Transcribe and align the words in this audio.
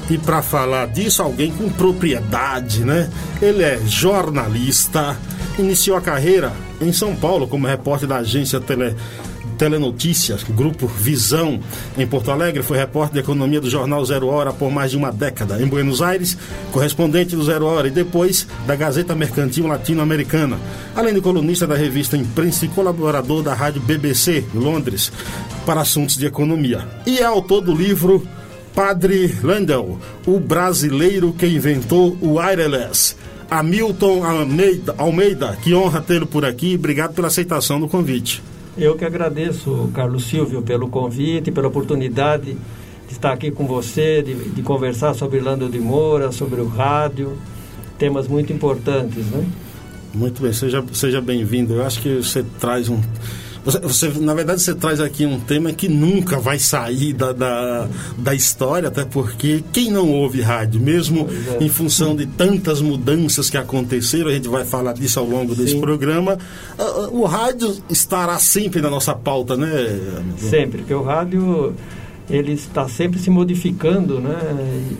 E 0.08 0.18
para 0.18 0.42
falar 0.42 0.88
disso, 0.88 1.22
alguém 1.22 1.52
com 1.52 1.68
propriedade, 1.68 2.84
né? 2.84 3.08
Ele 3.40 3.62
é 3.62 3.78
jornalista, 3.86 5.16
iniciou 5.61 5.97
a 5.97 6.00
carreira 6.00 6.53
em 6.80 6.92
São 6.92 7.14
Paulo 7.14 7.47
como 7.47 7.66
repórter 7.66 8.08
da 8.08 8.16
agência 8.16 8.61
Tele 8.61 8.94
Telenotícias, 9.61 10.42
Grupo 10.42 10.86
Visão, 10.86 11.61
em 11.98 12.06
Porto 12.06 12.30
Alegre, 12.30 12.62
foi 12.62 12.78
repórter 12.78 13.12
de 13.12 13.20
economia 13.20 13.61
do 13.61 13.69
jornal 13.69 14.03
Zero 14.06 14.27
Hora 14.28 14.55
por 14.55 14.70
mais 14.70 14.91
de 14.91 14.97
uma 14.97 15.12
década. 15.12 15.61
Em 15.61 15.66
Buenos 15.66 16.00
Aires, 16.00 16.34
correspondente 16.72 17.36
do 17.36 17.44
Zero 17.44 17.66
Hora 17.66 17.88
e 17.88 17.91
depois 17.91 18.47
da 18.66 18.75
Gazeta 18.75 19.14
Mercantil 19.14 19.66
Latino-Americana. 19.66 20.58
Além 20.97 21.12
de 21.12 21.20
colunista 21.20 21.66
da 21.66 21.75
revista 21.75 22.16
Imprensa 22.16 22.64
e 22.64 22.69
colaborador 22.69 23.42
da 23.42 23.53
rádio 23.53 23.83
BBC, 23.83 24.42
Londres, 24.55 25.12
para 25.66 25.83
assuntos 25.83 26.16
de 26.16 26.25
economia. 26.25 26.88
E 27.05 27.19
é 27.19 27.25
autor 27.25 27.61
do 27.61 27.75
livro 27.75 28.27
Padre 28.75 29.37
Landel, 29.43 29.99
o 30.26 30.41
brasileiro 30.41 31.34
que 31.34 31.47
inventou 31.47 32.16
o 32.22 32.38
wireless. 32.38 33.15
Hamilton 33.50 34.25
Almeida, 34.25 34.94
Almeida 34.97 35.59
que 35.62 35.75
honra 35.75 36.00
tê-lo 36.00 36.27
por 36.27 36.44
aqui. 36.44 36.77
Obrigado 36.77 37.15
pela 37.15 37.27
aceitação 37.27 37.81
do 37.81 37.88
convite. 37.88 38.43
Eu 38.78 38.97
que 38.97 39.05
agradeço, 39.05 39.91
Carlos 39.93 40.25
Silvio, 40.25 40.62
pelo 40.62 40.88
convite, 40.88 41.50
pela 41.50 41.69
oportunidade 41.69 42.56
de 43.06 43.12
estar 43.12 43.33
aqui 43.33 43.50
com 43.50 43.66
você, 43.66 44.22
de, 44.22 44.34
de 44.34 44.62
conversar 44.62 45.15
sobre 45.15 45.41
Lando 45.41 45.69
de 45.69 45.81
Moura, 45.81 46.31
sobre 46.31 46.61
o 46.61 46.69
rádio, 46.69 47.37
temas 47.99 48.28
muito 48.28 48.53
importantes, 48.53 49.27
né? 49.27 49.44
Muito 50.15 50.41
bem, 50.41 50.53
seja, 50.53 50.84
seja 50.93 51.21
bem-vindo. 51.21 51.75
Eu 51.75 51.84
acho 51.84 52.00
que 52.00 52.17
você 52.17 52.44
traz 52.59 52.88
um 52.88 53.00
você, 53.65 53.78
você, 53.81 54.09
na 54.21 54.34
verdade, 54.34 54.62
você 54.62 54.75
traz 54.75 55.00
aqui 55.00 55.26
um 55.26 55.38
tema 55.38 55.72
que 55.72 55.88
nunca 55.88 56.38
vai 56.38 56.59
sair 56.59 57.12
da, 57.12 57.32
da, 57.32 57.88
da 58.19 58.34
história, 58.34 58.88
até 58.88 59.04
porque 59.04 59.62
quem 59.72 59.91
não 59.91 60.09
ouve 60.10 60.41
rádio, 60.41 60.81
mesmo 60.81 61.28
é. 61.60 61.65
em 61.65 61.69
função 61.69 62.16
de 62.16 62.26
tantas 62.26 62.81
mudanças 62.81 63.50
que 63.50 63.56
aconteceram, 63.56 64.28
a 64.31 64.32
gente 64.32 64.49
vai 64.49 64.65
falar 64.65 64.93
disso 64.94 65.20
ao 65.20 65.26
longo 65.26 65.54
Sim. 65.54 65.62
desse 65.62 65.76
programa, 65.78 66.38
o 67.12 67.25
rádio 67.25 67.76
estará 67.88 68.38
sempre 68.38 68.81
na 68.81 68.91
nossa 68.91 69.15
pauta, 69.15 69.56
né? 69.56 69.69
Sempre, 70.38 70.78
porque 70.78 70.94
o 70.94 71.03
rádio 71.03 71.75
ele 72.28 72.53
está 72.53 72.88
sempre 72.88 73.19
se 73.19 73.28
modificando 73.28 74.20
né? 74.20 74.38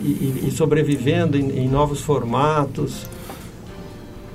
e, 0.03 0.07
e, 0.07 0.47
e 0.47 0.51
sobrevivendo 0.51 1.37
em, 1.37 1.59
em 1.59 1.67
novos 1.67 2.01
formatos 2.01 3.05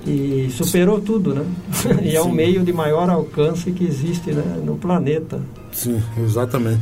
e 0.06 0.48
superou 0.50 1.00
tudo, 1.00 1.34
né? 1.34 1.44
e 2.02 2.14
é 2.14 2.20
o 2.20 2.30
meio 2.30 2.62
de 2.62 2.72
maior 2.72 3.10
alcance 3.10 3.70
que 3.72 3.84
existe 3.84 4.32
né, 4.32 4.62
no 4.64 4.76
planeta. 4.76 5.40
Sim, 5.72 6.00
exatamente. 6.22 6.80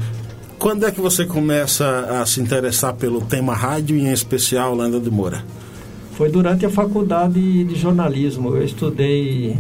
Quando 0.58 0.86
é 0.86 0.90
que 0.90 1.00
você 1.00 1.24
começa 1.24 2.20
a 2.20 2.26
se 2.26 2.40
interessar 2.40 2.94
pelo 2.94 3.20
tema 3.20 3.54
rádio 3.54 3.96
e 3.96 4.02
em 4.02 4.12
especial 4.12 4.74
Lenda 4.74 5.00
de 5.00 5.10
Moura? 5.10 5.44
Foi 6.12 6.30
durante 6.30 6.64
a 6.64 6.70
faculdade 6.70 7.64
de 7.64 7.74
jornalismo. 7.74 8.54
Eu 8.54 8.64
estudei 8.64 9.56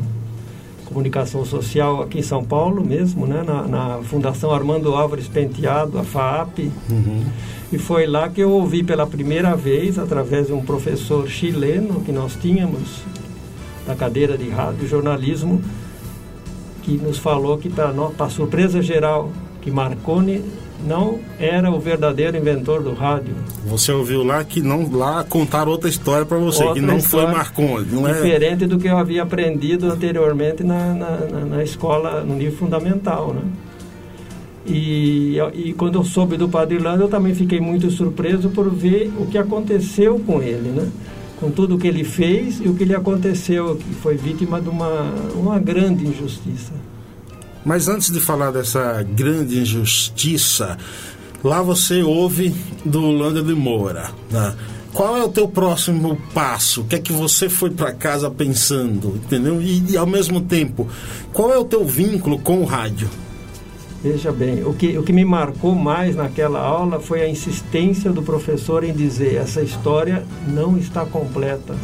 comunicação 0.84 1.44
social 1.44 2.02
aqui 2.02 2.20
em 2.20 2.22
São 2.22 2.44
Paulo 2.44 2.84
mesmo, 2.84 3.26
né? 3.26 3.42
na, 3.44 3.62
na 3.66 3.98
Fundação 4.04 4.52
Armando 4.52 4.94
Álvares 4.94 5.26
Penteado, 5.26 5.98
a 5.98 6.04
FAAP. 6.04 6.70
Uhum. 6.88 7.24
E 7.72 7.78
foi 7.78 8.06
lá 8.06 8.28
que 8.28 8.40
eu 8.40 8.50
ouvi 8.50 8.84
pela 8.84 9.04
primeira 9.06 9.56
vez, 9.56 9.98
através 9.98 10.46
de 10.46 10.52
um 10.52 10.62
professor 10.62 11.28
chileno 11.28 12.00
que 12.02 12.12
nós 12.12 12.36
tínhamos, 12.40 13.02
da 13.86 13.94
cadeira 13.94 14.36
de 14.36 14.48
rádio 14.48 14.86
jornalismo, 14.86 15.62
que 16.82 16.96
nos 16.96 17.18
falou 17.18 17.58
que, 17.58 17.68
para 17.68 18.28
surpresa 18.28 18.82
geral, 18.82 19.30
que 19.62 19.70
Marconi 19.70 20.42
não 20.86 21.18
era 21.38 21.70
o 21.70 21.80
verdadeiro 21.80 22.36
inventor 22.36 22.82
do 22.82 22.92
rádio. 22.92 23.34
Você 23.66 23.90
ouviu 23.90 24.22
lá 24.22 24.44
que 24.44 24.60
não 24.60 24.90
lá 24.92 25.24
contaram 25.24 25.72
outra 25.72 25.88
história 25.88 26.26
para 26.26 26.36
você, 26.38 26.62
outra 26.62 26.80
que 26.80 26.86
não 26.86 27.00
foi 27.00 27.26
Marconi, 27.26 27.86
não 27.90 28.06
é? 28.06 28.12
Diferente 28.12 28.66
do 28.66 28.78
que 28.78 28.88
eu 28.88 28.98
havia 28.98 29.22
aprendido 29.22 29.90
anteriormente 29.90 30.62
na, 30.62 30.92
na, 30.92 31.16
na 31.46 31.62
escola, 31.62 32.22
no 32.22 32.34
nível 32.34 32.56
fundamental, 32.56 33.32
né? 33.32 33.42
E, 34.66 35.36
e 35.52 35.74
quando 35.74 35.98
eu 35.98 36.04
soube 36.04 36.36
do 36.36 36.48
Padre 36.48 36.78
Lando, 36.78 37.04
eu 37.04 37.08
também 37.08 37.34
fiquei 37.34 37.60
muito 37.60 37.90
surpreso 37.90 38.48
por 38.48 38.70
ver 38.70 39.12
o 39.18 39.26
que 39.26 39.36
aconteceu 39.36 40.18
com 40.26 40.42
ele, 40.42 40.70
né? 40.70 40.88
Com 41.40 41.50
tudo 41.50 41.76
o 41.76 41.78
que 41.78 41.86
ele 41.86 42.04
fez 42.04 42.60
e 42.60 42.68
o 42.68 42.74
que 42.74 42.84
lhe 42.84 42.94
aconteceu, 42.94 43.76
que 43.76 43.94
foi 43.94 44.16
vítima 44.16 44.60
de 44.60 44.68
uma, 44.68 45.12
uma 45.34 45.58
grande 45.58 46.06
injustiça. 46.06 46.72
Mas 47.64 47.88
antes 47.88 48.10
de 48.10 48.20
falar 48.20 48.50
dessa 48.50 49.02
grande 49.02 49.58
injustiça, 49.58 50.76
lá 51.42 51.62
você 51.62 52.02
ouve 52.02 52.54
do 52.84 53.10
Landa 53.10 53.42
de 53.42 53.54
Moura. 53.54 54.10
Né? 54.30 54.54
Qual 54.92 55.16
é 55.16 55.24
o 55.24 55.28
teu 55.28 55.48
próximo 55.48 56.16
passo? 56.32 56.82
O 56.82 56.84
que 56.84 56.94
é 56.94 56.98
que 57.00 57.12
você 57.12 57.48
foi 57.48 57.70
para 57.70 57.92
casa 57.92 58.30
pensando? 58.30 59.16
Entendeu? 59.16 59.60
E, 59.60 59.92
e 59.92 59.96
ao 59.96 60.06
mesmo 60.06 60.42
tempo, 60.42 60.88
qual 61.32 61.52
é 61.52 61.58
o 61.58 61.64
teu 61.64 61.84
vínculo 61.84 62.38
com 62.38 62.60
o 62.60 62.64
rádio? 62.64 63.10
Veja 64.04 64.30
bem, 64.30 64.62
o 64.64 64.74
que, 64.74 64.98
o 64.98 65.02
que 65.02 65.14
me 65.14 65.24
marcou 65.24 65.74
mais 65.74 66.14
naquela 66.14 66.60
aula 66.60 67.00
foi 67.00 67.22
a 67.22 67.28
insistência 67.28 68.12
do 68.12 68.22
professor 68.22 68.84
em 68.84 68.92
dizer: 68.92 69.36
essa 69.36 69.62
história 69.62 70.26
não 70.46 70.76
está 70.76 71.06
completa. 71.06 71.74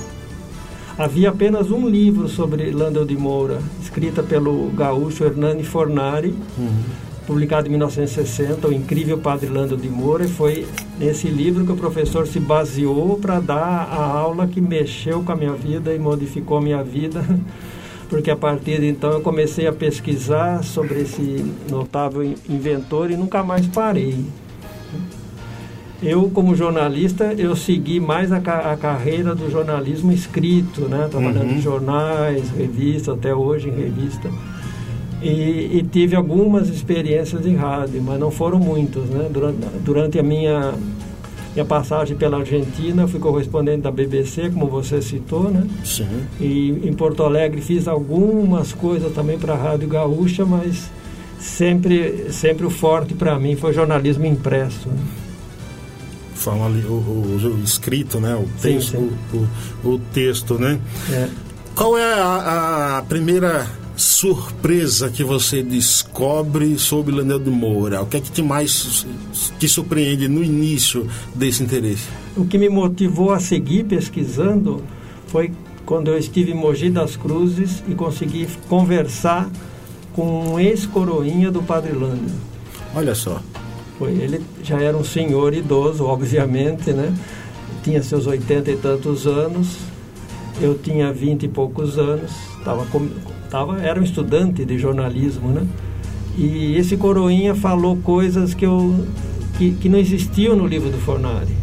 Havia 0.99 1.31
apenas 1.31 1.71
um 1.71 1.89
livro 1.89 2.29
sobre 2.29 2.73
Landel 2.73 3.07
de 3.07 3.17
Moura, 3.17 3.63
escrita 3.81 4.23
pelo 4.23 4.69
gaúcho 4.73 5.25
Hernani 5.25 5.65
Fornari, 5.65 6.35
uhum. 6.59 6.83
publicado 7.27 7.69
em 7.69 7.71
1960, 7.71 8.69
O 8.69 8.73
Incrível 8.75 9.17
Padre 9.17 9.49
Landel 9.49 9.79
de 9.79 9.89
Moura, 9.89 10.27
e 10.27 10.29
foi 10.29 10.67
nesse 10.99 11.27
livro 11.27 11.65
que 11.65 11.73
o 11.73 11.77
professor 11.77 12.27
se 12.27 12.39
baseou 12.39 13.19
para 13.19 13.41
dar 13.41 13.89
a 13.91 14.05
aula 14.05 14.47
que 14.47 14.61
mexeu 14.61 15.23
com 15.23 15.33
a 15.33 15.37
minha 15.37 15.55
vida 15.55 15.95
e 15.95 15.99
modificou 15.99 16.59
a 16.59 16.61
minha 16.61 16.85
vida 16.85 17.25
porque 18.11 18.29
a 18.29 18.37
partir 18.37 18.81
de 18.81 18.89
então 18.89 19.12
eu 19.12 19.21
comecei 19.21 19.69
a 19.69 19.73
pesquisar 19.73 20.65
sobre 20.65 21.03
esse 21.03 21.47
notável 21.71 22.25
inventor 22.49 23.09
e 23.11 23.17
nunca 23.17 23.45
mais 23.45 23.67
parei. 23.69 24.27
Eu, 26.03 26.31
como 26.31 26.57
jornalista, 26.57 27.35
eu 27.35 27.55
segui 27.55 28.01
mais 28.01 28.33
a, 28.33 28.41
ca 28.41 28.73
a 28.73 28.77
carreira 28.77 29.35
do 29.35 29.51
jornalismo 29.51 30.11
escrito, 30.11 30.89
né? 30.89 31.07
Trabalhando 31.11 31.51
uhum. 31.51 31.57
em 31.57 31.61
jornais, 31.61 32.51
revistas, 32.51 33.17
até 33.17 33.35
hoje 33.35 33.69
em 33.69 33.77
revista. 33.77 34.29
E, 35.23 35.79
e, 35.79 35.87
tive 35.93 36.17
algumas 36.17 36.71
experiências 36.71 37.45
em 37.45 37.55
rádio, 37.55 38.03
mas 38.03 38.19
não 38.19 38.31
foram 38.31 38.59
muitas, 38.59 39.05
né? 39.05 39.29
Durante, 39.31 39.59
durante 39.85 40.19
a 40.19 40.23
minha, 40.23 40.73
minha 41.55 41.64
passagem 41.64 42.17
pela 42.17 42.38
Argentina, 42.38 43.08
fui 43.08 43.19
correspondente 43.19 43.82
da 43.82 43.91
BBC, 43.91 44.50
como 44.50 44.67
você 44.69 45.02
citou, 45.02 45.50
né? 45.50 45.67
Sim. 45.85 46.08
E 46.41 46.70
em 46.85 46.93
Porto 46.93 47.25
Alegre 47.25 47.61
fiz 47.61 47.88
algumas 47.88 48.73
coisas 48.73 49.12
também 49.12 49.38
para 49.38 49.55
a 49.55 49.56
Rádio 49.56 49.88
Gaúcha, 49.88 50.44
mas 50.44 50.91
sempre, 51.41 52.32
sempre 52.32 52.67
o 52.67 52.70
forte 52.70 53.14
para 53.14 53.38
mim 53.38 53.56
foi 53.56 53.73
jornalismo 53.73 54.26
impresso. 54.26 54.88
Né? 54.88 55.02
Fala 56.35 56.67
ali 56.67 56.85
o, 56.85 56.93
o, 56.93 57.56
o, 57.58 57.62
escrito, 57.64 58.20
né? 58.20 58.35
O 58.35 58.49
texto, 58.61 58.97
sim, 58.97 59.11
sim. 59.31 59.49
O, 59.85 59.88
o, 59.88 59.99
texto, 60.12 60.58
né? 60.58 60.79
É. 61.11 61.29
Qual 61.75 61.99
é 61.99 62.14
a, 62.14 62.99
a, 62.99 63.02
primeira 63.02 63.67
surpresa 64.00 65.11
que 65.11 65.23
você 65.23 65.62
descobre 65.62 66.79
sobre 66.79 67.14
Leonel 67.14 67.38
de 67.38 67.50
Moura? 67.50 68.00
O 68.00 68.06
que 68.06 68.17
é 68.17 68.20
que 68.20 68.31
te 68.31 68.43
mais 68.43 69.06
te 69.58 69.69
surpreende 69.69 70.26
no 70.26 70.43
início 70.43 71.06
desse 71.35 71.62
interesse? 71.62 72.08
O 72.37 72.47
que 72.47 72.56
me 72.56 72.69
motivou 72.69 73.31
a 73.31 73.38
seguir 73.38 73.85
pesquisando 73.85 74.82
foi 75.26 75.52
quando 75.85 76.08
eu 76.08 76.17
estive 76.17 76.52
em 76.52 76.55
Mogi 76.55 76.88
das 76.88 77.14
Cruzes 77.14 77.82
e 77.88 77.94
consegui 77.94 78.49
conversar 78.69 79.50
com 80.14 80.55
um 80.55 80.58
ex-coroinha 80.58 81.50
do 81.50 81.62
Padre 81.62 81.93
Lânio. 81.93 82.31
Olha 82.94 83.14
só. 83.14 83.41
Foi, 83.99 84.12
ele 84.12 84.41
já 84.64 84.81
era 84.81 84.97
um 84.97 85.05
senhor 85.05 85.52
idoso, 85.52 86.05
obviamente, 86.05 86.93
né? 86.93 87.14
Tinha 87.82 88.02
seus 88.02 88.26
oitenta 88.26 88.70
e 88.70 88.76
tantos 88.76 89.26
anos, 89.26 89.76
eu 90.61 90.79
tinha 90.79 91.12
vinte 91.12 91.44
e 91.44 91.49
poucos 91.49 91.99
anos, 91.99 92.31
tava, 92.64 92.87
tava, 93.50 93.81
era 93.81 94.00
um 94.00 94.05
estudante 94.05 94.64
de 94.64 94.79
jornalismo, 94.79 95.49
né? 95.49 95.67
E 96.38 96.76
esse 96.76 96.97
coroinha 96.97 97.55
falou 97.55 97.97
coisas 97.97 98.55
que, 98.55 98.64
eu, 98.64 99.05
que, 99.58 99.73
que 99.73 99.88
não 99.88 99.99
existiam 99.99 100.56
no 100.56 100.67
livro 100.67 100.91
do 100.91 100.99
Fornari. 100.99 101.55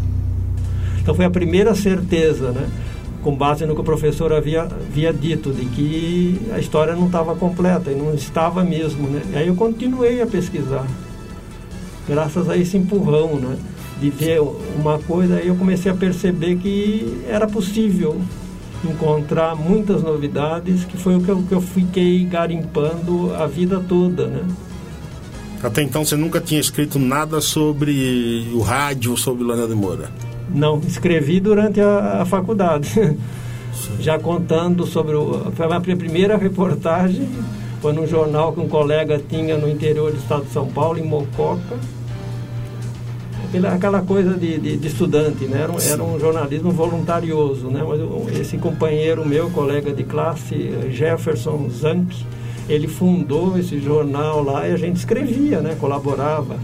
Então 1.01 1.15
foi 1.15 1.25
a 1.25 1.29
primeira 1.29 1.73
certeza, 1.73 2.51
né? 2.51 2.67
com 3.23 3.35
base 3.35 3.65
no 3.65 3.75
que 3.75 3.81
o 3.81 3.83
professor 3.83 4.31
havia, 4.31 4.61
havia 4.63 5.11
dito, 5.11 5.51
de 5.51 5.65
que 5.65 6.39
a 6.53 6.59
história 6.59 6.95
não 6.95 7.07
estava 7.07 7.35
completa, 7.35 7.91
e 7.91 7.95
não 7.95 8.13
estava 8.13 8.63
mesmo. 8.63 9.07
Né? 9.07 9.21
E 9.33 9.35
aí 9.35 9.47
eu 9.47 9.55
continuei 9.55 10.21
a 10.21 10.25
pesquisar 10.25 10.87
graças 12.07 12.49
a 12.49 12.55
esse 12.55 12.77
empurrão, 12.77 13.35
né? 13.35 13.57
De 13.99 14.09
ver 14.09 14.39
uma 14.79 14.97
coisa, 14.99 15.35
aí 15.35 15.47
eu 15.47 15.55
comecei 15.55 15.91
a 15.91 15.95
perceber 15.95 16.55
que 16.55 17.21
era 17.27 17.47
possível 17.47 18.21
encontrar 18.83 19.56
muitas 19.56 20.03
novidades, 20.03 20.85
que 20.85 20.97
foi 20.97 21.15
o 21.15 21.21
que 21.21 21.29
eu, 21.29 21.44
que 21.44 21.53
eu 21.53 21.62
fiquei 21.62 22.24
garimpando 22.25 23.33
a 23.35 23.45
vida 23.47 23.79
toda, 23.79 24.27
né? 24.27 24.44
Até 25.63 25.81
então 25.81 26.06
você 26.06 26.15
nunca 26.15 26.39
tinha 26.39 26.59
escrito 26.59 27.00
nada 27.00 27.41
sobre 27.41 28.47
o 28.53 28.62
rádio, 28.62 29.18
sobre 29.18 29.44
Lana 29.44 29.68
de 29.68 29.74
Moura? 29.74 30.12
Não, 30.53 30.79
escrevi 30.79 31.39
durante 31.39 31.81
a, 31.81 32.21
a 32.21 32.25
faculdade. 32.25 32.94
Já 34.00 34.19
contando 34.19 34.85
sobre 34.85 35.15
o. 35.15 35.51
Foi 35.56 35.65
a 35.65 35.80
minha 35.80 35.95
primeira 35.95 36.38
reportagem, 36.38 37.27
foi 37.81 37.94
num 37.94 38.07
jornal 38.07 38.53
que 38.53 38.59
um 38.59 38.68
colega 38.68 39.21
tinha 39.27 39.57
no 39.57 39.69
interior 39.69 40.12
do 40.12 40.18
estado 40.18 40.45
de 40.45 40.51
São 40.51 40.68
Paulo, 40.68 41.00
em 41.00 41.03
Mococa 41.03 41.77
aquela 43.73 44.01
coisa 44.01 44.33
de, 44.33 44.57
de, 44.57 44.77
de 44.77 44.88
estudante, 44.88 45.45
né? 45.45 45.61
Era 45.61 45.71
um, 45.71 45.79
era 45.79 46.03
um, 46.03 46.19
jornalismo 46.19 46.71
voluntarioso, 46.71 47.67
né? 47.67 47.81
Mas 47.88 48.39
esse 48.39 48.57
companheiro 48.57 49.25
meu, 49.25 49.49
colega 49.49 49.94
de 49.94 50.03
classe, 50.03 50.71
Jefferson 50.91 51.69
Zanck, 51.69 52.25
ele 52.67 52.88
fundou 52.88 53.57
esse 53.57 53.79
jornal 53.79 54.44
lá 54.44 54.67
e 54.67 54.73
a 54.73 54.77
gente 54.77 54.97
escrevia, 54.97 55.61
né? 55.61 55.75
Colaborava. 55.79 56.57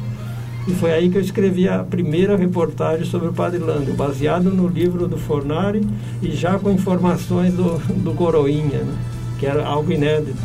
E 0.67 0.71
foi 0.71 0.93
aí 0.93 1.09
que 1.09 1.17
eu 1.17 1.21
escrevi 1.21 1.67
a 1.67 1.79
primeira 1.79 2.37
reportagem 2.37 3.05
sobre 3.05 3.27
o 3.27 3.33
Padre 3.33 3.59
Lando, 3.59 3.93
baseado 3.93 4.49
no 4.49 4.67
livro 4.67 5.07
do 5.07 5.17
Fornari 5.17 5.85
e 6.21 6.31
já 6.31 6.57
com 6.57 6.71
informações 6.71 7.53
do, 7.53 7.77
do 8.01 8.13
Coroinha, 8.13 8.79
né? 8.79 8.95
que 9.39 9.45
era 9.45 9.65
algo 9.65 9.91
inédito 9.91 10.37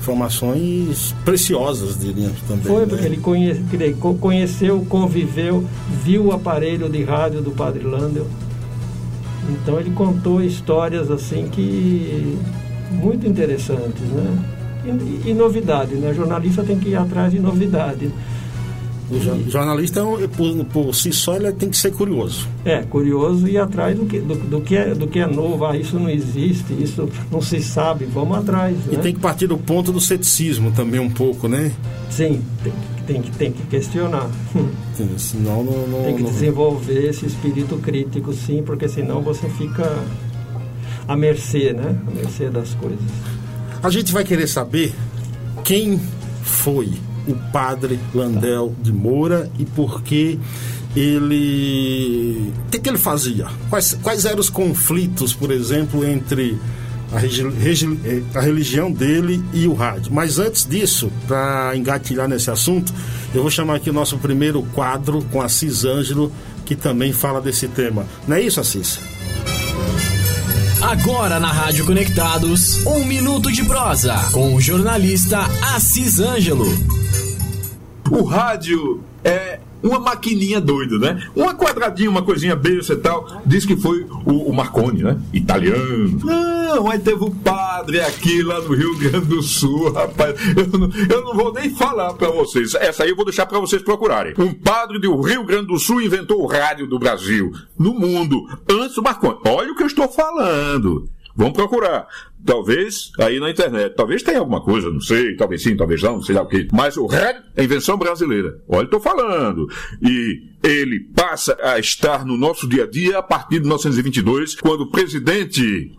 informações 0.00 1.14
preciosas, 1.24 1.98
diríamos 1.98 2.40
também. 2.48 2.64
Foi, 2.64 2.86
porque 2.86 3.02
né? 3.02 3.08
ele 3.08 3.18
conhece, 3.18 3.62
conheceu, 4.18 4.84
conviveu, 4.88 5.64
viu 6.02 6.26
o 6.26 6.32
aparelho 6.32 6.88
de 6.88 7.04
rádio 7.04 7.42
do 7.42 7.50
Padre 7.50 7.84
Landel. 7.84 8.26
Então 9.48 9.78
ele 9.78 9.90
contou 9.90 10.42
histórias 10.42 11.10
assim 11.10 11.48
que 11.48 12.38
muito 12.90 13.26
interessantes, 13.26 14.00
né? 14.00 14.38
E, 14.84 15.30
e 15.30 15.34
novidade, 15.34 15.94
né? 15.96 16.10
O 16.10 16.14
jornalista 16.14 16.62
tem 16.62 16.78
que 16.78 16.90
ir 16.90 16.96
atrás 16.96 17.32
de 17.32 17.38
novidade. 17.38 18.10
O 19.10 19.50
jornalista, 19.50 20.02
por, 20.36 20.64
por 20.66 20.94
si 20.94 21.12
só, 21.12 21.34
ele 21.34 21.50
tem 21.52 21.68
que 21.68 21.76
ser 21.76 21.90
curioso. 21.90 22.46
É, 22.64 22.82
curioso 22.82 23.48
e 23.48 23.52
ir 23.52 23.58
atrás 23.58 23.98
do 23.98 24.06
que, 24.06 24.20
do, 24.20 24.34
do, 24.36 24.60
que 24.60 24.76
é, 24.76 24.94
do 24.94 25.08
que 25.08 25.18
é 25.18 25.26
novo. 25.26 25.64
Ah, 25.64 25.76
isso 25.76 25.98
não 25.98 26.08
existe, 26.08 26.72
isso 26.80 27.08
não 27.30 27.42
se 27.42 27.60
sabe, 27.60 28.04
vamos 28.04 28.38
atrás. 28.38 28.76
E 28.90 28.94
né? 28.94 29.02
tem 29.02 29.12
que 29.12 29.20
partir 29.20 29.48
do 29.48 29.58
ponto 29.58 29.90
do 29.90 30.00
ceticismo 30.00 30.70
também 30.70 31.00
um 31.00 31.10
pouco, 31.10 31.48
né? 31.48 31.72
Sim, 32.08 32.40
tem, 32.62 32.72
tem, 33.06 33.22
que, 33.22 33.30
tem 33.32 33.52
que 33.52 33.62
questionar. 33.66 34.30
Sim, 34.94 35.18
senão 35.18 35.64
não, 35.64 35.86
não, 35.88 36.04
tem 36.04 36.16
que 36.16 36.22
desenvolver 36.22 37.08
esse 37.08 37.26
espírito 37.26 37.78
crítico, 37.78 38.32
sim, 38.32 38.62
porque 38.62 38.86
senão 38.86 39.22
você 39.22 39.48
fica 39.48 39.98
à 41.08 41.16
mercê, 41.16 41.72
né? 41.72 41.98
À 42.06 42.10
mercê 42.14 42.50
das 42.50 42.74
coisas. 42.74 43.00
A 43.82 43.88
gente 43.88 44.12
vai 44.12 44.24
querer 44.24 44.46
saber 44.46 44.92
quem 45.64 45.98
foi 46.42 46.90
o 47.30 47.36
padre 47.52 47.98
Landel 48.14 48.74
de 48.80 48.92
Moura 48.92 49.50
e 49.58 49.64
por 49.64 50.02
que 50.02 50.38
ele. 50.96 52.52
O 52.66 52.70
que, 52.70 52.78
que 52.78 52.88
ele 52.88 52.98
fazia? 52.98 53.46
Quais, 53.68 53.98
quais 54.02 54.24
eram 54.24 54.40
os 54.40 54.50
conflitos, 54.50 55.32
por 55.32 55.50
exemplo, 55.50 56.04
entre 56.04 56.58
a, 57.12 57.18
regi, 57.18 57.98
eh, 58.04 58.22
a 58.34 58.40
religião 58.40 58.90
dele 58.90 59.42
e 59.52 59.66
o 59.66 59.74
rádio? 59.74 60.12
Mas 60.12 60.38
antes 60.38 60.66
disso, 60.66 61.10
para 61.26 61.76
engatilhar 61.76 62.28
nesse 62.28 62.50
assunto, 62.50 62.92
eu 63.34 63.42
vou 63.42 63.50
chamar 63.50 63.76
aqui 63.76 63.90
o 63.90 63.92
nosso 63.92 64.18
primeiro 64.18 64.62
quadro 64.74 65.22
com 65.30 65.40
Assis 65.40 65.84
Ângelo, 65.84 66.32
que 66.64 66.74
também 66.74 67.12
fala 67.12 67.40
desse 67.40 67.68
tema. 67.68 68.06
Não 68.26 68.36
é 68.36 68.42
isso, 68.42 68.60
Assis? 68.60 68.98
Agora 70.82 71.38
na 71.38 71.52
Rádio 71.52 71.84
Conectados, 71.84 72.84
um 72.86 73.04
minuto 73.04 73.52
de 73.52 73.62
prosa 73.64 74.14
com 74.32 74.54
o 74.54 74.60
jornalista 74.60 75.38
Assis 75.74 76.18
Ângelo. 76.18 76.99
O 78.10 78.24
rádio 78.24 79.02
é 79.22 79.60
uma 79.82 79.98
maquininha 79.98 80.60
doida, 80.60 80.98
né? 80.98 81.26
Uma 81.34 81.54
quadradinha, 81.54 82.10
uma 82.10 82.22
coisinha 82.22 82.54
besta 82.54 82.92
e 82.92 82.96
tal. 82.96 83.40
Diz 83.46 83.64
que 83.64 83.76
foi 83.76 84.06
o, 84.26 84.50
o, 84.50 84.52
Marconi, 84.52 85.02
né? 85.02 85.18
Italiano. 85.32 86.18
Não, 86.22 86.90
aí 86.90 86.98
teve 86.98 87.24
o 87.24 87.30
padre 87.30 88.00
aqui 88.00 88.42
lá 88.42 88.60
no 88.60 88.74
Rio 88.74 88.98
Grande 88.98 89.26
do 89.26 89.42
Sul, 89.42 89.92
rapaz. 89.92 90.34
Eu 90.56 90.66
não, 90.78 90.90
eu 91.08 91.24
não 91.24 91.34
vou 91.34 91.52
nem 91.52 91.70
falar 91.70 92.12
para 92.14 92.30
vocês. 92.30 92.74
Essa 92.74 93.04
aí 93.04 93.10
eu 93.10 93.16
vou 93.16 93.24
deixar 93.24 93.46
para 93.46 93.58
vocês 93.58 93.82
procurarem. 93.82 94.34
Um 94.38 94.52
padre 94.52 94.98
do 94.98 95.20
Rio 95.20 95.44
Grande 95.44 95.68
do 95.68 95.78
Sul 95.78 96.02
inventou 96.02 96.42
o 96.42 96.46
rádio 96.46 96.86
do 96.86 96.98
Brasil, 96.98 97.52
no 97.78 97.94
mundo, 97.94 98.46
antes 98.68 98.94
do 98.94 99.02
Marconi. 99.02 99.38
Olha 99.46 99.72
o 99.72 99.76
que 99.76 99.82
eu 99.82 99.86
estou 99.86 100.08
falando. 100.08 101.08
Vamos 101.34 101.54
procurar. 101.54 102.06
Talvez 102.44 103.10
aí 103.18 103.38
na 103.38 103.50
internet. 103.50 103.94
Talvez 103.94 104.22
tenha 104.22 104.38
alguma 104.38 104.62
coisa, 104.62 104.90
não 104.90 105.00
sei. 105.00 105.36
Talvez 105.36 105.62
sim, 105.62 105.76
talvez 105.76 106.02
não, 106.02 106.14
não 106.14 106.22
sei 106.22 106.34
lá 106.34 106.42
o 106.42 106.48
que. 106.48 106.68
Mas 106.72 106.96
o 106.96 107.06
rádio 107.06 107.42
é 107.56 107.64
invenção 107.64 107.96
brasileira. 107.96 108.60
Olha, 108.68 108.84
estou 108.84 109.00
falando. 109.00 109.66
E 110.02 110.50
ele 110.62 111.00
passa 111.00 111.56
a 111.62 111.78
estar 111.78 112.24
no 112.24 112.36
nosso 112.36 112.68
dia 112.68 112.84
a 112.84 112.86
dia 112.86 113.18
a 113.18 113.22
partir 113.22 113.56
de 113.56 113.60
1922, 113.60 114.56
quando 114.56 114.82
o 114.82 114.90
presidente. 114.90 115.92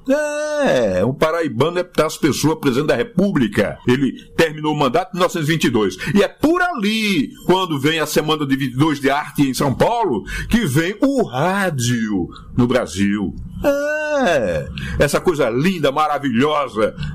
É, 0.64 1.04
o 1.04 1.14
paraibano 1.14 1.80
é 1.80 1.84
das 1.84 2.18
pessoas, 2.18 2.60
presidente 2.60 2.88
da 2.88 2.96
República. 2.96 3.78
Ele 3.88 4.14
terminou 4.36 4.74
o 4.74 4.78
mandato 4.78 5.12
em 5.12 5.18
1922. 5.18 5.98
E 6.16 6.24
é 6.24 6.28
por 6.28 6.62
ali, 6.62 7.30
quando 7.46 7.80
vem 7.80 8.00
a 8.00 8.06
semana 8.06 8.46
de 8.46 8.56
22 8.56 9.00
de 9.00 9.10
arte 9.10 9.42
em 9.44 9.54
São 9.54 9.74
Paulo, 9.74 10.24
que 10.50 10.66
vem 10.66 10.96
o 11.02 11.24
rádio 11.24 12.28
no 12.56 12.68
Brasil. 12.68 13.34
É, 13.64 14.68
essa 15.00 15.20
coisa 15.22 15.50
linda, 15.50 15.92
maravilhosa, 15.92 16.31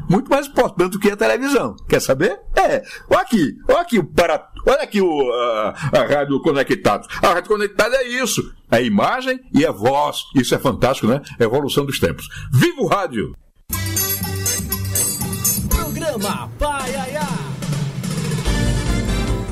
muito 0.09 0.31
mais 0.31 0.47
importante 0.47 0.93
do 0.93 0.99
que 0.99 1.11
a 1.11 1.17
televisão. 1.17 1.77
Quer 1.89 2.01
saber? 2.01 2.39
É. 2.55 2.83
Olha 3.09 3.21
aqui, 3.21 3.55
olha 3.69 3.81
aqui 3.81 3.99
o 3.99 4.05
para, 4.05 4.49
olha 4.67 4.83
aqui 4.83 5.01
o, 5.01 5.33
a, 5.33 5.75
a 5.93 6.05
rádio 6.05 6.41
conectado. 6.41 7.07
A 7.23 7.29
rádio 7.29 7.49
conectada 7.49 7.97
é 7.97 8.09
isso, 8.09 8.43
é 8.71 8.83
imagem 8.83 9.41
e 9.53 9.65
é 9.65 9.73
voz. 9.73 10.25
Isso 10.35 10.55
é 10.55 10.59
fantástico, 10.59 11.07
né? 11.07 11.21
Evolução 11.39 11.85
dos 11.85 11.99
tempos. 11.99 12.29
Viva 12.53 12.81
o 12.81 12.87
rádio! 12.87 13.35
Programa 15.69 16.51
Pai 16.59 16.95
Aiá. 16.95 17.29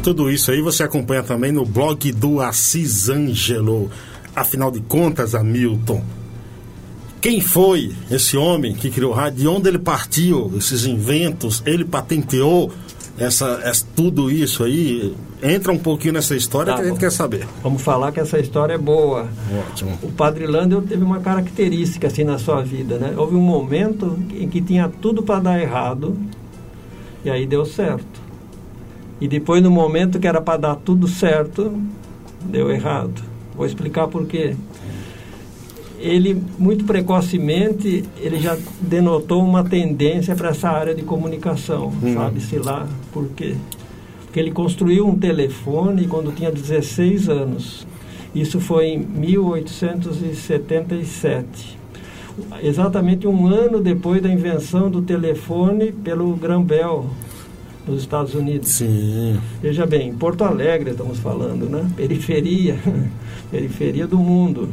Tudo 0.03 0.31
isso 0.31 0.51
aí 0.51 0.61
você 0.61 0.83
acompanha 0.83 1.23
também 1.23 1.51
no 1.51 1.65
blog 1.65 2.13
do 2.13 2.41
Assis 2.41 3.09
Angelo. 3.09 3.91
Afinal 4.37 4.71
de 4.71 4.81
contas, 4.81 5.35
Hamilton, 5.35 6.05
quem 7.25 7.41
foi 7.41 7.91
esse 8.11 8.37
homem 8.37 8.75
que 8.75 8.91
criou 8.91 9.11
o 9.11 9.15
rádio? 9.15 9.39
De 9.39 9.49
onde 9.49 9.67
ele 9.67 9.79
partiu? 9.79 10.53
Esses 10.59 10.85
inventos? 10.85 11.63
Ele 11.65 11.83
patenteou 11.83 12.71
essa, 13.17 13.63
essa 13.65 13.87
tudo 13.97 14.31
isso 14.31 14.63
aí? 14.63 15.15
Entra 15.43 15.73
um 15.73 15.79
pouquinho 15.79 16.13
nessa 16.13 16.37
história 16.37 16.75
tá, 16.75 16.79
que 16.79 16.85
a 16.85 16.89
gente 16.91 17.01
quer 17.01 17.11
saber. 17.11 17.49
Vamos 17.63 17.81
falar 17.81 18.13
que 18.13 18.21
essa 18.21 18.39
história 18.39 18.75
é 18.75 18.79
boa. 18.79 19.27
Ótimo. 19.71 19.99
O 20.03 20.13
Padre 20.13 20.47
Landel 20.47 20.83
teve 20.83 21.03
uma 21.03 21.19
característica 21.19 22.09
assim 22.09 22.25
na 22.25 22.37
sua 22.37 22.61
vida, 22.61 22.99
né? 22.99 23.15
Houve 23.17 23.35
um 23.37 23.41
momento 23.41 24.19
em 24.31 24.47
que 24.47 24.61
tinha 24.61 24.87
tudo 25.01 25.23
para 25.23 25.41
dar 25.41 25.59
errado 25.59 26.19
e 27.25 27.31
aí 27.31 27.47
deu 27.47 27.65
certo. 27.65 28.21
E 29.19 29.27
depois, 29.27 29.63
no 29.63 29.71
momento 29.71 30.21
que 30.21 30.29
era 30.29 30.43
para 30.43 30.59
dar 30.59 30.77
tudo 30.77 31.09
certo, 31.09 31.73
deu 32.45 32.71
errado. 32.71 33.23
Vou 33.57 33.65
explicar 33.65 34.09
por 34.09 34.27
quê. 34.27 34.55
Ele, 36.05 36.41
muito 36.59 36.85
precocemente, 36.85 38.05
ele 38.21 38.39
já 38.39 38.59
denotou 38.81 39.43
uma 39.43 39.65
tendência 39.65 40.37
para 40.37 40.51
essa 40.51 40.69
área 40.69 40.95
de 40.95 41.03
comunicação. 41.03 41.91
Hum. 42.03 42.15
Sabe-se 42.15 42.59
lá 42.59 42.87
por 43.11 43.31
quê. 43.31 43.57
Porque 44.27 44.39
ele 44.39 44.51
construiu 44.51 45.09
um 45.09 45.17
telefone 45.17 46.07
quando 46.07 46.31
tinha 46.35 46.53
16 46.53 47.31
anos. 47.31 47.87
Isso 48.35 48.61
foi 48.61 48.89
em 48.89 48.99
1877 48.99 51.85
exatamente 52.63 53.27
um 53.27 53.47
ano 53.47 53.81
depois 53.81 54.23
da 54.23 54.29
invenção 54.29 54.91
do 54.91 55.03
telefone 55.03 55.93
pelo 55.93 56.35
Graham 56.35 56.63
Bell, 56.63 57.07
nos 57.87 58.01
Estados 58.01 58.35
Unidos. 58.35 58.69
Sim. 58.69 59.39
Veja 59.63 59.87
bem, 59.87 60.15
Porto 60.15 60.45
Alegre 60.45 60.91
estamos 60.91 61.19
falando, 61.19 61.69
né? 61.69 61.89
Periferia, 61.97 62.79
periferia 63.51 64.07
do 64.07 64.19
mundo. 64.19 64.69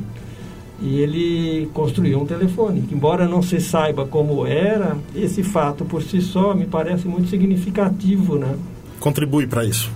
E 0.82 1.00
ele 1.00 1.70
construiu 1.74 2.20
um 2.20 2.26
telefone. 2.26 2.84
Embora 2.92 3.28
não 3.28 3.42
se 3.42 3.62
saiba 3.62 4.06
como 4.06 4.48
era, 4.48 4.98
esse 5.16 5.44
fato 5.44 5.86
por 5.86 6.02
si 6.02 6.22
só 6.22 6.56
me 6.56 6.66
parece 6.66 7.08
muito 7.08 7.30
significativo, 7.30 8.38
né? 8.38 8.56
Contribui 9.00 9.46
para 9.46 9.64
isso. 9.64 9.92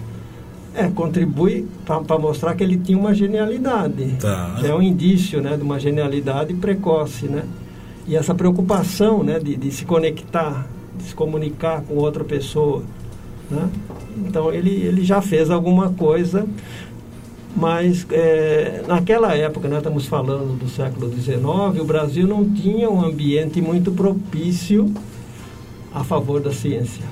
É, 0.76 0.88
contribui 0.90 1.66
para 1.86 2.20
mostrar 2.20 2.54
que 2.54 2.64
ele 2.64 2.78
tinha 2.78 2.98
uma 2.98 3.14
genialidade. 3.14 4.18
Tá. 4.20 4.60
É 4.64 4.74
um 4.76 4.82
indício 4.82 5.42
né, 5.42 5.56
de 5.56 5.64
uma 5.64 5.80
genialidade 5.80 6.54
precoce, 6.54 7.28
né? 7.28 7.44
E 8.08 8.16
essa 8.16 8.36
preocupação 8.36 9.24
né, 9.24 9.40
de, 9.40 9.56
de 9.56 9.72
se 9.72 9.86
conectar, 9.86 10.68
de 10.98 11.04
se 11.06 11.16
comunicar 11.16 11.82
com 11.82 11.96
outra 11.96 12.24
pessoa. 12.24 12.84
Né? 13.50 13.70
Então 14.18 14.52
ele, 14.52 14.70
ele 14.70 15.04
já 15.04 15.22
fez 15.22 15.50
alguma 15.50 15.90
coisa, 15.90 16.46
mas 17.56 18.06
é, 18.12 18.84
naquela 18.86 19.34
época, 19.34 19.70
nós 19.70 19.78
estamos 19.78 20.06
falando 20.06 20.58
do 20.60 20.68
século 20.70 21.10
XIX, 21.10 21.40
o 21.80 21.86
Brasil 21.86 22.28
não 22.28 22.44
tinha 22.54 22.90
um 22.90 23.04
ambiente 23.04 23.62
muito 23.62 23.92
propício 23.92 24.94
a 25.94 26.04
favor 26.04 26.42
da 26.42 26.52
ciência. 26.52 27.06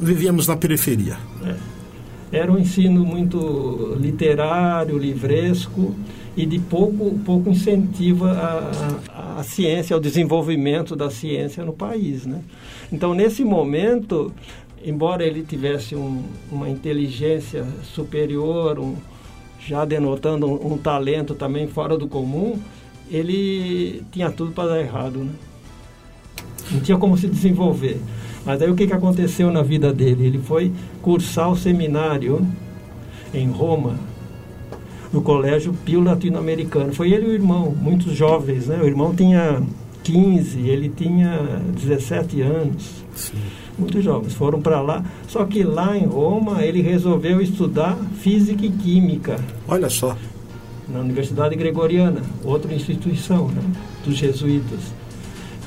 Vivíamos 0.00 0.48
na 0.48 0.56
periferia. 0.56 1.16
É. 1.44 1.72
Era 2.38 2.50
um 2.50 2.58
ensino 2.58 3.04
muito 3.04 3.96
literário, 4.00 4.98
livresco 4.98 5.94
e 6.36 6.44
de 6.46 6.58
pouco, 6.58 7.16
pouco 7.24 7.50
incentivo 7.50 8.24
à, 8.24 9.42
ciência, 9.44 9.94
ao 9.94 10.00
desenvolvimento 10.00 10.96
da 10.96 11.10
ciência 11.10 11.64
no 11.64 11.72
país. 11.72 12.26
Né? 12.26 12.40
Então, 12.90 13.12
nesse 13.12 13.44
momento, 13.44 14.32
embora 14.84 15.24
ele 15.24 15.42
tivesse 15.42 15.94
um, 15.94 16.22
uma 16.50 16.68
inteligência 16.70 17.66
superior, 17.82 18.78
um, 18.78 18.96
já 19.66 19.84
denotando 19.84 20.46
um, 20.46 20.72
um, 20.72 20.78
talento 20.78 21.34
também 21.34 21.66
fora 21.66 21.96
do 21.96 22.08
comum, 22.08 22.58
ele 23.10 24.02
tinha 24.10 24.30
tudo 24.30 24.52
para 24.52 24.70
dar 24.70 24.80
errado, 24.80 25.18
né? 25.20 25.32
Não 26.70 26.80
tinha 26.80 26.96
como 26.96 27.16
se 27.16 27.28
desenvolver. 27.28 28.00
Mas 28.44 28.60
aí 28.62 28.70
o 28.70 28.74
que, 28.74 28.86
que 28.86 28.92
aconteceu 28.92 29.50
na 29.50 29.62
vida 29.62 29.92
dele? 29.92 30.26
Ele 30.26 30.38
foi 30.38 30.72
cursar 31.00 31.50
o 31.50 31.56
seminário 31.56 32.46
em 33.32 33.48
Roma, 33.50 33.98
no 35.12 35.22
Colégio 35.22 35.74
Pio 35.84 36.00
Latino-Americano. 36.00 36.92
Foi 36.92 37.12
ele 37.12 37.26
e 37.26 37.28
o 37.30 37.32
irmão, 37.32 37.76
muitos 37.78 38.14
jovens, 38.14 38.66
né? 38.66 38.80
O 38.82 38.86
irmão 38.86 39.14
tinha 39.14 39.62
15, 40.02 40.60
ele 40.60 40.88
tinha 40.88 41.62
17 41.76 42.40
anos. 42.40 43.04
Sim 43.14 43.61
muitos 43.78 44.02
jovens 44.02 44.34
foram 44.34 44.60
para 44.60 44.80
lá. 44.80 45.04
Só 45.26 45.44
que 45.44 45.62
lá 45.62 45.96
em 45.96 46.06
Roma 46.06 46.62
ele 46.64 46.80
resolveu 46.80 47.40
estudar 47.40 47.96
física 48.20 48.64
e 48.64 48.70
química. 48.70 49.38
Olha 49.66 49.88
só. 49.88 50.16
Na 50.88 51.00
Universidade 51.00 51.54
Gregoriana, 51.56 52.22
outra 52.44 52.74
instituição 52.74 53.48
né, 53.48 53.62
dos 54.04 54.16
jesuítas. 54.16 54.80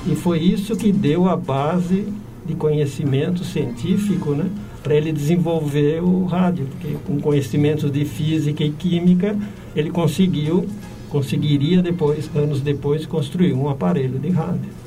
E 0.05 0.15
foi 0.15 0.39
isso 0.39 0.75
que 0.75 0.91
deu 0.91 1.27
a 1.27 1.35
base 1.35 2.07
de 2.45 2.53
conhecimento 2.53 3.43
científico 3.43 4.31
né, 4.31 4.45
para 4.83 4.93
ele 4.93 5.11
desenvolver 5.11 6.03
o 6.03 6.25
rádio, 6.25 6.67
porque 6.67 6.95
com 7.07 7.19
conhecimentos 7.19 7.91
de 7.91 8.05
física 8.05 8.63
e 8.63 8.69
química 8.69 9.35
ele 9.75 9.89
conseguiu, 9.89 10.67
conseguiria 11.09 11.81
depois, 11.81 12.29
anos 12.35 12.61
depois, 12.61 13.05
construir 13.07 13.53
um 13.53 13.67
aparelho 13.67 14.19
de 14.19 14.29
rádio. 14.29 14.84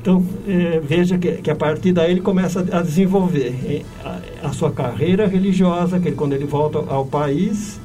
Então, 0.00 0.24
é, 0.48 0.80
veja 0.82 1.18
que, 1.18 1.32
que, 1.32 1.50
a 1.50 1.54
partir 1.54 1.92
daí 1.92 2.12
ele 2.12 2.22
começa 2.22 2.60
a 2.60 2.80
desenvolver 2.80 3.84
a, 4.02 4.48
a, 4.48 4.52
sua 4.52 4.70
carreira 4.70 5.26
religiosa, 5.26 6.00
que 6.00 6.08
ele, 6.08 6.16
quando 6.16 6.32
ele 6.32 6.46
volta 6.46 6.78
ao 6.78 7.04
país, 7.04 7.78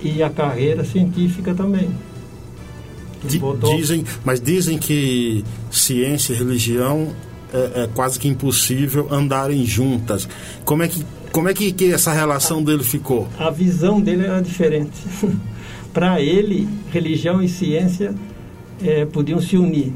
e 0.00 0.22
a 0.22 0.30
carreira 0.30 0.84
científica 0.84 1.54
também. 1.54 1.90
Dizem, 3.76 4.04
mas 4.24 4.40
dizem 4.40 4.78
que 4.78 5.44
ciência 5.70 6.32
e 6.32 6.36
religião 6.36 7.12
é, 7.52 7.82
é, 7.82 7.88
quase 7.94 8.18
que 8.18 8.26
impossível 8.26 9.06
andarem 9.10 9.64
juntas. 9.66 10.26
Como 10.64 10.82
é 10.82 10.88
que, 10.88 11.04
como 11.30 11.48
é 11.48 11.54
que, 11.54 11.72
que 11.72 11.92
essa 11.92 12.10
relação 12.10 12.60
a, 12.60 12.62
dele 12.62 12.82
ficou? 12.82 13.28
A 13.38 13.50
visão 13.50 14.00
dele 14.00 14.24
era 14.24 14.40
diferente. 14.40 14.98
Para 15.92 16.22
ele, 16.22 16.66
religião 16.90 17.42
e 17.42 17.48
ciência 17.50 18.14
é, 18.82 19.04
podiam 19.04 19.40
se 19.42 19.58
unir 19.58 19.92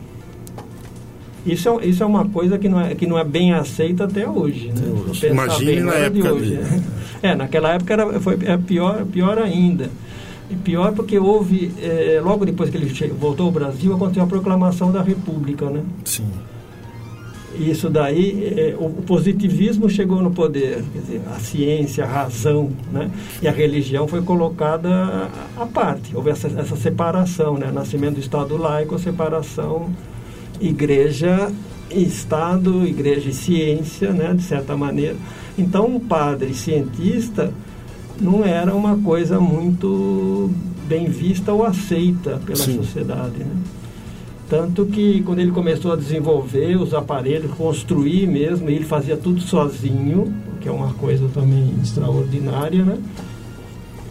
isso 1.47 1.69
é, 1.69 1.87
isso 1.87 2.03
é 2.03 2.07
uma 2.07 2.29
coisa 2.29 2.59
que 2.59 2.69
não 2.69 2.81
é, 2.81 2.95
que 2.95 3.07
não 3.07 3.17
é 3.19 3.25
bem 3.25 3.53
aceita 3.53 4.05
até 4.05 4.29
hoje. 4.29 4.73
Né? 4.73 5.31
Imagine 5.31 5.81
na 5.81 5.95
época 5.95 6.23
de 6.23 6.29
hoje, 6.29 6.55
né? 6.55 6.83
É, 7.23 7.35
naquela 7.35 7.75
época 7.75 7.93
era, 7.93 8.21
foi 8.21 8.37
é 8.45 8.57
pior, 8.57 9.05
pior 9.07 9.39
ainda. 9.39 9.89
E 10.51 10.55
pior 10.55 10.93
porque 10.93 11.19
houve, 11.19 11.73
é, 11.81 12.21
logo 12.23 12.45
depois 12.45 12.71
que 12.71 12.77
ele 12.77 13.13
voltou 13.19 13.47
ao 13.47 13.53
Brasil, 13.53 13.95
aconteceu 13.95 14.25
a 14.25 14.27
proclamação 14.27 14.93
da 14.93 15.03
República, 15.03 15.71
né? 15.71 15.83
Sim. 16.05 16.27
Isso 17.59 17.89
daí, 17.89 18.53
é, 18.57 18.77
o, 18.79 18.85
o, 18.85 19.03
positivismo 19.07 19.89
chegou 19.89 20.21
no 20.21 20.31
poder, 20.31 20.85
quer 20.93 20.99
dizer, 20.99 21.23
a 21.35 21.39
ciência, 21.39 22.05
a 22.05 22.07
razão, 22.07 22.71
né? 22.93 23.11
E 23.41 23.49
a 23.49 23.53
religião 23.53 24.07
foi 24.07 24.21
colocada 24.21 25.31
à 25.57 25.65
parte. 25.65 26.15
Houve 26.15 26.31
essa, 26.31 26.49
essa 26.49 26.77
separação, 26.77 27.57
né? 27.57 27.71
Nascimento 27.73 28.15
do 28.15 28.21
Estado 28.21 28.57
laico, 28.57 28.99
separação 28.99 29.91
igreja 30.61 31.53
e 31.91 32.03
Estado, 32.03 32.87
igreja 32.87 33.31
e 33.31 33.35
ciência, 33.35 34.13
né, 34.13 34.35
de 34.35 34.43
certa 34.43 34.77
maneira. 34.77 35.17
Então, 35.57 35.87
um 35.87 36.01
padre 36.01 36.55
cientista 36.55 37.53
não 38.21 38.45
era 38.45 38.75
uma 38.75 38.97
coisa 38.97 39.39
muito 39.41 40.51
bem 40.89 41.07
vista 41.07 41.53
ou 41.53 41.65
aceita 41.65 42.41
pela 42.45 42.57
Sim. 42.57 42.77
sociedade. 42.77 43.39
Né? 43.39 43.57
Tanto 44.49 44.87
que 44.87 45.23
quando 45.23 45.41
ele 45.41 45.51
começou 45.51 45.93
a 45.93 45.97
desenvolver 45.97 46.77
os 46.77 46.95
aparelhos, 46.95 47.51
construir 47.53 48.27
mesmo, 48.29 48.71
ele 48.71 48.85
fazia 48.85 49.17
tudo 49.17 49.41
sozinho, 49.41 50.33
que 50.61 50.69
é 50.69 50.73
uma 50.73 50.93
coisa 50.95 51.29
também 51.35 51.75
extraordinária, 51.83 52.85
né? 52.85 52.99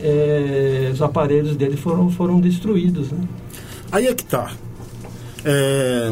É, 0.01 0.89
os 0.93 1.01
aparelhos 1.01 1.55
dele 1.55 1.77
foram, 1.77 2.09
foram 2.09 2.39
destruídos. 2.39 3.11
Né? 3.11 3.19
Aí 3.91 4.07
é 4.07 4.13
que 4.13 4.23
está. 4.23 4.51
É, 5.45 6.11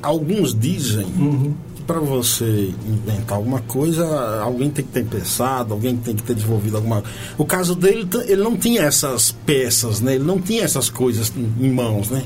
alguns 0.00 0.54
dizem 0.54 1.04
uhum. 1.04 1.54
que 1.74 1.82
para 1.82 1.98
você 1.98 2.72
inventar 2.86 3.36
alguma 3.36 3.60
coisa, 3.60 4.40
alguém 4.40 4.70
tem 4.70 4.84
que 4.84 4.92
ter 4.92 5.04
pensado, 5.04 5.74
alguém 5.74 5.96
tem 5.96 6.14
que 6.14 6.22
ter 6.22 6.34
desenvolvido 6.34 6.76
alguma 6.76 7.02
O 7.36 7.44
caso 7.44 7.74
dele, 7.74 8.08
ele 8.26 8.42
não 8.42 8.56
tinha 8.56 8.82
essas 8.82 9.32
peças, 9.32 10.00
né? 10.00 10.14
Ele 10.14 10.24
não 10.24 10.40
tinha 10.40 10.62
essas 10.62 10.88
coisas 10.88 11.32
em 11.36 11.70
mãos, 11.70 12.10
né? 12.10 12.22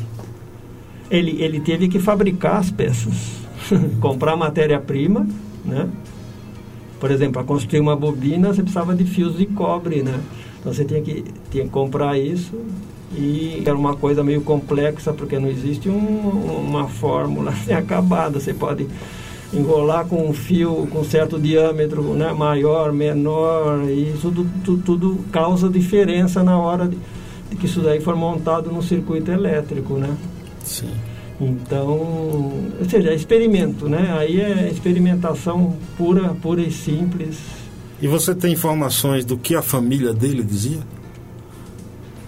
Ele, 1.11 1.43
ele 1.43 1.61
teve 1.61 1.89
que 1.89 1.99
fabricar 1.99 2.59
as 2.59 2.71
peças, 2.71 3.15
comprar 4.01 4.37
matéria-prima, 4.37 5.27
né? 5.65 5.89
Por 7.01 7.11
exemplo, 7.11 7.33
para 7.33 7.45
construir 7.45 7.81
uma 7.81 7.97
bobina, 7.97 8.53
você 8.53 8.63
precisava 8.63 8.95
de 8.95 9.05
fios 9.05 9.37
de 9.37 9.47
cobre, 9.47 10.03
né? 10.03 10.21
Então 10.61 10.73
você 10.73 10.85
tinha 10.85 11.01
que, 11.01 11.25
tinha 11.51 11.65
que 11.65 11.71
comprar 11.71 12.19
isso, 12.19 12.53
e 13.15 13.63
era 13.65 13.77
uma 13.77 13.95
coisa 13.95 14.25
meio 14.25 14.41
complexa 14.41 15.13
porque 15.13 15.39
não 15.39 15.49
existe 15.49 15.89
um, 15.89 16.65
uma 16.67 16.89
fórmula 16.89 17.51
assim, 17.53 17.73
acabada. 17.73 18.41
Você 18.41 18.55
pode 18.55 18.87
enrolar 19.53 20.07
com 20.07 20.29
um 20.29 20.33
fio 20.33 20.89
com 20.91 21.05
certo 21.05 21.39
diâmetro 21.39 22.15
né, 22.15 22.33
maior, 22.33 22.93
menor, 22.93 23.85
e 23.89 24.13
isso 24.15 24.31
tudo, 24.31 24.51
tudo, 24.65 24.83
tudo 24.83 25.25
causa 25.31 25.69
diferença 25.69 26.43
na 26.43 26.59
hora 26.59 26.89
de, 26.89 26.97
de, 27.51 27.57
que 27.57 27.67
isso 27.67 27.81
daí 27.81 28.01
for 28.01 28.17
montado 28.17 28.73
no 28.73 28.83
circuito 28.83 29.31
elétrico, 29.31 29.95
né? 29.95 30.17
Sim. 30.65 30.91
Então, 31.41 31.89
ou 31.89 32.89
seja, 32.89 33.11
é 33.11 33.15
experimento, 33.15 33.89
né? 33.89 34.15
Aí 34.17 34.41
é 34.41 34.71
experimentação 34.71 35.77
pura, 35.99 36.35
pura 36.41 36.63
e 36.63 36.71
simples. 36.71 37.39
E 38.01 38.09
você 38.09 38.35
tem 38.35 38.53
informações 38.53 39.25
do 39.25 39.37
que 39.37 39.55
a 39.55 39.63
família 39.63 40.15
dele 40.15 40.43
dizia? 40.43 40.79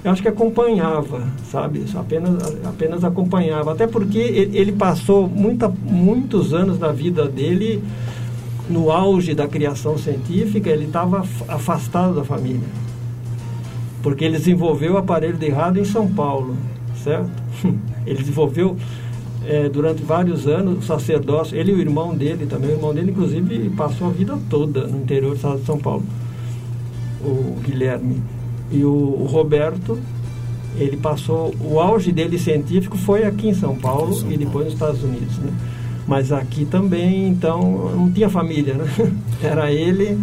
Eu 0.04 0.11
acho 0.11 0.20
que 0.20 0.28
acompanhava, 0.28 1.26
sabe? 1.50 1.82
Apenas, 1.94 2.56
apenas 2.62 3.04
acompanhava. 3.04 3.73
Até 3.73 3.87
porque 3.87 4.18
ele 4.18 4.73
passou 4.73 5.26
muita, 5.26 5.66
muitos 5.68 6.52
anos 6.52 6.78
da 6.78 6.92
vida 6.92 7.26
dele 7.26 7.82
no 8.68 8.90
auge 8.90 9.34
da 9.34 9.49
criação 9.49 9.96
científica, 9.96 10.68
ele 10.68 10.84
estava 10.84 11.25
afastado 11.49 12.14
da 12.14 12.25
família. 12.25 12.68
Porque 14.02 14.25
ele 14.26 14.37
desenvolveu 14.37 14.94
o 14.94 14.99
aparelho 14.99 15.38
de 15.38 15.49
rádio 15.49 15.80
em 15.80 15.87
São 15.87 16.06
Paulo, 16.06 16.54
certo? 17.02 17.30
Ele 18.06 18.18
desenvolveu 18.18 18.76
é, 19.46 19.66
durante 19.70 20.02
vários 20.02 20.46
anos 20.46 20.78
o 20.78 20.82
sacerdócio, 20.82 21.56
ele 21.56 21.73
e 21.73 21.75
o 21.75 21.80
irmão 21.80 22.14
dele 22.14 22.44
também, 22.44 22.68
o 22.68 22.73
irmão 22.75 22.92
dele 22.92 23.12
inclusive 23.12 23.70
passou 23.70 24.08
a 24.08 24.11
vida 24.11 24.38
toda 24.50 24.87
no 24.87 24.99
interior 24.99 25.30
do 25.30 25.37
estado 25.37 25.61
de 25.61 25.64
São 25.64 25.78
Paulo, 25.78 26.02
o 27.23 27.56
Guilherme. 27.62 28.23
E 28.75 28.85
o, 28.85 29.26
Roberto, 29.31 29.97
ele 30.76 30.97
passou, 30.97 31.54
o 31.61 31.78
auge 31.78 32.11
dele 32.11 32.37
científico 32.38 32.99
foi 32.99 33.23
aqui 33.23 33.49
em 33.49 33.54
São 33.54 33.76
Paulo 33.76 34.12
São 34.12 34.33
e 34.33 34.37
depois 34.37 34.64
nos 34.64 34.75
Estados 34.75 35.02
Unidos, 35.04 35.38
né? 35.38 35.52
Mas 36.07 36.33
aqui 36.33 36.64
também, 36.64 37.28
então, 37.28 37.93
não 37.97 38.11
tinha 38.11 38.28
família, 38.28 38.75
né? 38.75 38.85
Era 39.40 39.71
ele, 39.71 40.19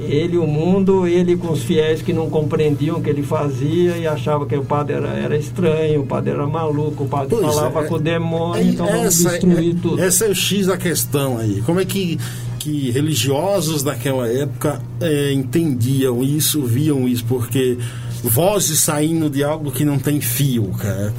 ele 0.00 0.36
o 0.36 0.46
mundo, 0.46 1.06
ele 1.06 1.36
com 1.36 1.52
os 1.52 1.62
fiéis 1.62 2.02
que 2.02 2.12
não 2.12 2.28
compreendiam 2.28 2.98
o 2.98 3.00
que 3.00 3.08
ele 3.08 3.22
fazia 3.22 3.96
e 3.96 4.06
achava 4.06 4.44
que 4.46 4.56
o 4.56 4.64
padre 4.64 4.94
era, 4.94 5.08
era 5.08 5.36
estranho, 5.36 6.02
o 6.02 6.06
padre 6.06 6.32
era 6.32 6.46
maluco, 6.46 7.04
o 7.04 7.08
padre 7.08 7.28
pois 7.30 7.54
falava 7.54 7.84
é, 7.84 7.88
com 7.88 7.94
o 7.94 7.98
demônio, 7.98 8.62
é, 8.62 8.64
então 8.64 8.86
vamos 8.86 9.16
destruir 9.16 9.76
é, 9.76 9.78
tudo. 9.80 10.02
Essa 10.02 10.26
é 10.26 10.28
o 10.28 10.34
X 10.34 10.66
da 10.66 10.76
questão 10.76 11.38
aí. 11.38 11.62
Como 11.62 11.80
é 11.80 11.84
que 11.84 12.18
que 12.66 12.90
religiosos 12.90 13.84
daquela 13.84 14.26
época 14.26 14.82
é, 15.00 15.32
entendiam 15.32 16.20
isso, 16.20 16.62
viam 16.62 17.06
isso, 17.06 17.24
porque 17.26 17.78
vozes 18.24 18.80
saindo 18.80 19.30
de 19.30 19.44
algo 19.44 19.70
que 19.70 19.84
não 19.84 20.00
tem 20.00 20.20
fio, 20.20 20.72
cara. 20.72 21.14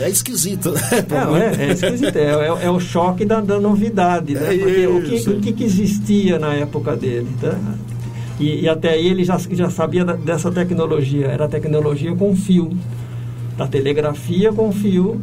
É 0.00 0.10
esquisito. 0.10 0.72
Né? 0.72 0.80
Não, 1.08 1.36
é, 1.36 1.54
é 1.54 1.72
esquisito. 1.72 2.16
É, 2.16 2.30
é, 2.32 2.64
é, 2.64 2.70
o 2.70 2.80
choque 2.80 3.24
da, 3.24 3.40
da 3.40 3.60
novidade, 3.60 4.34
né? 4.34 4.52
É 4.52 4.58
porque 4.58 4.86
o 4.88 5.02
que, 5.02 5.50
o 5.50 5.54
que, 5.54 5.62
existia 5.62 6.38
na 6.40 6.52
época 6.54 6.96
dele, 6.96 7.28
tá? 7.40 7.56
E, 8.40 8.62
e, 8.62 8.68
até 8.68 8.94
aí 8.94 9.06
ele 9.06 9.22
já, 9.22 9.38
já 9.38 9.70
sabia 9.70 10.04
dessa 10.04 10.50
tecnologia. 10.50 11.26
Era 11.26 11.46
tecnologia 11.46 12.12
com 12.16 12.34
fio. 12.34 12.76
Da 13.56 13.68
telegrafia 13.68 14.52
com 14.52 14.72
fio, 14.72 15.20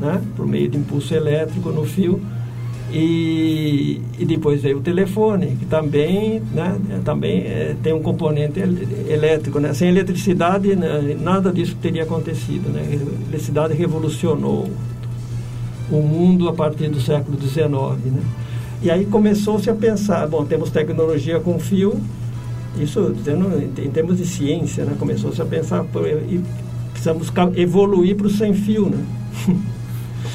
né? 0.00 0.22
Por 0.34 0.46
meio 0.46 0.68
de 0.70 0.78
impulso 0.78 1.12
elétrico 1.12 1.68
no 1.70 1.84
fio 1.84 2.22
e, 2.96 4.00
e 4.20 4.24
depois 4.24 4.62
veio 4.62 4.78
o 4.78 4.80
telefone, 4.80 5.56
que 5.58 5.66
também, 5.66 6.40
né, 6.52 6.78
também 7.04 7.40
é, 7.40 7.74
tem 7.82 7.92
um 7.92 8.00
componente 8.00 8.60
elétrico. 8.60 9.58
Né? 9.58 9.74
Sem 9.74 9.88
eletricidade, 9.88 10.76
né, 10.76 11.16
nada 11.20 11.52
disso 11.52 11.76
teria 11.82 12.04
acontecido. 12.04 12.72
Né? 12.72 12.86
A 12.88 12.94
eletricidade 12.94 13.74
revolucionou 13.74 14.70
o 15.90 15.96
mundo 15.96 16.48
a 16.48 16.52
partir 16.52 16.88
do 16.88 17.00
século 17.00 17.36
XIX. 17.36 17.66
Né? 17.66 18.22
E 18.80 18.88
aí 18.92 19.04
começou-se 19.06 19.68
a 19.68 19.74
pensar, 19.74 20.28
bom, 20.28 20.44
temos 20.44 20.70
tecnologia 20.70 21.40
com 21.40 21.58
fio, 21.58 22.00
isso 22.78 23.12
em 23.84 23.90
termos 23.90 24.18
de 24.18 24.24
ciência, 24.24 24.84
né? 24.84 24.94
começou-se 24.96 25.42
a 25.42 25.44
pensar, 25.44 25.84
e 26.28 26.40
precisamos 26.92 27.32
evoluir 27.56 28.14
para 28.14 28.28
o 28.28 28.30
sem 28.30 28.54
fio, 28.54 28.88
né? 28.88 29.04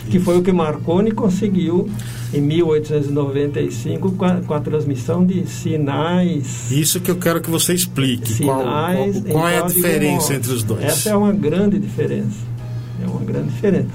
que 0.09 0.19
foi 0.19 0.37
o 0.37 0.41
que 0.41 0.51
Marconi 0.51 1.11
conseguiu 1.11 1.89
em 2.33 2.41
1895 2.41 4.11
com 4.13 4.25
a, 4.25 4.35
com 4.35 4.53
a, 4.53 4.59
transmissão 4.59 5.25
de 5.25 5.47
sinais. 5.47 6.71
Isso 6.71 6.99
que 6.99 7.09
eu 7.09 7.17
quero 7.17 7.41
que 7.41 7.49
você 7.49 7.73
explique. 7.73 8.33
Sinais 8.33 9.15
qual, 9.15 9.23
qual, 9.23 9.33
qual 9.33 9.47
é 9.47 9.59
a 9.59 9.65
diferença 9.65 10.33
entre 10.33 10.51
os 10.51 10.63
dois? 10.63 10.83
Essa 10.83 11.09
é 11.09 11.15
uma 11.15 11.31
grande 11.31 11.79
diferença. 11.79 12.37
É 13.03 13.07
uma 13.07 13.21
grande 13.21 13.49
diferença. 13.49 13.87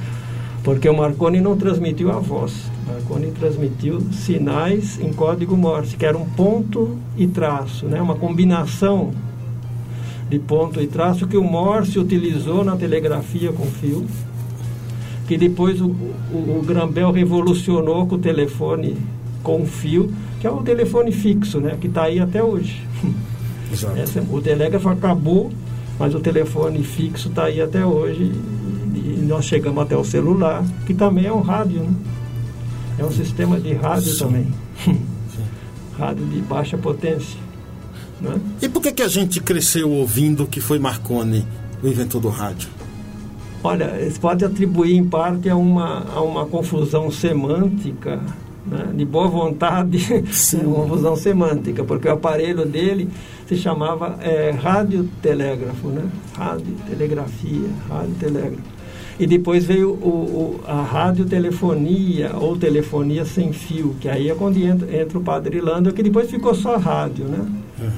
Porque 0.63 0.89
o 0.89 0.97
Marconi 0.97 1.41
não 1.41 1.57
transmitiu 1.57 2.11
a 2.11 2.19
voz. 2.19 2.53
Marconi 2.87 3.31
transmitiu 3.33 4.01
sinais 4.13 4.99
em 5.01 5.13
código 5.13 5.57
Morse, 5.57 5.97
que 5.97 6.07
era 6.07 6.17
um 6.17 6.27
ponto 6.27 6.99
e 7.17 7.27
traço, 7.27 7.87
né? 7.87 8.01
uma 8.01 8.15
combinação 8.15 9.13
de 10.29 10.39
ponto 10.39 10.81
e 10.81 10.87
traço 10.87 11.27
que 11.27 11.37
o 11.37 11.45
Morse 11.45 11.99
utilizou 11.99 12.65
na 12.65 12.77
telegrafia 12.77 13.53
com 13.53 13.67
fio 13.67 14.07
que 15.27 15.37
depois 15.37 15.81
o, 15.81 15.87
o, 15.87 16.59
o 16.59 16.63
Grambel 16.65 17.11
revolucionou 17.11 18.07
com 18.07 18.17
o 18.17 18.19
telefone 18.19 18.97
com 19.43 19.65
fio, 19.67 20.11
que 20.41 20.47
é 20.47 20.51
o 20.51 20.63
telefone 20.63 21.13
fixo, 21.13 21.61
né? 21.61 21.77
Que 21.81 21.87
está 21.87 22.05
aí 22.05 22.19
até 22.19 22.43
hoje. 22.43 22.83
Essa, 23.97 24.25
o 24.31 24.41
telégrafo 24.41 24.89
acabou, 24.89 25.51
mas 25.99 26.15
o 26.15 26.21
telefone 26.21 26.83
fixo 26.83 27.29
está 27.29 27.45
aí 27.45 27.61
até 27.61 27.85
hoje. 27.85 28.33
E, 28.95 28.99
e, 28.99 29.25
nós 29.27 29.45
chegamos 29.45 29.83
até 29.83 29.97
o 29.97 30.05
celular, 30.05 30.65
que 30.87 30.95
também 30.95 31.27
é 31.27 31.33
um 31.33 31.41
rádio, 31.41 31.81
né? 31.81 31.95
É 32.99 33.05
um 33.05 33.11
sistema 33.11 33.59
de 33.59 33.73
rádio 33.75 34.13
Sim. 34.13 34.19
também. 34.19 34.47
rádio 35.99 36.25
de 36.27 36.41
baixa 36.41 36.79
potência. 36.79 37.39
Né? 38.21 38.41
E 38.63 38.69
por 38.69 38.81
que, 38.81 38.93
que 38.93 39.03
a 39.03 39.09
gente 39.09 39.41
cresceu 39.41 39.91
ouvindo 39.91 40.47
que 40.47 40.61
foi 40.61 40.79
Marconi 40.79 41.45
o 41.83 41.89
inventor 41.89 42.21
do 42.21 42.29
rádio? 42.29 42.69
Olha, 43.65 43.99
isso 44.07 44.21
pode 44.21 44.45
atribuir 44.45 44.95
em 44.95 45.09
parte 45.09 45.49
a 45.49 45.57
uma, 45.57 46.05
a 46.15 46.21
uma 46.21 46.45
confusão 46.45 47.11
semântica, 47.11 48.21
né? 48.67 48.91
de 48.95 49.07
boa 49.07 49.27
vontade, 49.27 49.99
uma 50.63 50.83
confusão 50.83 51.17
semântica, 51.17 51.83
porque 51.83 52.07
o 52.07 52.13
aparelho 52.13 52.67
dele 52.67 53.09
se 53.49 53.57
chamava 53.57 54.19
é, 54.21 54.51
radiotelégrafo, 54.51 55.89
né? 55.89 56.03
radiotelegrafia, 56.37 57.71
radiotelégrafo. 57.89 58.75
E 59.19 59.27
depois 59.27 59.65
veio 59.65 59.93
o, 59.93 60.09
o, 60.09 60.61
a 60.67 60.83
radiotelefonia 60.83 62.33
ou 62.35 62.59
telefonia 62.59 63.25
sem 63.25 63.51
fio, 63.55 63.97
que 63.99 64.11
aí 64.11 64.29
é 64.29 64.35
quando 64.35 64.59
entra, 64.59 64.95
entra 64.95 65.19
o 65.19 65.23
padre 65.23 65.59
Lando, 65.63 65.91
que 65.91 66.03
depois 66.03 66.31
ficou 66.31 66.55
só 66.55 66.77
rádio, 66.77 67.25
né? 67.25 67.39
Uhum. 67.81 67.91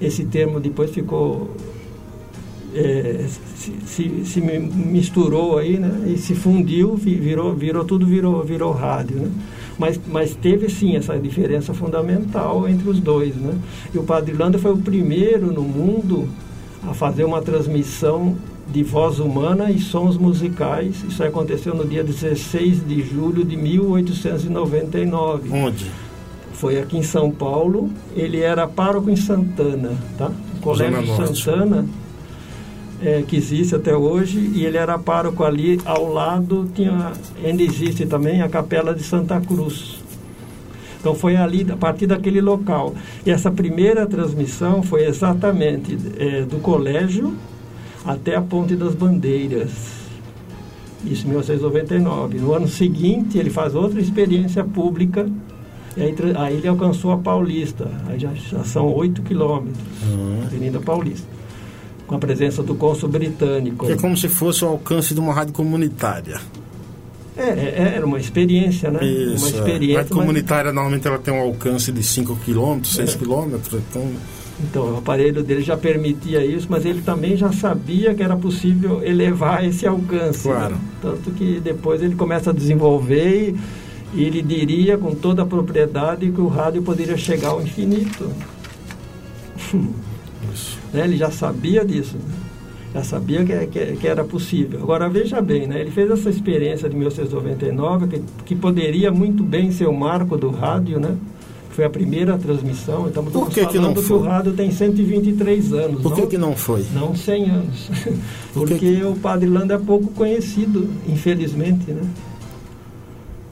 Esse 0.00 0.24
termo 0.24 0.58
depois 0.60 0.90
ficou 0.90 1.50
é, 2.74 3.26
se, 3.56 3.72
se, 3.86 4.24
se, 4.24 4.40
misturou 4.40 5.58
aí, 5.58 5.78
né? 5.78 6.12
E 6.12 6.18
se 6.18 6.34
fundiu, 6.34 6.94
virou, 6.96 7.54
virou 7.54 7.84
tudo 7.84 8.06
virou, 8.06 8.42
virou 8.42 8.72
rádio, 8.72 9.16
né? 9.16 9.30
Mas, 9.78 10.00
mas 10.06 10.34
teve 10.34 10.68
sim 10.68 10.96
essa 10.96 11.18
diferença 11.18 11.72
fundamental 11.72 12.68
entre 12.68 12.88
os 12.88 13.00
dois, 13.00 13.34
né? 13.34 13.54
E 13.94 13.98
o 13.98 14.02
Padre 14.02 14.34
Landa 14.34 14.58
foi 14.58 14.72
o 14.72 14.78
primeiro 14.78 15.52
no 15.52 15.62
mundo 15.62 16.28
a 16.86 16.94
fazer 16.94 17.24
uma 17.24 17.42
transmissão 17.42 18.36
de 18.68 18.82
voz 18.84 19.18
humana 19.18 19.70
e 19.70 19.78
sons 19.80 20.16
musicais. 20.16 21.02
Isso 21.08 21.24
aconteceu 21.24 21.74
no 21.74 21.84
dia 21.84 22.04
16 22.04 22.86
de 22.86 23.02
julho 23.02 23.44
de 23.44 23.56
1899. 23.56 25.50
Onde? 25.50 25.90
Foi 26.52 26.78
aqui 26.78 26.98
em 26.98 27.02
São 27.02 27.30
Paulo. 27.30 27.90
Ele 28.14 28.38
era 28.40 28.68
pároco 28.68 29.10
em 29.10 29.16
Santana, 29.16 29.92
tá? 30.16 30.30
O 30.58 30.60
Colégio 30.60 31.06
Santana 31.16 31.86
é, 33.02 33.22
que 33.26 33.36
existe 33.36 33.74
até 33.74 33.96
hoje, 33.96 34.38
e 34.38 34.64
ele 34.64 34.76
era 34.76 34.98
pároco 34.98 35.42
ali, 35.42 35.80
ao 35.84 36.12
lado 36.12 36.68
tinha, 36.74 37.12
ainda 37.42 37.62
existe 37.62 38.06
também 38.06 38.42
a 38.42 38.48
Capela 38.48 38.94
de 38.94 39.02
Santa 39.02 39.40
Cruz. 39.40 39.98
Então 41.00 41.14
foi 41.14 41.34
ali, 41.34 41.66
a 41.70 41.76
partir 41.76 42.06
daquele 42.06 42.42
local. 42.42 42.94
E 43.24 43.30
essa 43.30 43.50
primeira 43.50 44.06
transmissão 44.06 44.82
foi 44.82 45.06
exatamente 45.06 45.96
é, 46.18 46.42
do 46.42 46.58
colégio 46.58 47.34
até 48.04 48.36
a 48.36 48.42
Ponte 48.42 48.76
das 48.76 48.94
Bandeiras. 48.94 49.70
Isso 51.02 51.24
em 51.24 51.30
1999. 51.30 52.38
No 52.38 52.52
ano 52.52 52.68
seguinte, 52.68 53.38
ele 53.38 53.48
faz 53.48 53.74
outra 53.74 53.98
experiência 53.98 54.62
pública 54.62 55.26
e 55.96 56.02
aí, 56.02 56.14
aí 56.36 56.56
ele 56.58 56.68
alcançou 56.68 57.12
a 57.12 57.16
Paulista. 57.16 57.90
Aí 58.06 58.18
já, 58.18 58.34
já 58.34 58.62
são 58.62 58.92
8 58.92 59.22
quilômetros, 59.22 59.78
uhum. 60.06 60.42
Avenida 60.44 60.80
Paulista 60.80 61.39
com 62.10 62.16
a 62.16 62.18
presença 62.18 62.60
do 62.60 62.74
cônsul 62.74 63.08
britânico. 63.08 63.86
Que 63.86 63.92
é 63.92 63.96
como 63.96 64.16
se 64.16 64.28
fosse 64.28 64.64
o 64.64 64.68
alcance 64.68 65.14
de 65.14 65.20
uma 65.20 65.32
rádio 65.32 65.54
comunitária. 65.54 66.40
É, 67.36 67.50
é, 67.50 67.74
é 67.76 67.92
era 67.94 68.04
uma 68.04 68.18
experiência, 68.18 68.90
né? 68.90 69.04
Isso, 69.04 69.46
uma 69.46 69.46
é. 69.46 69.60
experiência. 69.60 69.94
A 69.94 70.00
rádio 70.00 70.16
mas... 70.16 70.26
comunitária 70.26 70.72
normalmente 70.72 71.06
ela 71.06 71.18
tem 71.20 71.32
um 71.32 71.40
alcance 71.40 71.92
de 71.92 72.02
5 72.02 72.36
km, 72.44 72.82
6 72.82 73.14
km, 73.14 73.54
então... 73.74 74.10
Então, 74.62 74.94
o 74.94 74.98
aparelho 74.98 75.42
dele 75.42 75.62
já 75.62 75.76
permitia 75.76 76.44
isso, 76.44 76.66
mas 76.68 76.84
ele 76.84 77.00
também 77.00 77.36
já 77.36 77.50
sabia 77.52 78.12
que 78.12 78.22
era 78.24 78.36
possível 78.36 79.02
elevar 79.04 79.64
esse 79.64 79.86
alcance. 79.86 80.48
Né? 80.48 80.54
Claro. 80.54 80.74
Né? 80.74 80.80
Tanto 81.00 81.30
que 81.30 81.60
depois 81.60 82.02
ele 82.02 82.16
começa 82.16 82.50
a 82.50 82.52
desenvolver 82.52 83.54
e, 84.12 84.20
E 84.20 84.24
ele 84.24 84.42
diria 84.42 84.98
com 84.98 85.14
toda 85.14 85.42
a 85.42 85.46
propriedade 85.46 86.28
que 86.30 86.40
o 86.40 86.48
rádio 86.48 86.82
poderia 86.82 87.16
chegar 87.16 87.50
ao 87.50 87.62
infinito. 87.62 88.30
né? 90.92 91.04
Ele 91.04 91.16
já 91.16 91.30
sabia 91.30 91.84
disso. 91.84 92.16
Né? 92.16 92.34
Já 92.92 93.04
sabia 93.04 93.44
que, 93.44 93.66
que, 93.68 93.96
que, 93.96 94.08
era 94.08 94.24
possível. 94.24 94.80
Agora, 94.82 95.08
veja 95.08 95.40
bem, 95.40 95.66
né? 95.66 95.80
ele 95.80 95.92
fez 95.92 96.10
essa 96.10 96.28
experiência 96.28 96.88
de 96.88 96.96
1999, 96.96 98.08
que, 98.08 98.22
que 98.46 98.56
poderia 98.56 99.12
muito 99.12 99.44
bem 99.44 99.70
ser 99.70 99.86
o 99.86 99.92
marco 99.92 100.36
do 100.36 100.50
rádio, 100.50 100.98
né? 100.98 101.16
Foi 101.70 101.84
a 101.84 101.90
primeira 101.90 102.36
transmissão. 102.36 103.06
Estamos 103.06 103.32
Por 103.32 103.48
que 103.48 103.60
falando 103.60 103.72
que, 103.72 103.78
não 103.78 103.94
foi? 103.94 104.18
que 104.18 104.24
o 104.24 104.26
rádio 104.26 104.52
tem 104.54 104.72
123 104.72 105.72
anos. 105.72 106.02
Por 106.02 106.14
que, 106.14 106.20
não, 106.20 106.28
que 106.28 106.38
não 106.38 106.56
foi? 106.56 106.84
não 106.92 107.14
100 107.14 107.50
anos. 107.50 107.90
Por 108.52 108.66
que 108.66 108.74
Porque 108.74 109.04
o 109.04 109.14
Padre 109.14 109.48
Lando 109.48 109.72
é 109.72 109.78
pouco 109.78 110.08
conhecido, 110.08 110.90
infelizmente, 111.08 111.92
né? 111.92 112.02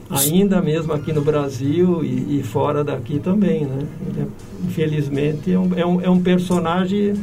Ainda 0.09 0.61
mesmo 0.61 0.91
aqui 0.91 1.13
no 1.13 1.21
Brasil 1.21 2.03
e, 2.03 2.39
e 2.39 2.43
fora 2.43 2.83
daqui 2.83 3.19
também, 3.19 3.65
né? 3.65 3.85
É, 4.17 4.25
infelizmente 4.65 5.51
é 5.51 5.59
um, 5.59 5.73
é, 5.75 5.85
um, 5.85 6.01
é 6.01 6.09
um 6.09 6.19
personagem 6.19 7.13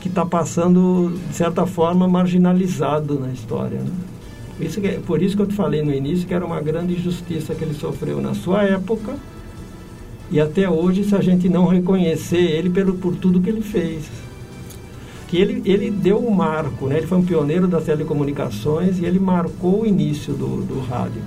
que 0.00 0.08
está 0.08 0.26
passando, 0.26 1.16
de 1.28 1.34
certa 1.34 1.66
forma, 1.66 2.08
marginalizado 2.08 3.18
na 3.18 3.32
história, 3.32 3.78
né? 3.78 3.92
Isso 4.58 4.80
que, 4.80 4.88
por 4.98 5.22
isso 5.22 5.36
que 5.36 5.42
eu 5.42 5.46
te 5.46 5.54
falei 5.54 5.82
no 5.82 5.92
início 5.92 6.26
que 6.26 6.34
era 6.34 6.44
uma 6.44 6.60
grande 6.60 6.94
injustiça 6.94 7.54
que 7.54 7.64
ele 7.64 7.74
sofreu 7.74 8.20
na 8.20 8.34
sua 8.34 8.62
época 8.62 9.14
e 10.30 10.38
até 10.38 10.68
hoje 10.68 11.04
se 11.04 11.14
a 11.14 11.20
gente 11.20 11.48
não 11.48 11.66
reconhecer 11.66 12.36
ele 12.36 12.68
pelo, 12.68 12.94
por 12.94 13.16
tudo 13.16 13.40
que 13.40 13.48
ele 13.48 13.62
fez 13.62 14.04
que 15.30 15.36
ele, 15.36 15.62
ele 15.64 15.92
deu 15.92 16.18
um 16.18 16.30
marco, 16.32 16.88
né? 16.88 16.98
ele 16.98 17.06
foi 17.06 17.16
um 17.16 17.24
pioneiro 17.24 17.68
das 17.68 17.84
telecomunicações 17.84 18.98
e 18.98 19.04
ele 19.04 19.20
marcou 19.20 19.82
o 19.82 19.86
início 19.86 20.34
do, 20.34 20.62
do 20.62 20.80
rádio. 20.80 21.22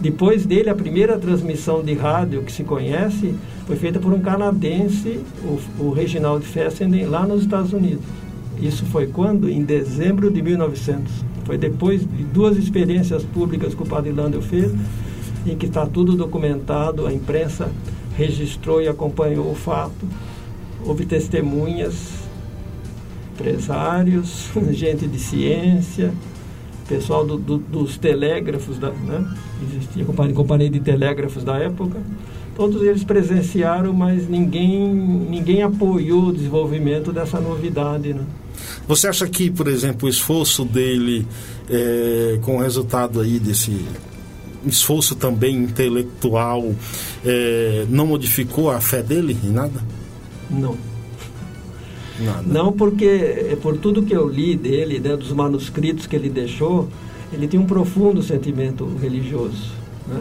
Depois 0.00 0.44
dele, 0.44 0.68
a 0.68 0.74
primeira 0.74 1.18
transmissão 1.18 1.82
de 1.82 1.94
rádio 1.94 2.42
que 2.42 2.52
se 2.52 2.64
conhece 2.64 3.34
foi 3.66 3.76
feita 3.76 3.98
por 3.98 4.12
um 4.12 4.20
canadense, 4.20 5.20
o, 5.42 5.84
o 5.84 5.90
Reginald 5.90 6.44
Fessenden, 6.44 7.06
lá 7.06 7.26
nos 7.26 7.42
Estados 7.42 7.72
Unidos. 7.72 8.04
Isso 8.60 8.84
foi 8.86 9.06
quando? 9.06 9.48
Em 9.48 9.62
dezembro 9.62 10.30
de 10.30 10.42
1900. 10.42 11.12
Foi 11.44 11.58
depois 11.58 12.00
de 12.00 12.24
duas 12.24 12.56
experiências 12.56 13.22
públicas 13.22 13.74
que 13.74 13.82
o 13.82 13.86
Padre 13.86 14.12
Landel 14.12 14.42
fez, 14.42 14.72
em 15.46 15.56
que 15.56 15.66
está 15.66 15.86
tudo 15.86 16.16
documentado, 16.16 17.06
a 17.06 17.12
imprensa 17.12 17.70
registrou 18.16 18.80
e 18.80 18.88
acompanhou 18.88 19.50
o 19.50 19.54
fato. 19.54 20.06
Houve 20.84 21.04
testemunhas, 21.04 21.94
empresários, 23.34 24.50
gente 24.70 25.06
de 25.06 25.18
ciência, 25.18 26.12
pessoal 26.88 27.26
do, 27.26 27.36
do, 27.36 27.58
dos 27.58 27.96
telégrafos, 27.96 28.78
da, 28.78 28.90
né? 28.90 29.26
existia 29.70 30.04
companhia, 30.04 30.34
companhia 30.34 30.70
de 30.70 30.80
telégrafos 30.80 31.42
da 31.42 31.56
época. 31.56 32.00
Todos 32.56 32.82
eles 32.82 33.02
presenciaram, 33.02 33.92
mas 33.92 34.28
ninguém, 34.28 34.86
ninguém 34.94 35.62
apoiou 35.62 36.26
o 36.28 36.32
desenvolvimento 36.32 37.12
dessa 37.12 37.40
novidade. 37.40 38.14
Né? 38.14 38.24
Você 38.86 39.08
acha 39.08 39.26
que, 39.26 39.50
por 39.50 39.66
exemplo, 39.66 40.06
o 40.06 40.10
esforço 40.10 40.64
dele, 40.64 41.26
é, 41.68 42.38
com 42.42 42.56
o 42.56 42.60
resultado 42.60 43.20
aí 43.20 43.40
desse 43.40 43.84
esforço 44.64 45.16
também 45.16 45.56
intelectual, 45.56 46.72
é, 47.24 47.86
não 47.88 48.06
modificou 48.06 48.70
a 48.70 48.80
fé 48.80 49.02
dele 49.02 49.36
em 49.42 49.50
nada? 49.50 49.82
Não. 50.48 50.93
Nada. 52.20 52.42
Não 52.46 52.72
porque, 52.72 53.04
é, 53.04 53.56
por 53.60 53.76
tudo 53.76 54.02
que 54.02 54.14
eu 54.14 54.28
li 54.28 54.56
dele, 54.56 55.00
né, 55.00 55.16
dos 55.16 55.32
manuscritos 55.32 56.06
que 56.06 56.14
ele 56.14 56.28
deixou, 56.28 56.88
ele 57.32 57.48
tinha 57.48 57.60
um 57.60 57.66
profundo 57.66 58.22
sentimento 58.22 58.86
religioso. 59.00 59.72
Né? 60.06 60.20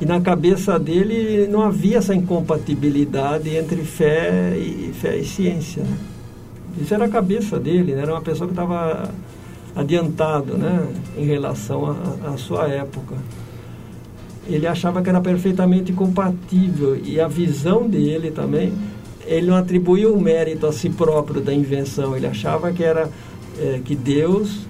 E 0.00 0.06
na 0.06 0.20
cabeça 0.20 0.78
dele 0.78 1.48
não 1.48 1.62
havia 1.62 1.98
essa 1.98 2.14
incompatibilidade 2.14 3.56
entre 3.56 3.82
fé 3.82 4.56
e, 4.56 4.92
fé 4.92 5.16
e 5.16 5.24
ciência. 5.24 5.82
Né? 5.82 5.96
Isso 6.80 6.94
era 6.94 7.06
a 7.06 7.08
cabeça 7.08 7.58
dele, 7.58 7.94
né? 7.94 8.02
era 8.02 8.12
uma 8.12 8.20
pessoa 8.20 8.46
que 8.46 8.52
estava 8.52 9.10
adiantado 9.74 10.56
né? 10.56 10.86
em 11.16 11.24
relação 11.24 11.96
à 12.24 12.36
sua 12.36 12.68
época. 12.68 13.16
Ele 14.46 14.66
achava 14.66 15.02
que 15.02 15.08
era 15.08 15.20
perfeitamente 15.20 15.92
compatível 15.92 16.98
e 17.04 17.20
a 17.20 17.26
visão 17.26 17.88
dele 17.88 18.30
também 18.30 18.72
ele 19.28 19.48
não 19.48 19.56
atribuía 19.56 20.10
o 20.10 20.20
mérito 20.20 20.66
a 20.66 20.72
si 20.72 20.88
próprio 20.88 21.40
da 21.40 21.52
invenção, 21.52 22.16
ele 22.16 22.26
achava 22.26 22.72
que 22.72 22.82
era 22.82 23.10
é, 23.58 23.80
que 23.84 23.94
Deus 23.94 24.66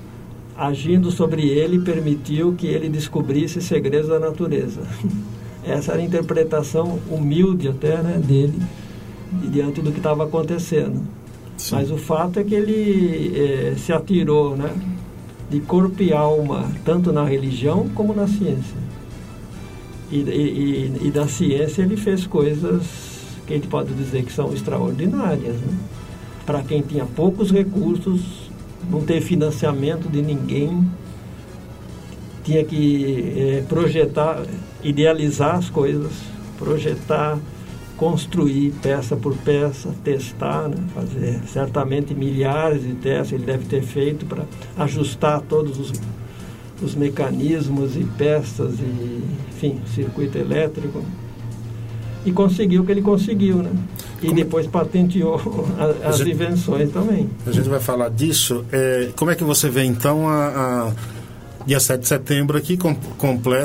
agindo 0.56 1.12
sobre 1.12 1.48
ele 1.48 1.78
permitiu 1.78 2.54
que 2.54 2.66
ele 2.66 2.88
descobrisse 2.88 3.62
segredos 3.62 4.08
da 4.08 4.18
natureza. 4.18 4.80
Essa 5.64 5.92
era 5.92 6.02
a 6.02 6.04
interpretação 6.04 6.98
humilde 7.08 7.68
até 7.68 8.02
né, 8.02 8.18
dele 8.18 8.60
diante 9.50 9.80
do 9.80 9.92
que 9.92 9.98
estava 9.98 10.24
acontecendo. 10.24 11.00
Sim. 11.56 11.76
Mas 11.76 11.90
o 11.90 11.96
fato 11.96 12.40
é 12.40 12.44
que 12.44 12.54
ele 12.54 13.32
é, 13.36 13.74
se 13.76 13.92
atirou, 13.92 14.56
né, 14.56 14.72
de 15.48 15.60
corpo 15.60 16.02
e 16.02 16.12
alma, 16.12 16.70
tanto 16.84 17.12
na 17.12 17.24
religião 17.24 17.88
como 17.94 18.14
na 18.14 18.26
ciência. 18.26 18.76
E, 20.10 20.16
e, 20.16 20.92
e 21.02 21.10
da 21.10 21.28
ciência 21.28 21.82
ele 21.82 21.96
fez 21.96 22.26
coisas 22.26 23.17
que 23.48 23.54
a 23.54 23.56
gente 23.56 23.68
pode 23.68 23.94
dizer 23.94 24.22
que 24.24 24.32
são 24.32 24.52
extraordinárias. 24.52 25.56
Né? 25.56 25.78
Para 26.44 26.62
quem 26.62 26.82
tinha 26.82 27.06
poucos 27.06 27.50
recursos, 27.50 28.50
não 28.90 29.00
ter 29.02 29.22
financiamento 29.22 30.06
de 30.06 30.20
ninguém, 30.20 30.86
tinha 32.44 32.62
que 32.62 33.34
é, 33.36 33.64
projetar, 33.66 34.42
idealizar 34.82 35.56
as 35.56 35.70
coisas, 35.70 36.12
projetar, 36.58 37.38
construir 37.96 38.72
peça 38.82 39.16
por 39.16 39.34
peça, 39.38 39.94
testar, 40.04 40.68
né? 40.68 40.76
fazer 40.94 41.40
certamente 41.46 42.14
milhares 42.14 42.82
de 42.82 42.94
testes 42.94 43.32
ele 43.32 43.44
deve 43.44 43.64
ter 43.64 43.82
feito 43.82 44.26
para 44.26 44.44
ajustar 44.76 45.40
todos 45.40 45.78
os, 45.78 45.92
os 46.82 46.94
mecanismos 46.94 47.96
e 47.96 48.04
peças 48.04 48.74
e, 48.78 49.22
enfim, 49.50 49.80
circuito 49.94 50.36
elétrico 50.36 51.02
e 52.28 52.32
conseguiu 52.32 52.82
o 52.82 52.84
que 52.84 52.92
ele 52.92 53.02
conseguiu, 53.02 53.56
né? 53.56 53.70
E 54.22 54.26
como... 54.26 54.34
depois 54.34 54.66
patenteou 54.66 55.40
a, 55.78 56.08
as 56.08 56.18
gente, 56.18 56.32
invenções 56.32 56.90
também. 56.90 57.28
A 57.46 57.50
gente 57.50 57.68
vai 57.68 57.80
falar 57.80 58.10
disso. 58.10 58.64
É, 58.70 59.10
como 59.16 59.30
é 59.30 59.34
que 59.34 59.44
você 59.44 59.68
vê 59.68 59.84
então 59.84 60.28
a, 60.28 60.88
a 60.88 60.92
dia 61.66 61.80
7 61.80 62.00
de 62.00 62.08
setembro 62.08 62.58
aqui 62.58 62.78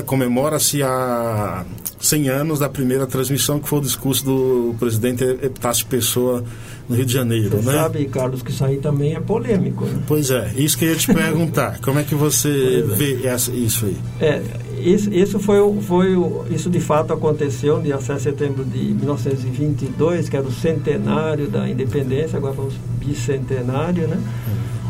comemora-se 0.05 0.81
a 0.81 1.65
100 1.99 2.29
anos 2.29 2.59
da 2.59 2.69
primeira 2.69 3.07
transmissão 3.07 3.59
que 3.59 3.67
foi 3.67 3.79
o 3.79 3.81
discurso 3.81 4.25
do 4.25 4.75
presidente 4.79 5.23
Epitácio 5.23 5.85
Pessoa 5.85 6.43
no 6.87 6.95
Rio 6.97 7.05
de 7.05 7.13
Janeiro, 7.13 7.61
você 7.61 7.71
né? 7.71 7.81
sabe, 7.81 8.05
Carlos, 8.05 8.41
que 8.41 8.51
isso 8.51 8.65
aí 8.65 8.77
também 8.77 9.15
é 9.15 9.19
polêmico. 9.21 9.85
Né? 9.85 10.03
Pois 10.05 10.29
é, 10.29 10.51
isso 10.57 10.77
que 10.77 10.83
eu 10.83 10.89
ia 10.89 10.95
te 10.97 11.07
perguntar. 11.13 11.79
como 11.79 11.97
é 11.97 12.03
que 12.03 12.13
você 12.13 12.83
é. 12.85 12.95
vê 12.95 13.25
essa, 13.25 13.51
isso 13.51 13.85
aí? 13.85 13.97
É, 14.19 14.41
isso, 14.83 15.13
isso 15.13 15.39
foi, 15.39 15.59
foi 15.81 16.15
isso 16.49 16.69
de 16.69 16.79
fato 16.79 17.13
aconteceu 17.13 17.77
no 17.77 17.83
dia 17.83 17.99
7 17.99 18.17
de 18.17 18.23
setembro 18.23 18.65
de 18.65 18.79
1922, 18.79 20.27
que 20.27 20.35
era 20.35 20.45
o 20.45 20.51
centenário 20.51 21.47
da 21.47 21.69
independência, 21.69 22.37
agora 22.37 22.53
vamos 22.53 22.73
bicentenário, 22.97 24.07
né? 24.07 24.19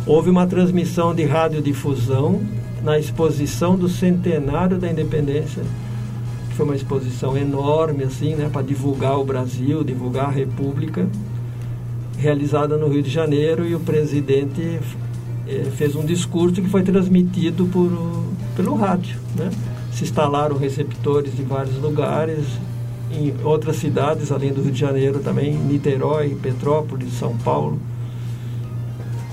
Houve 0.06 0.30
uma 0.30 0.48
transmissão 0.48 1.14
de 1.14 1.24
radiodifusão 1.24 2.42
na 2.84 3.00
exposição 3.00 3.76
do 3.76 3.88
centenário 3.88 4.78
da 4.78 4.90
independência, 4.90 5.64
que 6.50 6.56
foi 6.56 6.66
uma 6.66 6.76
exposição 6.76 7.38
enorme, 7.38 8.04
assim, 8.04 8.36
né, 8.36 8.50
para 8.52 8.62
divulgar 8.62 9.18
o 9.20 9.24
Brasil, 9.24 9.84
divulgar 9.84 10.26
a 10.26 10.32
República, 10.32 11.08
realizada 12.18 12.78
no 12.78 12.88
Rio 12.88 13.02
de 13.02 13.10
Janeiro, 13.10 13.66
e 13.66 13.76
o 13.76 13.80
presidente 13.80 14.80
eh, 15.48 15.68
fez 15.76 15.96
um 15.96 16.06
discurso 16.06 16.62
que 16.62 16.70
foi 16.70 16.84
transmitido 16.84 17.66
por, 17.68 17.90
pelo 18.56 18.76
rádio, 18.76 19.18
né? 19.36 19.50
Se 19.94 20.04
instalaram 20.04 20.58
receptores 20.58 21.40
em 21.40 21.44
vários 21.44 21.78
lugares, 21.78 22.46
em 23.12 23.34
outras 23.44 23.76
cidades, 23.78 24.32
além 24.32 24.52
do 24.52 24.62
Rio 24.62 24.72
de 24.72 24.80
Janeiro 24.80 25.20
também, 25.20 25.54
Niterói, 25.56 26.36
Petrópolis, 26.42 27.14
São 27.14 27.38
Paulo. 27.38 27.80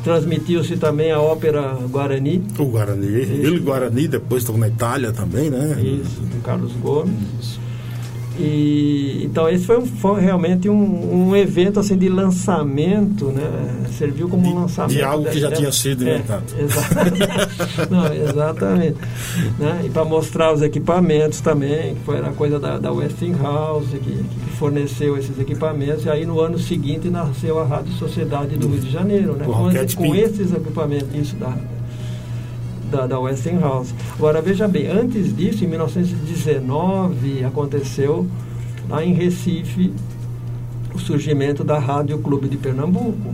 Transmitiu-se 0.05 0.77
também 0.77 1.13
a 1.13 1.21
ópera 1.21 1.77
Guarani. 1.91 2.43
O 2.59 2.65
Guarani. 2.67 3.23
Isso. 3.23 3.33
Ele 3.33 3.59
Guarani, 3.61 4.09
depois 4.09 4.43
estava 4.43 4.59
na 4.59 4.69
Itália 4.69 5.13
também, 5.13 5.51
né? 5.51 5.81
Isso, 5.83 6.21
do 6.23 6.43
Carlos 6.43 6.73
Gomes. 6.73 7.13
Isso. 7.41 7.60
E, 8.41 9.21
então 9.25 9.49
esse 9.49 9.67
foi, 9.67 9.79
um, 9.79 9.87
foi 9.87 10.21
realmente 10.21 10.69
um, 10.69 11.29
um, 11.29 11.37
evento 11.37 11.79
assim 11.79 11.97
de 11.97 12.09
lançamento, 12.09 13.27
né? 13.27 13.43
Serviu 13.99 14.29
como 14.29 14.49
um 14.49 14.63
lançamento 14.63 14.97
de 14.97 15.03
algo 15.03 15.29
que 15.29 15.39
já 15.39 15.53
tinha 15.53 15.71
sido 15.71 16.03
inventado. 16.03 16.45
É, 16.57 16.63
exatamente. 16.63 17.29
Não, 17.91 18.13
exatamente. 18.13 18.97
Né? 19.59 19.83
E 19.85 19.91
para 19.91 20.05
mostrar 20.05 20.53
os 20.55 20.63
equipamentos 20.63 21.41
também, 21.41 21.95
que 21.97 22.01
foi 22.01 22.19
a 22.19 22.33
coisa 22.33 22.59
da, 22.59 22.79
da 22.79 22.91
Westinghouse 22.91 23.99
que, 23.99 24.11
que 24.11 24.51
forneceu 24.57 25.19
esses 25.19 25.39
equipamentos. 25.39 26.07
E 26.07 26.09
aí 26.09 26.25
no 26.25 26.41
ano 26.41 26.59
seguinte 26.59 27.11
nasceu 27.11 27.59
a 27.59 27.65
Rádio 27.65 27.93
Sociedade 27.95 28.57
do 28.57 28.69
Rio 28.69 28.81
de 28.81 28.91
Janeiro, 28.91 29.35
né? 29.35 29.45
Com, 29.45 29.71
com 29.97 30.15
esses 30.15 30.53
equipamentos, 30.53 31.09
isso 31.15 31.37
da 31.37 31.55
da, 32.91 33.07
da 33.07 33.19
Westinghouse. 33.19 33.95
Agora, 34.15 34.43
veja 34.43 34.67
bem, 34.69 34.87
antes 34.87 35.35
disso, 35.35 35.65
em 35.65 35.69
1919, 35.69 37.45
aconteceu 37.45 38.27
lá 38.89 39.05
em 39.05 39.15
Recife 39.15 39.93
o 40.95 40.99
surgimento 40.99 41.63
da 41.63 41.79
Rádio 41.79 42.19
Clube 42.19 42.49
de 42.49 42.57
Pernambuco. 42.57 43.33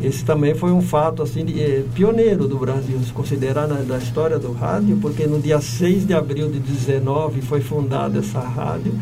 Esse 0.00 0.24
também 0.24 0.54
foi 0.54 0.72
um 0.72 0.82
fato 0.82 1.22
assim 1.22 1.44
de, 1.44 1.60
eh, 1.60 1.84
pioneiro 1.94 2.48
do 2.48 2.58
Brasil, 2.58 2.98
se 3.00 3.12
considerar 3.12 3.68
na, 3.68 3.76
da 3.76 3.96
história 3.96 4.38
do 4.38 4.52
rádio, 4.52 4.98
porque 5.00 5.26
no 5.26 5.40
dia 5.40 5.60
6 5.60 6.06
de 6.06 6.12
abril 6.12 6.50
de 6.50 6.58
19 6.58 7.40
foi 7.40 7.60
fundada 7.60 8.18
essa 8.18 8.40
rádio. 8.40 8.92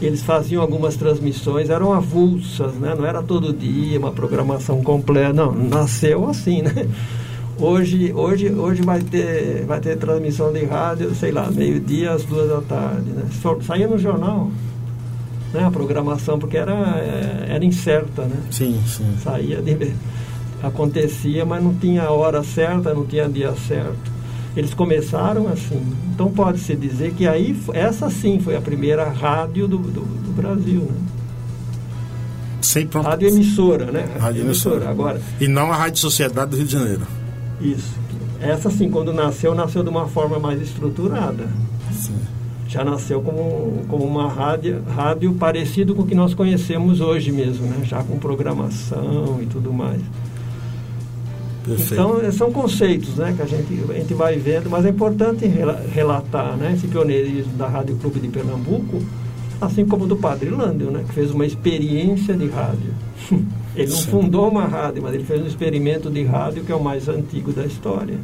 Eles 0.00 0.22
faziam 0.22 0.60
algumas 0.60 0.94
transmissões, 0.94 1.70
eram 1.70 1.92
avulsas, 1.92 2.74
né? 2.74 2.94
não 2.96 3.06
era 3.06 3.22
todo 3.22 3.50
dia 3.52 3.98
uma 3.98 4.12
programação 4.12 4.82
completa, 4.82 5.32
não, 5.32 5.52
nasceu 5.52 6.28
assim, 6.28 6.60
né? 6.60 6.86
Hoje, 7.58 8.12
hoje, 8.12 8.52
hoje 8.52 8.82
vai, 8.82 9.00
ter, 9.00 9.64
vai 9.64 9.80
ter 9.80 9.96
transmissão 9.96 10.52
de 10.52 10.64
rádio, 10.64 11.14
sei 11.14 11.32
lá, 11.32 11.50
meio-dia 11.50 12.12
às 12.12 12.22
duas 12.24 12.48
da 12.48 12.60
tarde. 12.60 13.10
Né? 13.10 13.24
Saía 13.62 13.88
no 13.88 13.96
jornal 13.96 14.50
né, 15.54 15.64
a 15.64 15.70
programação, 15.70 16.38
porque 16.38 16.58
era, 16.58 16.74
eh, 16.98 17.46
era 17.48 17.64
incerta, 17.64 18.22
né? 18.22 18.36
Sim, 18.50 18.78
sim. 18.86 19.16
Saía 19.22 19.62
de, 19.62 19.94
acontecia, 20.62 21.46
mas 21.46 21.62
não 21.62 21.74
tinha 21.74 22.10
hora 22.10 22.42
certa, 22.44 22.92
não 22.92 23.06
tinha 23.06 23.26
dia 23.26 23.54
certo. 23.66 24.12
Eles 24.54 24.74
começaram 24.74 25.48
assim. 25.48 25.80
Então 26.14 26.30
pode-se 26.30 26.76
dizer 26.76 27.14
que 27.14 27.26
aí, 27.26 27.58
essa 27.72 28.10
sim 28.10 28.38
foi 28.38 28.56
a 28.56 28.60
primeira 28.60 29.08
rádio 29.08 29.66
do, 29.66 29.78
do, 29.78 30.00
do 30.00 30.32
Brasil, 30.34 30.80
né? 30.80 31.16
Sempre 32.60 33.00
Rádio 33.00 33.28
emissora, 33.28 33.92
né? 33.92 34.04
Rádio 34.18 34.42
emissora. 34.42 34.90
Agora. 34.90 35.20
E 35.40 35.46
não 35.46 35.72
a 35.72 35.76
Rádio 35.76 36.00
Sociedade 36.00 36.50
do 36.50 36.56
Rio 36.56 36.66
de 36.66 36.72
Janeiro. 36.72 37.15
Isso. 37.60 37.94
Essa 38.40 38.70
sim, 38.70 38.90
quando 38.90 39.12
nasceu, 39.12 39.54
nasceu 39.54 39.82
de 39.82 39.88
uma 39.88 40.06
forma 40.06 40.38
mais 40.38 40.60
estruturada. 40.60 41.48
Sim. 41.90 42.16
Já 42.68 42.84
nasceu 42.84 43.22
como, 43.22 43.84
como 43.88 44.04
uma 44.04 44.28
rádio, 44.28 44.82
rádio 44.94 45.32
parecido 45.34 45.94
com 45.94 46.02
o 46.02 46.06
que 46.06 46.14
nós 46.14 46.34
conhecemos 46.34 47.00
hoje 47.00 47.32
mesmo, 47.32 47.66
né? 47.66 47.84
Já 47.84 48.02
com 48.02 48.18
programação 48.18 49.38
e 49.40 49.46
tudo 49.46 49.72
mais. 49.72 50.00
Perfeito. 51.66 51.94
Então, 51.94 52.32
são 52.32 52.52
conceitos 52.52 53.16
né, 53.16 53.34
que 53.36 53.42
a 53.42 53.46
gente, 53.46 53.84
a 53.90 53.92
gente 53.94 54.14
vai 54.14 54.36
vendo, 54.38 54.70
mas 54.70 54.84
é 54.84 54.90
importante 54.90 55.44
relatar 55.92 56.56
né, 56.56 56.72
esse 56.74 56.86
pioneirismo 56.86 57.54
da 57.54 57.66
Rádio 57.66 57.96
Clube 57.96 58.20
de 58.20 58.28
Pernambuco, 58.28 59.02
assim 59.60 59.84
como 59.84 60.06
do 60.06 60.16
Padre 60.16 60.50
Lândio, 60.50 60.92
né, 60.92 61.04
que 61.08 61.12
fez 61.12 61.32
uma 61.32 61.44
experiência 61.44 62.34
de 62.34 62.48
rádio. 62.48 62.94
Ele 63.76 63.90
não 63.90 63.96
Sim. 63.96 64.10
fundou 64.10 64.48
uma 64.48 64.64
rádio, 64.64 65.02
mas 65.02 65.14
ele 65.14 65.24
fez 65.24 65.42
um 65.42 65.46
experimento 65.46 66.10
de 66.10 66.24
rádio 66.24 66.64
que 66.64 66.72
é 66.72 66.74
o 66.74 66.82
mais 66.82 67.08
antigo 67.08 67.52
da 67.52 67.64
história. 67.64 68.18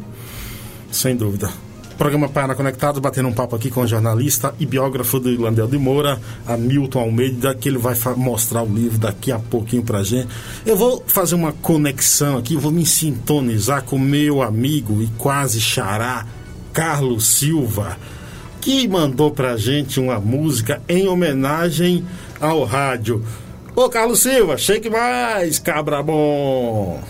Sem 0.91 1.15
dúvida. 1.15 1.51
Programa 1.99 2.29
Paraná 2.29 2.55
Conectados, 2.55 3.01
batendo 3.01 3.29
um 3.29 3.33
papo 3.33 3.55
aqui 3.55 3.71
com 3.71 3.83
o 3.83 3.87
jornalista 3.87 4.55
e 4.59 4.67
biógrafo 4.67 5.21
do 5.21 5.31
Irlandel 5.31 5.69
de 5.69 5.79
Moura, 5.79 6.21
Hamilton 6.47 6.99
Almeida, 6.99 7.55
que 7.55 7.69
ele 7.69 7.79
vai 7.79 7.95
mostrar 8.17 8.63
o 8.63 8.75
livro 8.75 8.99
daqui 8.99 9.31
a 9.31 9.39
pouquinho 9.39 9.83
pra 9.83 10.03
gente. 10.03 10.27
Eu 10.65 10.77
vou 10.77 11.05
fazer 11.07 11.35
uma 11.35 11.53
conexão 11.53 12.39
aqui, 12.39 12.57
vou 12.57 12.73
me 12.73 12.85
sintonizar 12.85 13.85
com 13.85 13.99
meu 13.99 14.43
amigo 14.43 15.03
e 15.03 15.07
quase 15.19 15.61
xará, 15.61 16.27
Carlos 16.73 17.25
Silva, 17.27 17.97
que 18.61 18.89
mandou 18.89 19.31
pra 19.31 19.57
gente 19.57 20.01
uma 20.01 20.19
música 20.19 20.83
em 20.89 21.07
homenagem 21.07 22.05
ao 22.41 22.65
rádio. 22.65 23.23
Ô 23.75 23.89
Carlos 23.89 24.21
Silva, 24.21 24.59
shake 24.59 24.91
mais, 24.91 25.59
cabra 25.59 26.03
bom! 26.03 27.01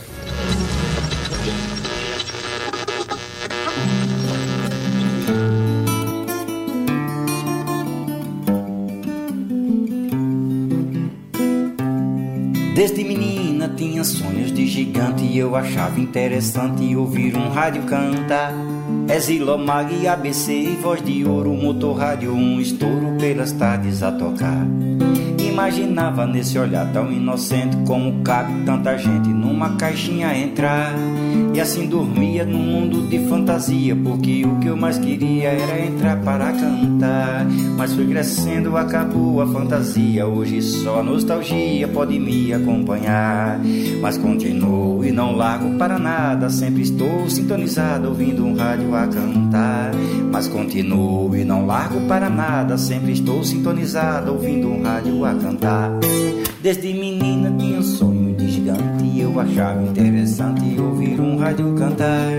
Desde 12.77 13.03
menina 13.03 13.69
tinha 13.77 14.05
sonhos 14.05 14.53
de 14.53 14.65
gigante 14.67 15.25
e 15.25 15.39
eu 15.39 15.57
achava 15.57 15.99
interessante 15.99 16.95
ouvir 16.95 17.37
um 17.37 17.49
rádio 17.49 17.83
cantar. 17.83 18.55
É 19.09 19.19
Zilomag 19.19 19.93
e 20.01 20.07
ABC 20.07 20.77
voz 20.81 21.03
de 21.03 21.25
ouro, 21.25 21.53
motor 21.53 21.99
rádio, 21.99 22.33
um 22.33 22.61
estouro 22.61 23.17
pelas 23.19 23.51
tardes 23.51 24.01
a 24.01 24.13
tocar. 24.13 24.65
Imaginava 25.53 26.27
nesse 26.27 26.59
olhar 26.59 26.91
tão 26.95 27.13
inocente 27.13 27.77
como 27.87 28.23
cabe 28.23 28.65
tanta 28.65 28.97
gente 28.97 29.29
numa 29.29 29.77
caixinha 29.77 30.35
entrar. 30.35 30.95
E 31.53 31.61
assim 31.61 31.87
dormia 31.87 32.43
num 32.47 32.63
mundo 32.63 33.07
de 33.07 33.19
fantasia, 33.29 33.95
porque 33.95 34.47
o 34.47 34.59
que 34.59 34.69
eu 34.69 34.77
mais 34.79 34.97
queria 34.97 35.51
era 35.51 35.85
entrar 35.85 36.17
para 36.23 36.53
cantar. 36.53 37.45
Mas 37.77 37.93
fui 37.93 38.07
crescendo, 38.07 38.79
acabou 38.79 39.43
a 39.43 39.47
fantasia. 39.47 40.27
Hoje 40.27 40.63
só 40.63 41.01
a 41.01 41.03
nostalgia 41.03 41.87
pode 41.87 42.19
me 42.19 42.55
acompanhar. 42.55 43.61
Mas 44.01 44.17
continuo 44.17 45.05
e 45.05 45.13
não 45.13 45.37
largo 45.37 45.77
para 45.77 45.99
nada. 45.99 46.49
Sempre 46.49 46.81
estou 46.81 47.29
sintonizado 47.29 48.09
ouvindo 48.09 48.43
um 48.47 48.57
rádio 48.57 48.95
a 48.95 49.07
cantar. 49.07 49.91
Mas 50.33 50.49
continuo 50.49 51.37
e 51.37 51.45
não 51.45 51.67
largo 51.67 52.01
para 52.09 52.31
nada. 52.31 52.79
Sempre 52.79 53.13
estou 53.13 53.45
sintonizado 53.45 54.33
ouvindo 54.33 54.69
um 54.69 54.83
rádio 54.83 55.23
a 55.27 55.35
cantar. 55.35 55.42
Desde 56.63 56.95
menina 56.95 57.53
tinha 57.59 57.81
um 57.81 57.83
sonho 57.83 58.37
de 58.37 58.49
gigante 58.49 59.05
e 59.05 59.21
eu 59.21 59.41
achava 59.41 59.83
interessante 59.83 60.81
ouvir 60.81 61.21
um 61.21 61.37
rádio 61.37 61.75
cantar. 61.75 62.39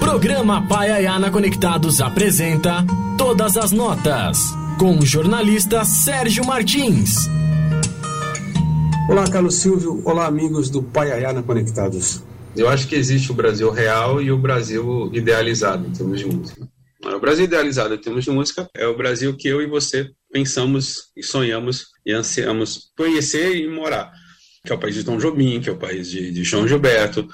Programa 0.00 0.66
Paiaiana 0.66 1.30
Conectados 1.30 2.00
apresenta 2.00 2.84
Todas 3.16 3.56
as 3.56 3.70
Notas, 3.70 4.38
com 4.76 4.98
o 4.98 5.06
jornalista 5.06 5.84
Sérgio 5.84 6.44
Martins. 6.44 7.28
Olá, 9.08 9.30
Carlos 9.30 9.54
Silvio. 9.54 10.02
Olá, 10.04 10.26
amigos 10.26 10.68
do 10.68 10.82
Paiaiana 10.82 11.40
Conectados. 11.40 12.20
Eu 12.56 12.68
acho 12.68 12.88
que 12.88 12.96
existe 12.96 13.30
o 13.30 13.34
Brasil 13.34 13.70
real 13.70 14.20
e 14.20 14.32
o 14.32 14.36
Brasil 14.36 15.10
idealizado 15.12 15.86
em 15.86 15.92
termos 15.92 16.18
de 16.18 16.26
música. 16.26 16.68
O 17.04 17.20
Brasil 17.20 17.44
idealizado 17.44 17.94
em 17.94 17.98
termos 17.98 18.24
de 18.24 18.32
música 18.32 18.68
é 18.74 18.84
o 18.88 18.96
Brasil 18.96 19.36
que 19.36 19.46
eu 19.46 19.62
e 19.62 19.66
você 19.68 20.10
pensamos 20.30 21.10
e 21.16 21.22
sonhamos 21.22 21.86
e 22.04 22.12
ansiamos 22.12 22.90
conhecer 22.96 23.56
e 23.56 23.68
morar, 23.68 24.12
que 24.64 24.72
é 24.72 24.74
o 24.74 24.78
país 24.78 24.94
de 24.94 25.04
Tom 25.04 25.18
Jobim, 25.18 25.60
que 25.60 25.68
é 25.68 25.72
o 25.72 25.78
país 25.78 26.10
de, 26.10 26.30
de 26.30 26.44
João 26.44 26.66
Gilberto, 26.66 27.28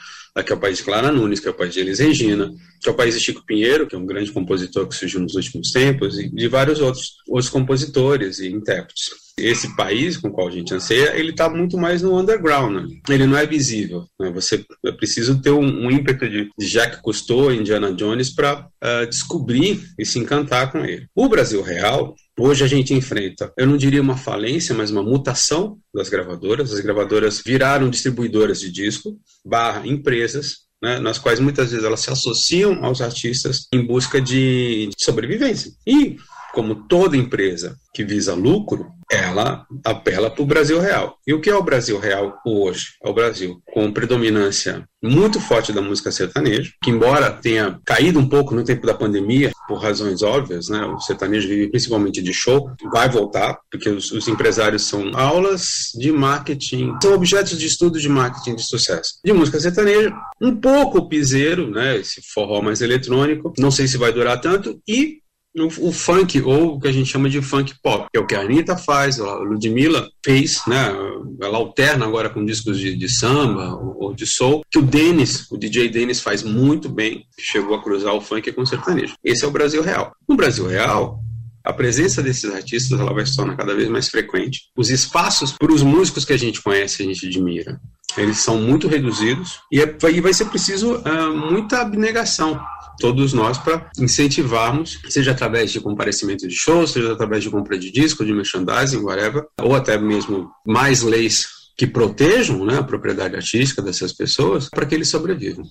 que 0.44 0.52
é 0.52 0.54
o 0.57 0.61
país 0.61 0.78
de 0.78 0.85
Clara 0.85 1.12
Nunes, 1.12 1.40
que 1.40 1.48
é 1.48 1.50
o 1.50 1.54
país 1.54 1.72
de 1.72 1.80
Elis 1.80 1.98
Regina, 1.98 2.50
que 2.84 2.90
é 2.90 2.92
o 2.92 2.96
país 2.96 3.14
de 3.14 3.20
Chico 3.20 3.42
Pinheiro, 3.46 3.86
que 3.86 3.96
é 3.96 3.98
um 3.98 4.04
grande 4.04 4.30
compositor 4.30 4.86
que 4.86 4.94
surgiu 4.94 5.18
nos 5.18 5.34
últimos 5.34 5.70
tempos, 5.70 6.18
e 6.18 6.28
de 6.28 6.48
vários 6.48 6.80
outros, 6.80 7.14
outros 7.26 7.48
compositores 7.48 8.40
e 8.40 8.48
intérpretes. 8.48 9.08
Esse 9.38 9.74
país 9.74 10.18
com 10.18 10.28
o 10.28 10.30
qual 10.30 10.48
a 10.48 10.50
gente 10.50 10.74
anseia, 10.74 11.16
ele 11.16 11.30
está 11.30 11.48
muito 11.48 11.78
mais 11.78 12.02
no 12.02 12.16
underground, 12.16 12.74
né? 12.74 12.86
ele 13.08 13.26
não 13.26 13.38
é 13.38 13.46
visível. 13.46 14.04
Né? 14.20 14.30
Você 14.32 14.62
é 14.84 14.92
preciso 14.92 15.40
ter 15.40 15.50
um, 15.50 15.86
um 15.86 15.90
ímpeto 15.90 16.28
de, 16.28 16.50
de 16.56 16.66
Jacques 16.66 17.00
Cousteau, 17.00 17.50
Indiana 17.50 17.90
Jones, 17.90 18.28
para 18.28 18.60
uh, 18.60 18.68
ah, 18.82 19.04
descobrir 19.06 19.82
e 19.98 20.04
se 20.04 20.18
encantar 20.18 20.70
com 20.70 20.84
ele. 20.84 21.06
O 21.16 21.26
Brasil 21.26 21.62
Real, 21.62 22.14
Hoje 22.36 22.64
a 22.64 22.66
gente 22.66 22.92
enfrenta, 22.92 23.52
eu 23.56 23.64
não 23.64 23.76
diria 23.76 24.02
uma 24.02 24.16
falência, 24.16 24.74
mas 24.74 24.90
uma 24.90 25.04
mutação 25.04 25.78
das 25.94 26.08
gravadoras. 26.08 26.72
As 26.72 26.80
gravadoras 26.80 27.40
viraram 27.40 27.88
distribuidoras 27.88 28.58
de 28.58 28.72
disco, 28.72 29.16
barra 29.44 29.86
empresas, 29.86 30.64
né, 30.82 30.98
nas 30.98 31.18
quais 31.18 31.40
muitas 31.40 31.70
vezes 31.70 31.84
elas 31.84 32.00
se 32.00 32.10
associam 32.10 32.84
aos 32.84 33.00
artistas 33.00 33.66
em 33.72 33.84
busca 33.84 34.20
de, 34.20 34.90
sobrevivência. 34.98 35.72
E 35.87 36.16
como 36.54 36.87
toda 36.87 37.16
empresa 37.16 37.76
que 37.92 38.04
visa 38.04 38.32
lucro, 38.32 38.87
ela 39.10 39.66
apela 39.84 40.30
para 40.30 40.42
o 40.42 40.46
Brasil 40.46 40.80
real. 40.80 41.18
E 41.26 41.34
o 41.34 41.40
que 41.40 41.50
é 41.50 41.54
o 41.54 41.62
Brasil 41.62 41.98
real 41.98 42.38
hoje? 42.46 42.92
É 43.04 43.08
o 43.08 43.12
Brasil 43.12 43.60
com 43.72 43.92
predominância 43.92 44.84
muito 45.02 45.40
forte 45.40 45.72
da 45.72 45.82
música 45.82 46.12
sertaneja, 46.12 46.70
que 46.82 46.90
embora 46.90 47.30
tenha 47.30 47.78
caído 47.84 48.18
um 48.18 48.28
pouco 48.28 48.54
no 48.54 48.64
tempo 48.64 48.87
da 48.87 48.94
pandemia, 48.94 49.50
por 49.66 49.79
razões 49.79 50.22
óbvias, 50.22 50.68
né? 50.68 50.85
O 50.85 51.00
sertanejo 51.00 51.48
vive 51.48 51.68
principalmente 51.68 52.22
de 52.22 52.33
show, 52.33 52.70
vai 52.92 53.09
voltar, 53.09 53.59
porque 53.70 53.88
os, 53.88 54.11
os 54.12 54.29
empresários 54.29 54.83
são 54.83 55.11
aulas 55.14 55.90
de 55.94 56.12
marketing, 56.12 56.94
são 57.03 57.14
objetos 57.14 57.59
de 57.59 57.66
estudo 57.66 57.98
de 57.98 58.09
marketing 58.09 58.57
de 58.57 58.62
sucesso. 58.62 59.14
De 59.24 59.33
música 59.33 59.61
sertaneja, 59.61 60.14
um 60.40 60.55
pouco 60.55 61.09
piseiro, 61.09 61.70
né? 61.70 61.96
Esse 61.98 62.20
forró 62.33 62.61
mais 62.62 62.81
eletrônico, 62.81 63.53
não 63.59 63.70
sei 63.70 63.88
se 63.88 63.96
vai 63.96 64.12
durar 64.12 64.40
tanto, 64.40 64.81
e 64.87 65.23
o, 65.56 65.92
funk, 65.92 66.42
ou 66.42 66.74
o 66.74 66.80
que 66.80 66.88
a 66.88 66.92
gente 66.92 67.10
chama 67.10 67.30
de 67.30 67.40
funk 67.40 67.74
pop, 67.80 68.06
que 68.12 68.18
é 68.18 68.20
o 68.20 68.26
que 68.26 68.34
a 68.34 68.40
Anitta 68.40 68.76
faz, 68.76 69.20
a 69.20 69.36
Ludmilla 69.36 70.08
fez, 70.24 70.62
né? 70.66 70.92
Ela 71.40 71.58
alterna 71.58 72.04
agora 72.04 72.28
com 72.28 72.44
discos 72.44 72.78
de, 72.78 72.96
de 72.96 73.08
samba 73.08 73.74
ou, 73.74 73.96
ou, 74.04 74.14
de 74.14 74.26
soul, 74.26 74.62
que 74.70 74.78
o 74.78 74.82
Dennis, 74.82 75.46
o 75.50 75.56
DJ 75.56 75.88
Dennis 75.88 76.20
faz 76.20 76.42
muito 76.42 76.88
bem, 76.88 77.24
chegou 77.38 77.76
a 77.76 77.82
cruzar 77.82 78.14
o 78.14 78.20
funk 78.20 78.50
com 78.52 78.62
o 78.62 78.66
sertanejo. 78.66 79.14
Esse 79.22 79.44
é 79.44 79.48
o 79.48 79.52
Brasil 79.52 79.82
real. 79.82 80.12
No 80.28 80.36
Brasil 80.36 80.66
real, 80.66 81.20
a 81.62 81.72
presença 81.72 82.22
desses 82.22 82.52
artistas 82.52 82.98
ela 82.98 83.14
vai 83.14 83.24
se 83.24 83.36
tornar 83.36 83.56
cada 83.56 83.74
vez 83.74 83.88
mais 83.88 84.08
frequente. 84.08 84.64
Os 84.76 84.90
espaços 84.90 85.52
para 85.52 85.72
os 85.72 85.82
músicos 85.82 86.24
que 86.24 86.32
a 86.32 86.38
gente 86.38 86.60
conhece, 86.60 87.02
a 87.02 87.06
gente 87.06 87.26
admira, 87.26 87.80
eles 88.16 88.38
são 88.38 88.60
muito 88.60 88.86
reduzidos 88.86 89.60
e, 89.72 89.80
é, 89.80 89.96
e 90.12 90.20
vai 90.20 90.32
ser 90.32 90.46
preciso 90.46 90.96
uh, 90.96 91.36
muita 91.50 91.80
abnegação 91.80 92.60
todos 92.98 93.33
nós 93.33 93.59
para 93.59 93.90
incentivarmos, 93.98 94.98
seja 95.09 95.33
através 95.33 95.72
de 95.72 95.80
comparecimento 95.80 96.46
de 96.46 96.54
shows, 96.54 96.92
seja 96.92 97.12
através 97.12 97.42
de 97.42 97.50
compra 97.50 97.78
de 97.78 97.90
disco, 97.90 98.24
de 98.24 98.33
merchandising, 98.33 99.02
whatever, 99.02 99.44
ou 99.61 99.74
até 99.74 99.98
mesmo 99.98 100.50
mais 100.66 101.02
leis 101.02 101.46
que 101.76 101.87
protejam 101.87 102.64
né, 102.64 102.78
a 102.78 102.83
propriedade 102.83 103.35
artística 103.35 103.83
dessas 103.83 104.12
pessoas 104.12 104.68
para 104.68 104.87
que 104.87 104.94
eles 104.94 105.09
sobrevivam. 105.09 105.64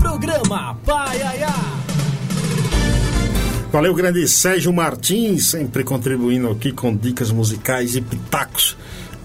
Programa 0.00 0.74
Paiaiá. 0.84 1.78
Valeu, 3.70 3.94
grande 3.94 4.26
Sérgio 4.26 4.72
Martins, 4.72 5.48
sempre 5.48 5.84
contribuindo 5.84 6.48
aqui 6.50 6.72
com 6.72 6.96
dicas 6.96 7.30
musicais 7.30 7.94
e 7.94 8.00
pitacos 8.00 8.76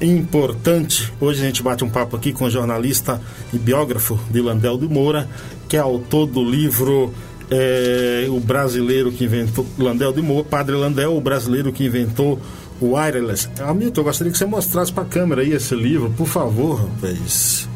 importante. 0.05 1.11
Hoje 1.19 1.41
a 1.41 1.45
gente 1.45 1.63
bate 1.63 1.83
um 1.83 1.89
papo 1.89 2.15
aqui 2.15 2.33
com 2.33 2.45
o 2.45 2.49
jornalista 2.49 3.21
e 3.53 3.57
biógrafo 3.57 4.19
de 4.29 4.41
Landel 4.41 4.77
de 4.77 4.87
Moura, 4.87 5.29
que 5.67 5.77
é 5.77 5.79
autor 5.79 6.25
do 6.25 6.43
livro 6.43 7.13
é, 7.49 8.27
O 8.29 8.39
Brasileiro 8.39 9.11
que 9.11 9.25
Inventou. 9.25 9.65
Landel 9.77 10.11
de 10.11 10.21
Moura, 10.21 10.43
Padre 10.43 10.75
Landel, 10.75 11.15
o 11.15 11.21
brasileiro 11.21 11.71
que 11.71 11.85
inventou 11.85 12.39
o 12.81 12.95
wireless. 12.95 13.49
Hamilton, 13.59 14.01
eu 14.01 14.05
gostaria 14.05 14.31
que 14.31 14.37
você 14.37 14.45
mostrasse 14.45 14.91
para 14.91 15.03
a 15.03 15.07
câmera 15.07 15.41
aí 15.41 15.53
esse 15.53 15.75
livro, 15.75 16.09
por 16.11 16.27
favor, 16.27 16.81
rapaz. 16.81 17.69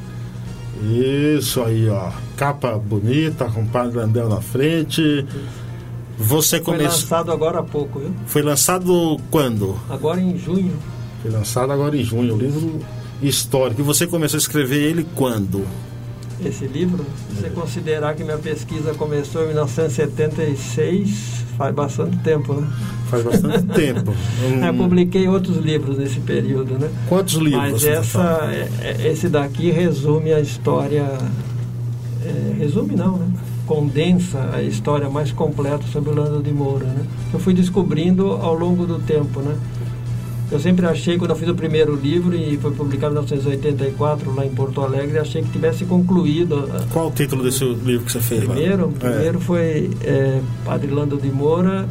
Isso 1.39 1.61
aí, 1.63 1.89
ó. 1.89 2.11
Capa 2.35 2.77
bonita, 2.77 3.45
com 3.45 3.61
o 3.61 3.67
Padre 3.67 3.97
Landel 3.97 4.29
na 4.29 4.41
frente. 4.41 5.25
Você 6.17 6.59
começou. 6.59 6.89
Foi 6.89 7.01
lançado 7.01 7.31
agora 7.31 7.59
há 7.59 7.63
pouco, 7.63 7.99
viu? 7.99 8.13
Foi 8.25 8.41
lançado 8.41 9.19
quando? 9.29 9.79
Agora 9.89 10.19
em 10.19 10.37
junho. 10.37 10.77
Foi 11.21 11.31
lançado 11.31 11.71
agora 11.71 11.95
em 11.97 12.03
junho, 12.03 12.35
um 12.35 12.37
livro 12.37 12.79
histórico. 13.21 13.81
E 13.81 13.83
você 13.83 14.05
começou 14.05 14.37
a 14.37 14.39
escrever 14.39 14.81
ele 14.81 15.05
quando? 15.15 15.65
Esse 16.43 16.67
livro, 16.67 17.03
se 17.29 17.41
você 17.41 17.49
considerar 17.49 18.13
que 18.15 18.23
minha 18.23 18.37
pesquisa 18.37 18.93
começou 18.93 19.43
em 19.43 19.47
1976, 19.47 21.45
faz 21.57 21.73
bastante 21.73 22.15
tempo, 22.17 22.53
né? 22.53 22.67
Faz 23.09 23.23
bastante 23.23 23.65
tempo. 23.73 24.13
Um... 24.43 24.63
Eu 24.63 24.73
publiquei 24.75 25.27
outros 25.27 25.57
livros 25.57 25.97
nesse 25.97 26.19
período, 26.19 26.77
né? 26.77 26.91
Quantos 27.09 27.33
livros? 27.35 27.71
Mas 27.71 27.85
essa, 27.85 28.49
é, 28.51 28.69
é, 28.81 29.07
esse 29.11 29.27
daqui 29.27 29.71
resume 29.71 30.31
a 30.31 30.39
história. 30.39 31.07
É, 32.23 32.55
resume 32.59 32.95
não, 32.95 33.17
né? 33.17 33.27
Condensa 33.65 34.51
a 34.53 34.61
história 34.61 35.09
mais 35.09 35.31
completa 35.31 35.83
sobre 35.91 36.11
o 36.11 36.15
Lando 36.15 36.43
de 36.43 36.51
Moura, 36.51 36.85
né? 36.85 37.03
Eu 37.33 37.39
fui 37.39 37.53
descobrindo 37.55 38.33
ao 38.33 38.53
longo 38.53 38.85
do 38.85 38.99
tempo, 38.99 39.41
né? 39.41 39.57
Eu 40.49 40.59
sempre 40.59 40.85
achei, 40.85 41.17
quando 41.17 41.31
eu 41.31 41.35
fiz 41.35 41.49
o 41.49 41.55
primeiro 41.55 41.93
livro 41.93 42.33
e 42.33 42.57
foi 42.57 42.71
publicado 42.71 43.13
em 43.13 43.17
1984 43.17 44.33
lá 44.33 44.45
em 44.45 44.49
Porto 44.49 44.79
Alegre, 44.79 45.19
achei 45.19 45.41
que 45.41 45.49
tivesse 45.49 45.83
concluído. 45.83 46.69
Qual 46.93 47.07
o 47.09 47.11
título 47.11 47.43
desse 47.43 47.65
livro 47.65 48.05
que 48.05 48.11
você 48.13 48.21
fez? 48.21 48.45
Primeiro, 48.45 48.85
lá? 48.85 48.93
primeiro 48.97 49.39
é. 49.39 49.41
foi 49.41 49.89
é, 50.03 50.41
Padre 50.63 50.89
Lando 50.89 51.17
de 51.17 51.29
Moura, 51.29 51.87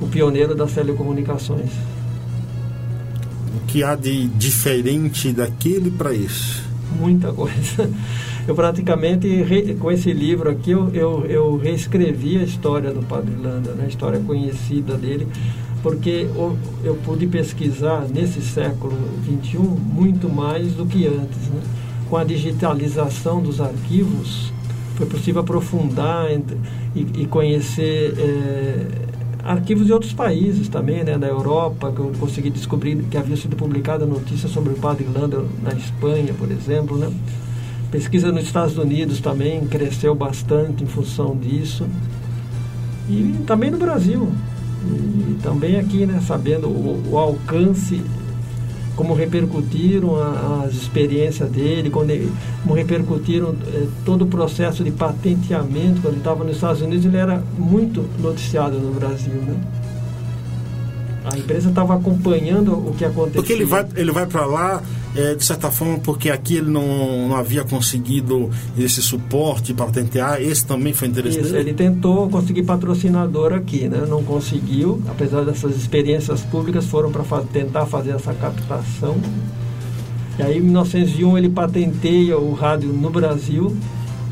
o 0.00 0.06
pioneiro 0.06 0.54
das 0.54 0.72
telecomunicações. 0.72 1.70
O 3.56 3.66
que 3.66 3.82
há 3.82 3.94
de 3.94 4.28
diferente 4.28 5.32
daquele 5.32 5.90
para 5.90 6.14
esse? 6.14 6.62
Muita 6.98 7.32
coisa. 7.32 7.90
Eu 8.46 8.54
praticamente, 8.54 9.26
com 9.80 9.90
esse 9.90 10.12
livro 10.12 10.50
aqui, 10.50 10.70
eu, 10.70 10.90
eu, 10.92 11.24
eu 11.24 11.56
reescrevi 11.56 12.36
a 12.36 12.42
história 12.42 12.92
do 12.92 13.02
Padre 13.02 13.34
Landa, 13.42 13.72
né? 13.72 13.84
a 13.86 13.88
história 13.88 14.20
conhecida 14.20 14.98
dele 14.98 15.26
porque 15.84 16.26
eu 16.82 16.94
pude 17.04 17.26
pesquisar 17.26 18.06
nesse 18.08 18.40
século 18.40 18.96
XXI 19.22 19.58
muito 19.58 20.30
mais 20.30 20.72
do 20.72 20.86
que 20.86 21.06
antes. 21.06 21.48
Né? 21.50 21.60
Com 22.08 22.16
a 22.16 22.24
digitalização 22.24 23.42
dos 23.42 23.60
arquivos, 23.60 24.50
foi 24.96 25.04
possível 25.04 25.42
aprofundar 25.42 26.28
e, 26.96 27.26
conhecer 27.26 28.14
é, 28.18 28.86
arquivos 29.44 29.84
de 29.84 29.92
outros 29.92 30.14
países 30.14 30.68
também, 30.70 31.04
né, 31.04 31.18
da 31.18 31.26
Europa, 31.26 31.92
que 31.92 31.98
eu 31.98 32.12
consegui 32.18 32.48
descobrir 32.48 32.96
que 33.10 33.18
havia 33.18 33.36
sido 33.36 33.54
publicada 33.54 34.06
notícia 34.06 34.48
sobre 34.48 34.72
o 34.72 34.76
padre 34.76 35.06
Lander 35.14 35.42
na 35.62 35.74
Espanha, 35.74 36.32
por 36.32 36.50
exemplo. 36.50 36.96
Né? 36.96 37.12
Pesquisa 37.90 38.32
nos 38.32 38.44
Estados 38.44 38.78
Unidos 38.78 39.20
também 39.20 39.66
cresceu 39.66 40.14
bastante 40.14 40.82
em 40.82 40.86
função 40.86 41.36
disso. 41.36 41.86
E 43.06 43.34
também 43.46 43.70
no 43.70 43.76
Brasil. 43.76 44.32
E 44.86 45.38
também 45.42 45.76
aqui, 45.78 46.06
né, 46.06 46.20
sabendo 46.26 46.68
o, 46.68 47.02
o 47.10 47.18
alcance, 47.18 48.02
como 48.96 49.14
repercutiram 49.14 50.16
a, 50.16 50.64
as 50.64 50.74
experiências 50.74 51.50
dele, 51.50 51.90
ele, 52.08 52.32
como 52.62 52.74
repercutiram 52.74 53.54
é, 53.66 53.86
todo 54.04 54.22
o 54.22 54.26
processo 54.26 54.84
de 54.84 54.90
patenteamento, 54.90 56.00
quando 56.00 56.14
ele 56.14 56.18
estava 56.18 56.44
nos 56.44 56.56
Estados 56.56 56.82
Unidos, 56.82 57.04
ele 57.04 57.16
era 57.16 57.42
muito 57.58 58.04
noticiado 58.20 58.78
no 58.78 58.92
Brasil, 58.92 59.34
né? 59.34 59.60
A 61.24 61.38
empresa 61.38 61.70
estava 61.70 61.94
acompanhando 61.94 62.72
o 62.72 62.94
que 62.96 63.04
acontecia. 63.04 63.40
Porque 63.40 63.52
ele 63.52 63.64
vai, 63.64 63.86
ele 63.96 64.12
vai 64.12 64.26
para 64.26 64.44
lá, 64.44 64.82
é, 65.16 65.34
de 65.34 65.44
certa 65.44 65.70
forma, 65.70 65.98
porque 65.98 66.30
aqui 66.30 66.56
ele 66.56 66.70
não, 66.70 67.28
não 67.28 67.36
havia 67.36 67.64
conseguido 67.64 68.50
esse 68.76 69.00
suporte 69.00 69.72
para 69.72 69.86
patentear. 69.86 70.40
Esse 70.40 70.66
também 70.66 70.92
foi 70.92 71.08
interessante. 71.08 71.46
Isso, 71.46 71.56
ele 71.56 71.72
tentou 71.72 72.28
conseguir 72.28 72.64
patrocinador 72.64 73.52
aqui, 73.52 73.88
né? 73.88 74.04
não 74.08 74.22
conseguiu, 74.24 75.00
apesar 75.08 75.42
dessas 75.44 75.76
experiências 75.76 76.40
públicas, 76.42 76.86
foram 76.86 77.12
para 77.12 77.24
tentar 77.42 77.86
fazer 77.86 78.10
essa 78.10 78.34
captação. 78.34 79.16
E 80.38 80.42
aí, 80.42 80.58
em 80.58 80.62
1901, 80.62 81.38
ele 81.38 81.48
patenteia 81.48 82.36
o 82.38 82.52
rádio 82.52 82.92
no 82.92 83.10
Brasil. 83.10 83.76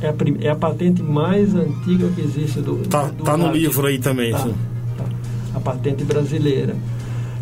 É 0.00 0.08
a, 0.08 0.14
é 0.40 0.48
a 0.48 0.56
patente 0.56 1.00
mais 1.00 1.54
antiga 1.54 2.08
que 2.08 2.20
existe 2.20 2.60
do. 2.60 2.78
Tá, 2.88 3.04
do 3.04 3.22
tá 3.22 3.36
no 3.36 3.52
livro 3.52 3.86
aí 3.86 4.00
também. 4.00 4.32
Tá 4.32 4.48
a 5.54 5.60
patente 5.60 6.04
brasileira. 6.04 6.74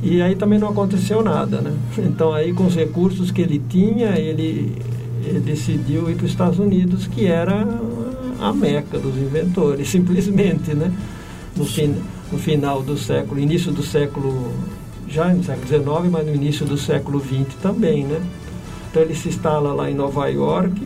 E 0.02 0.22
aí 0.22 0.34
também 0.34 0.58
não 0.58 0.68
aconteceu 0.68 1.22
nada, 1.22 1.60
né? 1.60 1.72
Então 1.98 2.32
aí 2.32 2.52
com 2.52 2.66
os 2.66 2.74
recursos 2.74 3.30
que 3.30 3.42
ele 3.42 3.62
tinha, 3.68 4.18
ele, 4.18 4.72
ele 5.24 5.40
decidiu 5.40 6.10
ir 6.10 6.16
para 6.16 6.24
os 6.24 6.30
Estados 6.30 6.58
Unidos, 6.58 7.06
que 7.06 7.26
era 7.26 7.66
a 8.40 8.52
meca 8.52 8.98
dos 8.98 9.16
inventores, 9.16 9.88
simplesmente, 9.90 10.74
né? 10.74 10.90
No, 11.54 11.66
fin, 11.66 11.94
no 12.32 12.38
final 12.38 12.82
do 12.82 12.96
século, 12.96 13.38
início 13.40 13.72
do 13.72 13.82
século, 13.82 14.52
já 15.08 15.28
no 15.28 15.44
século 15.44 15.66
XIX, 15.66 16.10
mas 16.10 16.26
no 16.26 16.34
início 16.34 16.64
do 16.64 16.78
século 16.78 17.20
XX 17.20 17.54
também, 17.60 18.04
né? 18.04 18.22
Então 18.90 19.02
ele 19.02 19.14
se 19.14 19.28
instala 19.28 19.72
lá 19.74 19.90
em 19.90 19.94
Nova 19.94 20.26
York, 20.28 20.80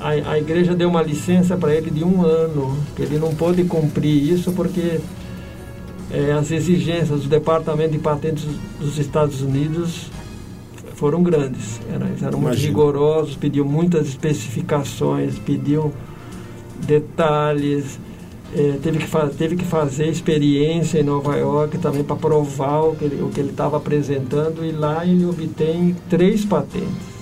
a, 0.00 0.10
a 0.32 0.38
igreja 0.38 0.74
deu 0.74 0.88
uma 0.88 1.02
licença 1.02 1.56
para 1.56 1.74
ele 1.74 1.90
de 1.90 2.04
um 2.04 2.22
ano, 2.22 2.76
que 2.94 3.02
ele 3.02 3.18
não 3.18 3.34
pôde 3.34 3.64
cumprir 3.64 4.32
isso 4.32 4.52
porque 4.52 5.00
é, 6.10 6.32
as 6.32 6.50
exigências 6.50 7.22
do 7.22 7.28
Departamento 7.28 7.92
de 7.92 7.98
Patentes 7.98 8.44
dos 8.78 8.98
Estados 8.98 9.42
Unidos 9.42 10.10
foram 10.94 11.22
grandes. 11.22 11.80
Eram, 11.92 12.06
eram 12.26 12.40
muito 12.40 12.58
rigorosos, 12.58 13.36
pediam 13.36 13.66
muitas 13.66 14.08
especificações, 14.08 15.38
pediam 15.38 15.92
detalhes. 16.86 17.98
É, 18.54 18.78
teve, 18.82 18.98
que 18.98 19.36
teve 19.36 19.56
que 19.56 19.64
fazer 19.64 20.08
experiência 20.08 20.98
em 20.98 21.02
Nova 21.02 21.36
York 21.36 21.76
também 21.78 22.02
para 22.02 22.16
provar 22.16 22.80
o 22.80 22.96
que 22.96 23.04
ele 23.04 23.50
estava 23.50 23.76
apresentando 23.76 24.64
e 24.64 24.72
lá 24.72 25.04
ele 25.04 25.26
obtém 25.26 25.94
três 26.08 26.46
patentes. 26.46 27.18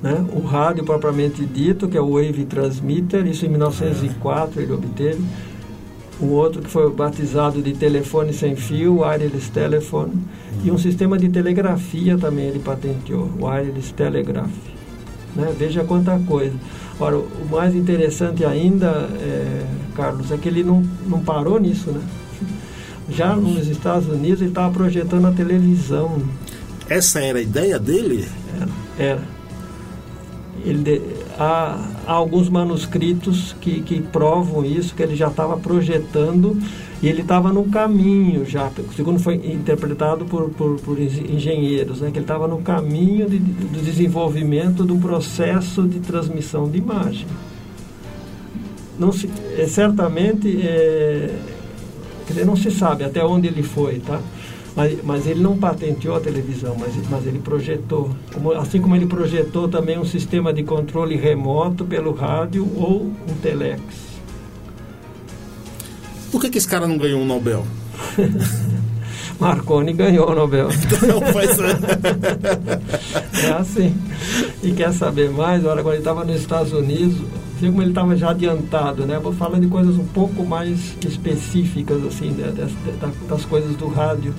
Né? 0.00 0.24
O 0.32 0.40
rádio 0.42 0.84
propriamente 0.84 1.44
dito, 1.44 1.88
que 1.88 1.96
é 1.96 2.00
o 2.00 2.12
Wave 2.12 2.44
Transmitter, 2.44 3.26
isso 3.26 3.44
em 3.44 3.48
1904 3.48 4.62
ele 4.62 4.72
obteve. 4.72 5.20
O 6.20 6.26
outro 6.32 6.62
que 6.62 6.68
foi 6.68 6.90
batizado 6.90 7.62
de 7.62 7.72
telefone 7.74 8.32
sem 8.32 8.56
fio, 8.56 9.02
wireless 9.02 9.50
telephone, 9.50 10.12
e 10.64 10.70
um 10.70 10.78
sistema 10.78 11.16
de 11.16 11.28
telegrafia 11.28 12.18
também 12.18 12.46
ele 12.46 12.58
patenteou, 12.58 13.30
wireless 13.40 13.92
telegraph. 13.94 14.50
Né? 15.36 15.54
Veja 15.56 15.84
quanta 15.84 16.18
coisa. 16.26 16.54
Ora, 16.98 17.16
o 17.16 17.48
mais 17.50 17.74
interessante 17.74 18.44
ainda, 18.44 19.08
é, 19.20 19.64
Carlos, 19.94 20.32
é 20.32 20.36
que 20.36 20.48
ele 20.48 20.64
não, 20.64 20.82
não 21.06 21.20
parou 21.20 21.60
nisso, 21.60 21.92
né? 21.92 22.00
Já 23.08 23.34
nos 23.36 23.68
Estados 23.68 24.08
Unidos 24.08 24.40
ele 24.40 24.50
estava 24.50 24.72
projetando 24.72 25.26
a 25.26 25.32
televisão. 25.32 26.20
Essa 26.88 27.20
era 27.20 27.38
a 27.38 27.42
ideia 27.42 27.78
dele? 27.78 28.28
Era. 28.60 28.68
era 28.98 29.38
ele, 30.64 31.02
há, 31.38 31.78
há, 32.06 32.12
alguns 32.12 32.48
manuscritos 32.48 33.54
que, 33.60 33.80
que 33.80 34.00
provam 34.00 34.64
isso, 34.64 34.94
que 34.94 35.02
ele 35.02 35.14
já 35.14 35.28
estava 35.28 35.56
projetando 35.56 36.60
e 37.00 37.08
ele 37.08 37.22
estava 37.22 37.52
no 37.52 37.64
caminho 37.64 38.44
já, 38.44 38.70
segundo 38.96 39.20
foi 39.20 39.36
interpretado 39.36 40.24
por, 40.24 40.50
por, 40.50 40.80
por 40.80 40.98
engenheiros, 40.98 42.00
né, 42.00 42.10
que 42.10 42.18
ele 42.18 42.24
estava 42.24 42.48
no 42.48 42.58
caminho 42.58 43.28
de, 43.28 43.38
do 43.38 43.80
desenvolvimento 43.80 44.84
de 44.84 44.92
um 44.92 44.98
processo 44.98 45.86
de 45.86 46.00
transmissão 46.00 46.68
de 46.68 46.78
imagem. 46.78 47.26
Não 48.98 49.12
se, 49.12 49.30
é, 49.56 49.64
certamente, 49.66 50.60
é, 50.60 51.38
dizer, 52.26 52.44
não 52.44 52.56
se 52.56 52.68
sabe 52.72 53.04
até 53.04 53.24
onde 53.24 53.46
ele 53.46 53.62
foi, 53.62 54.00
tá? 54.00 54.20
Mas, 54.78 55.02
mas 55.02 55.26
ele 55.26 55.40
não 55.40 55.58
patenteou 55.58 56.14
a 56.14 56.20
televisão, 56.20 56.76
mas, 56.78 56.94
mas 57.10 57.26
ele 57.26 57.40
projetou. 57.40 58.10
Como, 58.32 58.52
assim 58.52 58.80
como 58.80 58.94
ele 58.94 59.06
projetou 59.06 59.66
também 59.66 59.98
um 59.98 60.04
sistema 60.04 60.52
de 60.52 60.62
controle 60.62 61.16
remoto 61.16 61.84
pelo 61.84 62.12
rádio 62.12 62.64
ou 62.76 63.06
um 63.06 63.34
telex. 63.42 63.82
Por 66.30 66.40
que, 66.40 66.48
que 66.48 66.58
esse 66.58 66.68
cara 66.68 66.86
não 66.86 66.96
ganhou 66.96 67.20
um 67.20 67.26
Nobel? 67.26 67.66
Marconi 69.40 69.92
ganhou 69.92 70.30
o 70.30 70.34
Nobel. 70.36 70.68
Então, 70.92 71.22
pois 71.32 71.58
é. 71.58 73.48
é 73.48 73.50
assim. 73.54 73.96
E 74.62 74.70
quer 74.70 74.92
saber 74.92 75.28
mais? 75.28 75.64
Olha, 75.64 75.82
quando 75.82 75.94
ele 75.94 76.02
estava 76.02 76.24
nos 76.24 76.40
Estados 76.40 76.72
Unidos, 76.72 77.18
viu 77.60 77.70
como 77.70 77.82
ele 77.82 77.90
estava 77.90 78.16
já 78.16 78.30
adiantado, 78.30 79.04
né? 79.06 79.18
Vou 79.18 79.32
falando 79.32 79.62
de 79.62 79.68
coisas 79.68 79.96
um 79.96 80.06
pouco 80.06 80.44
mais 80.44 80.96
específicas, 81.06 82.04
assim, 82.04 82.30
né? 82.30 82.52
das, 82.56 82.70
das 83.28 83.44
coisas 83.44 83.76
do 83.76 83.88
rádio 83.88 84.34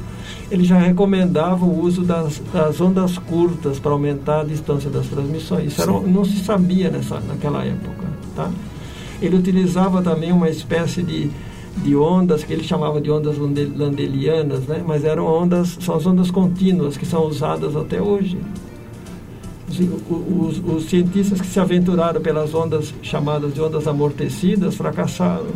ele 0.51 0.63
já 0.63 0.77
recomendava 0.77 1.63
o 1.65 1.81
uso 1.81 2.03
das, 2.03 2.41
das 2.51 2.81
ondas 2.81 3.17
curtas 3.17 3.79
para 3.79 3.91
aumentar 3.91 4.41
a 4.41 4.43
distância 4.43 4.89
das 4.89 5.07
transmissões. 5.07 5.73
Isso 5.73 5.81
era, 5.81 5.91
não 5.91 6.25
se 6.25 6.39
sabia 6.39 6.89
nessa, 6.89 7.19
naquela 7.19 7.63
época. 7.63 8.07
Tá? 8.35 8.49
Ele 9.21 9.35
utilizava 9.35 10.01
também 10.01 10.31
uma 10.31 10.49
espécie 10.49 11.03
de, 11.03 11.29
de 11.77 11.95
ondas 11.95 12.43
que 12.43 12.51
ele 12.51 12.63
chamava 12.63 12.99
de 12.99 13.11
ondas 13.11 13.37
landelianas, 13.37 14.61
né? 14.61 14.83
mas 14.85 15.03
eram 15.03 15.25
ondas, 15.25 15.77
são 15.79 15.95
as 15.95 16.05
ondas 16.05 16.31
contínuas 16.31 16.97
que 16.97 17.05
são 17.05 17.25
usadas 17.25 17.75
até 17.75 18.01
hoje. 18.01 18.37
Os, 19.69 20.57
os, 20.57 20.63
os 20.65 20.89
cientistas 20.89 21.39
que 21.39 21.47
se 21.47 21.59
aventuraram 21.59 22.19
pelas 22.21 22.53
ondas 22.53 22.93
chamadas 23.01 23.53
de 23.53 23.61
ondas 23.61 23.87
amortecidas 23.87 24.75
fracassaram 24.75 25.47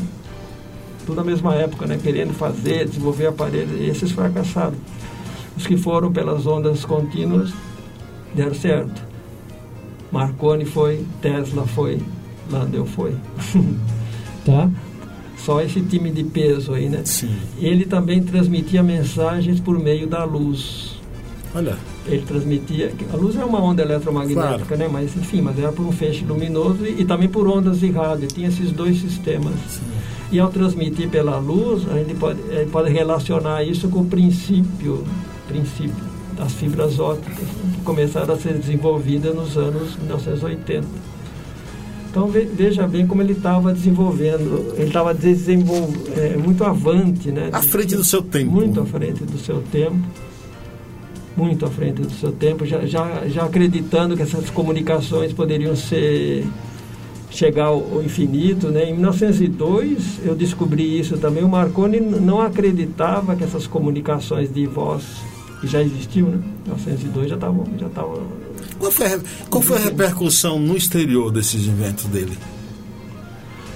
tudo 1.06 1.16
na 1.16 1.24
mesma 1.24 1.54
época, 1.56 1.86
né? 1.86 2.00
querendo 2.02 2.34
fazer, 2.34 2.88
desenvolver 2.88 3.28
aparelhos, 3.28 3.80
esses 3.82 4.12
fracassaram. 4.12 4.76
Os 5.56 5.68
que 5.68 5.78
foram 5.78 6.12
pelas 6.12 6.48
ondas 6.48 6.84
contínuas 6.84 7.54
deram 8.34 8.56
certo. 8.56 9.04
Marconi 10.12 10.66
foi, 10.66 11.06
Tesla 11.22 11.66
foi, 11.68 12.02
Landau 12.50 12.86
foi. 12.86 13.16
tá? 14.46 14.70
Só 15.38 15.62
esse 15.62 15.82
time 15.82 16.10
de 16.10 16.24
peso 16.24 16.74
aí, 16.74 16.88
né? 16.88 17.02
Sim. 17.04 17.36
Ele 17.58 17.86
também 17.86 18.24
transmitia 18.24 18.82
mensagens 18.82 19.60
por 19.60 19.78
meio 19.78 20.08
da 20.08 20.24
luz. 20.24 20.93
Olha. 21.56 21.78
Ele 22.08 22.24
transmitia. 22.24 22.92
A 23.12 23.16
luz 23.16 23.36
é 23.36 23.46
uma 23.46 23.62
onda 23.62 23.82
eletromagnética, 23.82 24.66
claro. 24.66 24.78
né? 24.78 24.90
Mas 24.92 25.16
enfim, 25.16 25.42
mas 25.42 25.58
era 25.58 25.72
por 25.72 25.86
um 25.86 25.92
feixe 25.92 26.26
luminoso 26.26 26.86
e, 26.86 27.02
e 27.02 27.06
também 27.06 27.30
por 27.30 27.48
ondas 27.48 27.80
de 27.80 27.92
rádio. 27.92 28.28
Tinha 28.28 28.48
esses 28.48 28.72
dois 28.72 29.00
sistemas. 29.00 29.54
Sim. 29.70 29.82
E 30.32 30.40
ao 30.40 30.50
transmitir 30.50 31.10
pela 31.10 31.38
luz, 31.38 31.88
a 31.92 31.96
gente 32.00 32.16
pode, 32.16 32.42
a 32.50 32.62
gente 32.62 32.72
pode 32.72 32.92
relacionar 32.92 33.64
isso 33.64 33.88
com 33.88 34.00
o 34.00 34.06
princípio, 34.06 35.04
princípio 35.48 36.14
das 36.36 36.54
fibras 36.54 37.00
ópticas, 37.00 37.46
que 37.76 37.82
começaram 37.82 38.34
a 38.34 38.38
ser 38.38 38.54
desenvolvidas 38.54 39.36
nos 39.36 39.56
anos 39.56 39.96
1980. 39.98 40.88
Então 42.10 42.28
veja 42.28 42.88
bem 42.88 43.08
como 43.08 43.22
ele 43.22 43.34
estava 43.34 43.74
desenvolvendo, 43.74 44.74
ele 44.76 44.88
estava 44.88 45.12
é, 45.12 46.38
muito 46.38 46.64
avante, 46.64 47.32
né? 47.32 47.50
À 47.52 47.62
frente 47.62 47.96
do 47.96 48.04
seu 48.04 48.22
tempo. 48.22 48.52
Muito 48.52 48.82
à 48.82 48.86
frente 48.86 49.24
do 49.24 49.38
seu 49.38 49.62
tempo. 49.72 50.00
Muito 51.36 51.66
à 51.66 51.70
frente 51.70 52.02
do 52.02 52.12
seu 52.12 52.32
tempo, 52.32 52.66
já, 52.66 52.86
já, 52.86 53.28
já 53.28 53.44
acreditando 53.44 54.16
que 54.16 54.22
essas 54.22 54.50
comunicações 54.52 55.34
poderiam 55.34 55.76
ser 55.76 56.46
chegar 57.32 57.66
ao 57.66 58.02
infinito. 58.04 58.68
Né? 58.68 58.90
Em 58.90 58.94
1902, 58.94 60.20
eu 60.24 60.36
descobri 60.36 61.00
isso 61.00 61.18
também. 61.18 61.44
O 61.44 61.50
Marconi 61.50 62.00
não 62.00 62.40
acreditava 62.40 63.36
que 63.36 63.44
essas 63.44 63.66
comunicações 63.66 64.54
de 64.54 64.68
voz 64.68 65.04
que 65.60 65.68
já 65.68 65.82
existiam, 65.82 66.28
né? 66.28 66.40
Em 66.66 66.70
1902 66.70 67.30
já 67.30 67.36
estavam. 67.36 67.66
Já 67.80 67.90
tavam, 67.90 68.22
qual 68.80 68.92
foi, 68.92 69.06
a, 69.08 69.20
qual 69.50 69.62
foi 69.62 69.78
a 69.78 69.80
repercussão 69.80 70.60
no 70.60 70.76
exterior 70.76 71.32
desses 71.32 71.66
inventos 71.66 72.06
dele? 72.06 72.38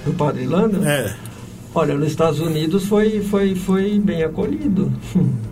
Do 0.04 0.12
Padre 0.12 0.46
Landa? 0.46 0.86
É. 0.88 1.16
Olha, 1.74 1.94
nos 1.94 2.08
Estados 2.08 2.40
Unidos 2.40 2.84
foi, 2.84 3.20
foi, 3.22 3.54
foi 3.54 3.98
bem 3.98 4.22
acolhido. 4.22 4.92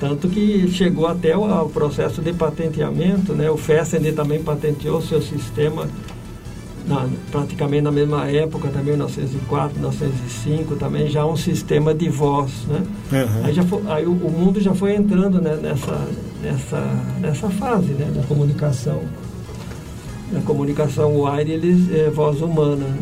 Tanto 0.00 0.28
que 0.28 0.68
chegou 0.70 1.06
até 1.06 1.36
o, 1.36 1.68
processo 1.68 2.22
de 2.22 2.32
patenteamento, 2.32 3.32
né? 3.32 3.50
O 3.50 3.56
Fessenden 3.56 4.14
também 4.14 4.42
patenteou 4.42 5.02
seu 5.02 5.20
sistema 5.20 5.88
na, 6.88 7.06
praticamente 7.30 7.82
na 7.82 7.92
mesma 7.92 8.26
época, 8.26 8.68
também 8.68 8.94
1904, 8.94 9.78
1905, 9.78 10.76
também 10.76 11.08
já 11.08 11.26
um 11.26 11.36
sistema 11.36 11.92
de 11.92 12.08
voz, 12.08 12.50
né? 12.66 12.82
Uhum. 13.12 13.44
Aí, 13.44 13.52
já 13.52 13.62
foi, 13.62 13.82
aí 13.88 14.06
o, 14.06 14.12
o, 14.12 14.30
mundo 14.30 14.60
já 14.60 14.74
foi 14.74 14.94
entrando 14.94 15.40
né, 15.40 15.58
nessa, 15.60 16.08
nessa, 16.42 16.80
nessa 17.20 17.50
fase 17.50 17.92
né, 17.92 18.10
da 18.14 18.22
comunicação. 18.22 19.02
A 20.34 20.40
comunicação 20.40 21.20
wireless 21.20 21.94
é 21.94 22.10
voz 22.10 22.40
humana. 22.40 22.86
Né? 22.86 22.98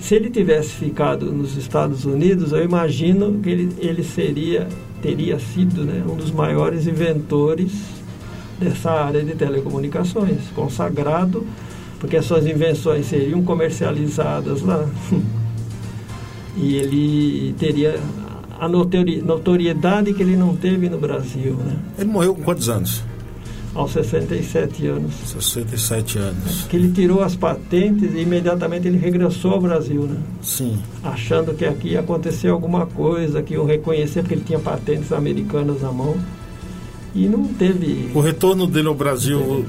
Se 0.00 0.14
ele 0.14 0.30
tivesse 0.30 0.70
ficado 0.70 1.32
nos 1.32 1.56
Estados 1.56 2.04
Unidos, 2.04 2.52
eu 2.52 2.64
imagino 2.64 3.38
que 3.40 3.48
ele, 3.48 3.76
ele 3.78 4.02
seria, 4.02 4.68
teria 5.02 5.38
sido 5.38 5.84
né, 5.84 6.02
um 6.08 6.14
dos 6.14 6.30
maiores 6.30 6.86
inventores 6.86 7.72
dessa 8.58 8.90
área 8.90 9.22
de 9.22 9.34
telecomunicações, 9.34 10.38
consagrado 10.54 11.44
porque 12.02 12.16
as 12.16 12.24
suas 12.24 12.44
invenções 12.48 13.06
seriam 13.06 13.44
comercializadas 13.44 14.60
lá. 14.60 14.88
e 16.56 16.74
ele 16.74 17.54
teria 17.56 17.96
a 18.58 18.68
notoriedade 18.68 20.12
que 20.12 20.20
ele 20.20 20.36
não 20.36 20.56
teve 20.56 20.88
no 20.88 20.98
Brasil. 20.98 21.54
Né? 21.54 21.76
Ele 21.96 22.10
morreu 22.10 22.34
com 22.34 22.42
quantos 22.42 22.68
anos? 22.68 23.04
Aos 23.74 23.92
67 23.92 24.86
anos. 24.86 25.14
67 25.24 26.18
anos. 26.18 26.64
Que 26.68 26.76
ele 26.76 26.92
tirou 26.92 27.22
as 27.22 27.34
patentes 27.34 28.12
e 28.14 28.18
imediatamente 28.18 28.86
ele 28.86 28.98
regressou 28.98 29.52
ao 29.52 29.60
Brasil, 29.60 30.02
né? 30.02 30.20
Sim. 30.42 30.78
Achando 31.02 31.54
que 31.54 31.64
aqui 31.64 31.88
ia 31.90 32.00
acontecer 32.00 32.48
alguma 32.48 32.84
coisa, 32.84 33.42
que 33.42 33.54
iam 33.54 33.64
reconhecer, 33.64 34.20
porque 34.20 34.34
ele 34.34 34.44
tinha 34.44 34.58
patentes 34.58 35.10
americanas 35.10 35.80
na 35.80 35.90
mão. 35.90 36.16
E 37.14 37.26
não 37.26 37.44
teve. 37.44 38.10
O 38.14 38.20
retorno 38.20 38.66
dele 38.66 38.88
ao 38.88 38.94
Brasil 38.94 39.64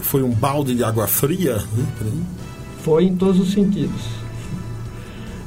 foi 0.00 0.22
um 0.22 0.30
balde 0.30 0.74
de 0.74 0.82
água 0.82 1.06
fria? 1.06 1.56
Né? 1.56 2.24
Foi 2.82 3.04
em 3.04 3.16
todos 3.16 3.40
os 3.40 3.52
sentidos. 3.52 4.20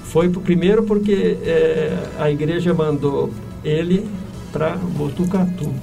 Foi 0.05 0.29
primeiro 0.29 0.83
porque 0.83 1.37
é, 1.43 1.97
a 2.19 2.29
igreja 2.29 2.73
mandou 2.73 3.31
ele 3.63 4.05
para 4.51 4.75
Botucatu, 4.75 5.73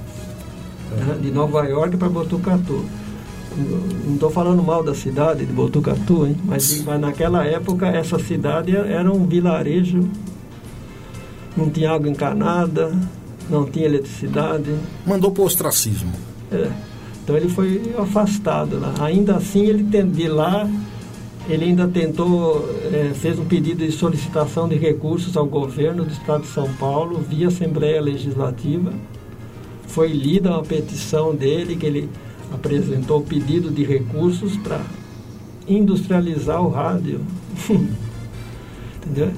né, 0.91 1.17
de 1.21 1.31
Nova 1.31 1.63
York 1.65 1.97
para 1.97 2.09
Botucatu. 2.09 2.85
Não 4.05 4.13
estou 4.13 4.29
falando 4.29 4.63
mal 4.63 4.83
da 4.83 4.95
cidade 4.95 5.45
de 5.45 5.51
Botucatu, 5.51 6.25
hein? 6.25 6.37
Mas, 6.45 6.83
mas 6.83 7.01
naquela 7.01 7.45
época 7.45 7.87
essa 7.87 8.17
cidade 8.17 8.75
era 8.75 9.11
um 9.11 9.25
vilarejo, 9.25 10.07
não 11.55 11.69
tinha 11.69 11.91
água 11.91 12.09
encanada, 12.09 12.93
não 13.49 13.65
tinha 13.65 13.85
eletricidade. 13.85 14.73
Mandou 15.05 15.31
para 15.31 15.43
o 15.43 15.45
ostracismo. 15.45 16.11
É. 16.51 16.69
Então 17.23 17.35
ele 17.35 17.49
foi 17.49 17.93
afastado 17.97 18.79
lá. 18.79 18.93
Ainda 19.01 19.35
assim, 19.35 19.65
ele 19.65 19.83
de 19.83 20.27
lá, 20.27 20.69
ele 21.49 21.65
ainda 21.65 21.87
tentou, 21.87 22.67
é, 22.91 23.11
fez 23.13 23.37
um 23.37 23.45
pedido 23.45 23.85
de 23.85 23.91
solicitação 23.91 24.67
de 24.67 24.75
recursos 24.75 25.35
ao 25.35 25.45
governo 25.45 26.03
do 26.03 26.11
estado 26.11 26.41
de 26.41 26.47
São 26.47 26.71
Paulo, 26.73 27.19
via 27.19 27.49
Assembleia 27.49 28.01
Legislativa. 28.01 28.93
Foi 29.91 30.07
lida 30.07 30.49
uma 30.49 30.63
petição 30.63 31.35
dele, 31.35 31.75
que 31.75 31.85
ele 31.85 32.09
apresentou 32.53 33.19
o 33.19 33.23
pedido 33.23 33.69
de 33.69 33.83
recursos 33.83 34.57
para 34.57 34.81
industrializar 35.67 36.61
o 36.61 36.69
rádio. 36.69 37.21
Entendeu? 38.97 39.31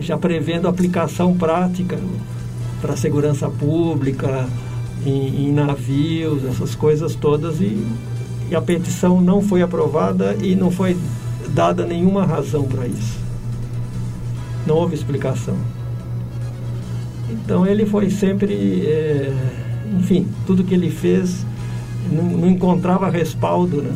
Já 0.00 0.16
prevendo 0.16 0.68
aplicação 0.68 1.36
prática 1.36 1.98
para 2.80 2.96
segurança 2.96 3.48
pública, 3.48 4.48
em, 5.04 5.48
em, 5.48 5.52
navios, 5.52 6.44
essas 6.44 6.74
coisas 6.74 7.14
todas, 7.14 7.60
e, 7.60 7.84
e 8.50 8.54
a 8.54 8.60
petição 8.60 9.20
não 9.20 9.40
foi 9.40 9.62
aprovada 9.62 10.36
e 10.40 10.54
não 10.54 10.70
foi 10.70 10.96
dada 11.48 11.84
nenhuma 11.84 12.24
razão 12.24 12.64
para 12.64 12.86
isso. 12.86 13.18
Não 14.66 14.76
houve 14.76 14.94
explicação. 14.94 15.56
Então 17.30 17.66
ele 17.66 17.86
foi 17.86 18.10
sempre, 18.10 18.84
é, 18.86 19.32
enfim, 19.98 20.26
tudo 20.46 20.64
que 20.64 20.74
ele 20.74 20.90
fez 20.90 21.44
não, 22.10 22.24
não 22.24 22.48
encontrava 22.48 23.08
respaldo, 23.08 23.82
né? 23.82 23.92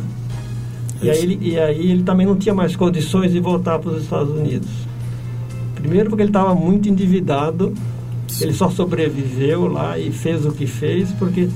E 1.01 1.09
aí, 1.09 1.17
ele, 1.17 1.39
e 1.41 1.59
aí 1.59 1.91
ele 1.91 2.03
também 2.03 2.27
não 2.27 2.35
tinha 2.35 2.53
mais 2.53 2.75
condições 2.75 3.31
de 3.31 3.39
voltar 3.39 3.79
para 3.79 3.91
os 3.91 4.03
Estados 4.03 4.31
Unidos. 4.31 4.69
Primeiro 5.75 6.09
porque 6.09 6.21
ele 6.21 6.29
estava 6.29 6.53
muito 6.53 6.87
endividado 6.87 7.73
ele 8.39 8.53
só 8.53 8.69
sobreviveu 8.69 9.67
lá 9.67 9.97
e 9.97 10.11
fez 10.11 10.45
o 10.45 10.51
que 10.51 10.65
fez 10.65 11.11
porque 11.13 11.49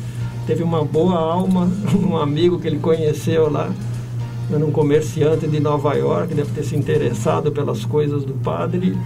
teve 0.46 0.64
uma 0.64 0.84
boa 0.84 1.18
alma, 1.18 1.70
um 1.96 2.18
amigo 2.18 2.60
que 2.60 2.68
ele 2.68 2.80
conheceu 2.80 3.50
lá, 3.50 3.72
era 4.52 4.64
um 4.64 4.72
comerciante 4.72 5.48
de 5.48 5.60
Nova 5.60 5.94
York, 5.94 6.34
deve 6.34 6.52
ter 6.52 6.64
se 6.64 6.76
interessado 6.76 7.52
pelas 7.52 7.86
coisas 7.86 8.24
do 8.24 8.34
padre 8.34 8.98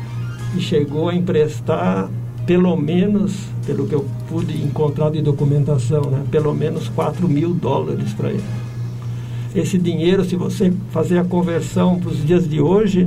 e 0.56 0.60
chegou 0.60 1.10
a 1.10 1.16
emprestar 1.16 2.10
pelo 2.50 2.76
menos, 2.76 3.34
pelo 3.64 3.86
que 3.86 3.94
eu 3.94 4.04
pude 4.28 4.60
encontrar 4.60 5.12
de 5.12 5.22
documentação, 5.22 6.02
né, 6.10 6.24
pelo 6.32 6.52
menos 6.52 6.90
4 6.90 7.30
mil 7.30 7.54
dólares 7.54 8.12
para 8.14 8.32
ele. 8.32 8.44
Esse 9.54 9.78
dinheiro, 9.78 10.26
se 10.26 10.36
você 10.36 10.74
fazer 10.90 11.20
a 11.20 11.24
conversão 11.24 12.00
para 12.00 12.10
os 12.10 12.26
dias 12.26 12.50
de 12.50 12.60
hoje, 12.60 13.06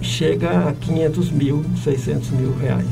chega 0.00 0.70
a 0.70 0.72
500 0.72 1.30
mil, 1.32 1.66
600 1.84 2.30
mil 2.30 2.56
reais. 2.56 2.86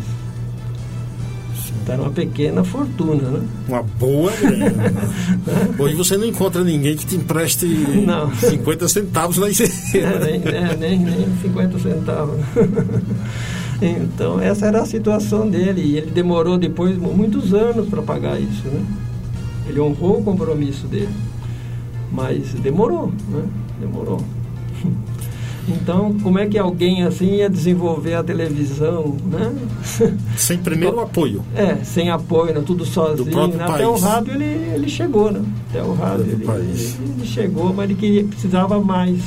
Era 1.88 2.02
uma 2.02 2.10
pequena 2.10 2.62
fortuna, 2.62 3.30
né? 3.30 3.40
Uma 3.66 3.82
boa 3.82 4.32
grana. 4.32 4.66
Né? 4.66 4.92
Hoje 5.78 5.94
você 5.94 6.16
não 6.16 6.26
encontra 6.26 6.64
ninguém 6.64 6.96
que 6.96 7.04
te 7.04 7.16
empreste 7.16 7.66
não. 7.66 8.34
50 8.34 8.88
centavos 8.88 9.36
na 9.36 9.50
ICC. 9.50 9.98
É, 9.98 10.18
nem, 10.18 10.54
é, 10.54 10.76
nem, 10.76 10.98
nem 10.98 11.26
50 11.42 11.78
centavos. 11.78 12.40
Então, 13.88 14.40
essa 14.40 14.66
era 14.66 14.82
a 14.82 14.86
situação 14.86 15.48
dele. 15.48 15.82
E 15.82 15.96
ele 15.96 16.10
demorou 16.10 16.58
depois 16.58 16.96
muitos 16.96 17.52
anos 17.52 17.88
para 17.88 18.02
pagar 18.02 18.40
isso, 18.40 18.66
né? 18.68 18.84
Ele 19.68 19.80
honrou 19.80 20.18
o 20.18 20.24
compromisso 20.24 20.86
dele. 20.86 21.14
Mas 22.12 22.52
demorou, 22.54 23.12
né? 23.28 23.44
Demorou. 23.80 24.20
Então, 25.66 26.14
como 26.22 26.38
é 26.38 26.46
que 26.46 26.58
alguém 26.58 27.04
assim 27.04 27.36
ia 27.36 27.48
desenvolver 27.48 28.12
a 28.12 28.22
televisão, 28.22 29.16
né? 29.24 29.50
Sem 30.36 30.58
primeiro 30.58 31.00
apoio. 31.00 31.42
É, 31.56 31.76
sem 31.76 32.10
apoio, 32.10 32.52
né? 32.52 32.62
tudo 32.66 32.84
sozinho. 32.84 33.48
Né? 33.48 33.64
Até 33.64 33.88
o 33.88 33.96
rádio 33.96 34.34
ele, 34.34 34.44
ele 34.74 34.88
chegou, 34.90 35.32
né? 35.32 35.42
Até 35.70 35.82
o 35.82 35.94
rádio 35.94 36.24
ele, 36.24 36.44
ele, 36.44 37.04
ele, 37.16 37.26
chegou, 37.26 37.72
mas 37.72 37.88
ele 37.88 37.98
queria, 37.98 38.24
precisava 38.24 38.78
mais. 38.78 39.22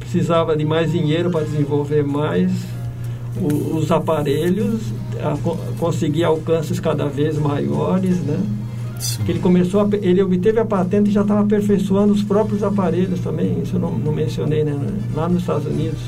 Precisava 0.00 0.56
de 0.56 0.64
mais 0.64 0.90
dinheiro 0.90 1.30
para 1.30 1.44
desenvolver 1.44 2.02
mais 2.02 2.50
o, 3.38 3.76
os 3.76 3.90
aparelhos, 3.90 4.80
a, 5.22 5.36
conseguir 5.78 6.24
alcances 6.24 6.80
cada 6.80 7.06
vez 7.06 7.38
maiores, 7.38 8.16
né? 8.18 8.38
Que 9.24 9.32
ele 9.32 9.40
começou, 9.40 9.80
a, 9.80 9.88
ele 10.02 10.22
obteve 10.22 10.58
a 10.58 10.64
patente 10.64 11.10
e 11.10 11.12
já 11.12 11.22
estava 11.22 11.40
aperfeiçoando 11.40 12.12
os 12.12 12.22
próprios 12.22 12.62
aparelhos 12.62 13.20
também. 13.20 13.60
Isso 13.62 13.76
eu 13.76 13.80
não, 13.80 13.92
não 13.92 14.12
mencionei, 14.12 14.64
né? 14.64 14.76
Lá 15.14 15.28
nos 15.28 15.42
Estados 15.42 15.66
Unidos. 15.66 16.00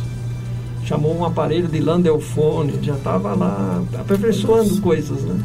Chamou 0.85 1.17
um 1.17 1.25
aparelho 1.25 1.69
de 1.69 1.79
Landelfone, 1.79 2.75
já 2.83 2.95
estava 2.95 3.35
lá 3.35 3.83
aperfeiçoando 3.99 4.81
coisas, 4.81 5.23
né? 5.23 5.39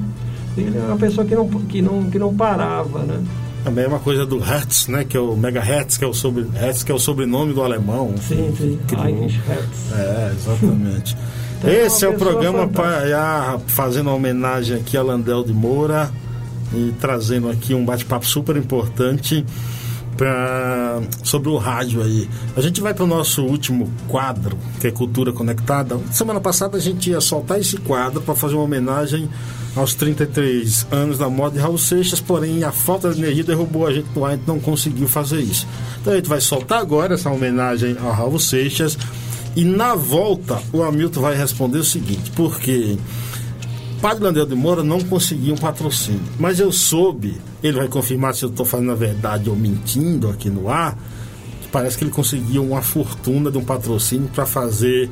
Ele 0.58 0.76
era 0.76 0.88
uma 0.88 0.98
pessoa 0.98 1.26
que 1.26 1.36
não, 1.36 1.48
que 1.48 1.82
não, 1.82 2.10
que 2.10 2.18
não 2.18 2.36
parava, 2.36 3.04
né? 3.04 3.24
A 3.64 3.70
mesma 3.70 4.00
coisa 4.00 4.26
do 4.26 4.40
Hertz, 4.40 4.88
né? 4.88 5.04
Que 5.04 5.16
é 5.16 5.20
o 5.20 5.36
Megahertz, 5.36 5.98
que 5.98 6.04
é 6.04 6.08
o, 6.08 6.14
sobre, 6.14 6.48
Hertz, 6.56 6.84
que 6.84 6.92
é 6.92 6.96
o 6.96 7.00
sobrenome 7.00 7.54
do 7.54 7.62
alemão. 7.62 8.16
Sim, 8.18 8.52
sim. 8.58 8.80
Heinrich 8.92 9.40
Hertz. 9.48 9.92
É, 9.94 10.32
exatamente. 10.34 11.16
então, 11.60 11.70
Esse 11.72 12.06
é 12.06 12.10
o 12.10 12.14
programa 12.14 12.68
para 12.68 13.60
fazendo 13.68 14.08
uma 14.08 14.16
homenagem 14.16 14.78
aqui 14.78 14.96
a 14.96 15.02
Landel 15.02 15.44
de 15.44 15.54
Moura 15.54 16.12
e 16.74 16.94
trazendo 17.00 17.50
aqui 17.50 17.74
um 17.74 17.84
bate-papo 17.86 18.26
super 18.26 18.56
importante 18.58 19.46
pra, 20.18 21.00
sobre 21.24 21.50
o 21.50 21.58
rádio 21.58 22.02
aí. 22.02 22.28
A 22.56 22.62
gente 22.62 22.82
vai 22.82 22.94
para 22.94 23.04
o 23.04 23.08
nosso 23.08 23.44
último 23.44 23.90
quadro, 24.08 24.58
que 24.80 24.88
é 24.88 24.92
Cultura 24.92 25.32
Conectada. 25.32 25.98
Semana 26.12 26.42
passada 26.42 26.78
a 26.78 26.82
gente 26.82 27.12
ia 27.12 27.22
soltar 27.22 27.60
esse 27.60 27.78
quadro 27.78 28.22
para 28.22 28.36
fazer 28.36 28.56
uma 28.56 28.64
homenagem 28.64 29.30
aos 29.76 29.94
33 29.94 30.88
anos 30.92 31.18
da 31.18 31.30
morte 31.30 31.54
de 31.54 31.60
Raul 31.60 31.78
Seixas, 31.78 32.20
porém 32.20 32.64
a 32.64 32.72
falta 32.72 33.14
de 33.14 33.22
energia 33.22 33.44
derrubou 33.44 33.86
a 33.86 33.94
gente 33.94 34.08
no 34.16 34.26
ar, 34.26 34.32
a 34.32 34.36
gente 34.36 34.48
não 34.48 34.60
conseguiu 34.60 35.08
fazer 35.08 35.40
isso. 35.40 35.68
Então 36.02 36.14
a 36.14 36.16
gente 36.16 36.28
vai 36.28 36.42
soltar 36.42 36.80
agora 36.80 37.14
essa 37.14 37.30
homenagem 37.30 37.96
ao 38.02 38.12
Raul 38.12 38.40
Seixas 38.40 38.98
e 39.58 39.66
na 39.66 39.96
volta 39.96 40.62
o 40.72 40.84
Hamilton 40.84 41.20
vai 41.20 41.36
responder 41.36 41.80
o 41.80 41.84
seguinte, 41.84 42.30
porque 42.36 42.96
Padre 44.00 44.24
Landel 44.24 44.46
de 44.46 44.54
Moura 44.54 44.84
não 44.84 45.00
conseguiu 45.00 45.56
um 45.56 45.58
patrocínio. 45.58 46.22
Mas 46.38 46.60
eu 46.60 46.72
soube, 46.72 47.36
ele 47.64 47.76
vai 47.76 47.88
confirmar 47.88 48.36
se 48.36 48.46
eu 48.46 48.50
estou 48.50 48.64
falando 48.64 48.92
a 48.92 48.96
verdade 48.96 49.50
ou 49.50 49.56
mentindo 49.56 50.30
aqui 50.30 50.48
no 50.48 50.70
ar, 50.70 50.96
que 51.60 51.68
parece 51.70 51.98
que 51.98 52.04
ele 52.04 52.12
conseguiu 52.12 52.64
uma 52.64 52.84
fortuna 52.84 53.50
de 53.50 53.58
um 53.58 53.66
patrocínio 53.66 54.30
para 54.30 54.46
fazer 54.46 55.10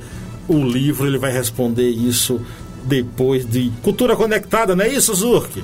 o 0.48 0.60
livro. 0.60 1.08
Ele 1.08 1.18
vai 1.18 1.32
responder 1.32 1.90
isso 1.90 2.40
depois 2.84 3.48
de 3.48 3.72
Cultura 3.82 4.16
Conectada, 4.16 4.76
não 4.76 4.86
é 4.86 4.90
isso, 4.90 5.12
Zurk? 5.16 5.64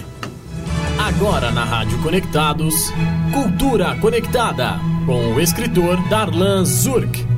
Agora 0.97 1.51
na 1.51 1.65
Rádio 1.65 1.99
Conectados, 2.01 2.91
Cultura 3.31 3.95
Conectada, 3.97 4.79
com 5.05 5.35
o 5.35 5.39
escritor 5.39 6.01
Darlan 6.09 6.65
Zurk. 6.65 7.30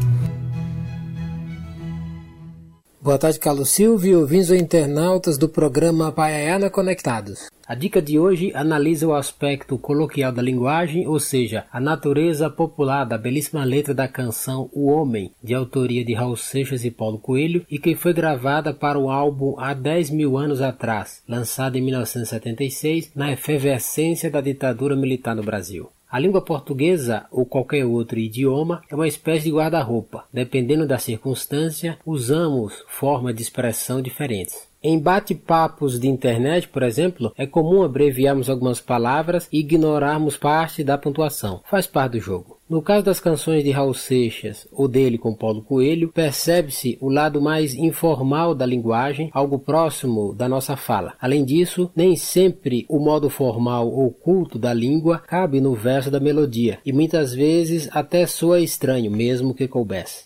Boa 3.04 3.18
tarde, 3.18 3.38
Carlos 3.38 3.68
Silvio 3.68 4.12
e 4.12 4.16
ouvintes 4.16 4.50
ou 4.50 4.56
internautas 4.56 5.38
do 5.38 5.50
programa 5.50 6.10
Paiaiana 6.10 6.70
Conectados. 6.70 7.50
A 7.68 7.76
dica 7.76 8.02
de 8.02 8.18
hoje 8.18 8.54
analisa 8.56 9.06
o 9.06 9.14
aspecto 9.14 9.78
coloquial 9.78 10.32
da 10.32 10.42
linguagem, 10.42 11.06
ou 11.06 11.20
seja, 11.20 11.66
a 11.70 11.82
natureza 11.82 12.50
popular 12.50 13.04
da 13.04 13.18
belíssima 13.18 13.66
letra 13.66 13.94
da 13.94 14.08
canção 14.08 14.70
O 14.72 14.86
Homem, 14.86 15.32
de 15.44 15.54
autoria 15.54 16.06
de 16.06 16.14
Raul 16.14 16.38
Seixas 16.38 16.86
e 16.86 16.92
Paulo 16.92 17.20
Coelho, 17.20 17.66
e 17.70 17.78
que 17.78 17.94
foi 17.94 18.14
gravada 18.14 18.74
para 18.74 18.98
o 18.98 19.12
álbum 19.12 19.60
há 19.60 19.74
10 19.74 20.10
mil 20.10 20.38
anos 20.38 20.62
atrás, 20.62 21.22
lançado 21.28 21.78
em 21.78 21.82
1976, 21.82 23.12
na 23.14 23.34
efervescência 23.34 24.32
da 24.32 24.40
ditadura 24.40 24.96
militar 24.96 25.36
no 25.36 25.44
Brasil. 25.44 25.90
A 26.14 26.20
língua 26.20 26.44
portuguesa 26.44 27.26
ou 27.32 27.44
qualquer 27.44 27.84
outro 27.86 28.20
idioma 28.20 28.84
é 28.88 28.94
uma 28.94 29.08
espécie 29.08 29.46
de 29.46 29.52
guarda-roupa. 29.52 30.26
Dependendo 30.32 30.86
da 30.86 31.00
circunstância, 31.00 31.98
usamos 32.06 32.86
formas 32.88 33.34
de 33.34 33.42
expressão 33.42 34.00
diferentes. 34.00 34.72
Em 34.86 35.00
bate-papos 35.00 35.98
de 35.98 36.10
internet, 36.10 36.68
por 36.68 36.84
exemplo, 36.84 37.32
é 37.38 37.48
comum 37.48 37.84
abreviarmos 37.84 38.50
algumas 38.50 38.82
palavras 38.82 39.48
e 39.50 39.60
ignorarmos 39.60 40.36
parte 40.36 40.84
da 40.84 40.98
pontuação. 40.98 41.62
Faz 41.70 41.88
parte 41.88 42.14
do 42.14 42.20
jogo. 42.20 42.58
No 42.70 42.82
caso 42.82 43.06
das 43.06 43.18
canções 43.18 43.64
de 43.64 43.72
Raul 43.72 43.94
Seixas 43.94 44.68
ou 44.74 44.90
dele 44.90 45.18
com 45.18 45.34
Paulo 45.34 45.62
Coelho, 45.62 46.10
percebe-se 46.10 46.98
o 47.00 47.08
lado 47.08 47.42
mais 47.42 47.74
informal 47.74 48.54
da 48.54 48.66
linguagem, 48.66 49.30
algo 49.32 49.58
próximo 49.58 50.34
da 50.34 50.50
nossa 50.50 50.76
fala. 50.76 51.14
Além 51.22 51.46
disso, 51.46 51.90
nem 51.96 52.18
sempre 52.18 52.86
o 52.90 53.00
modo 53.00 53.30
formal 53.30 53.90
ou 53.90 54.12
culto 54.12 54.60
da 54.60 54.74
língua 54.74 55.20
cabe 55.20 55.62
no 55.62 55.74
verso 55.74 56.12
da 56.12 56.20
melodia, 56.20 56.80
e 56.86 56.92
muitas 56.92 57.34
vezes 57.34 57.88
até 57.94 58.28
soa 58.28 58.60
estranho, 58.60 59.10
mesmo 59.10 59.54
que 59.54 59.66
coubesse. 59.66 60.26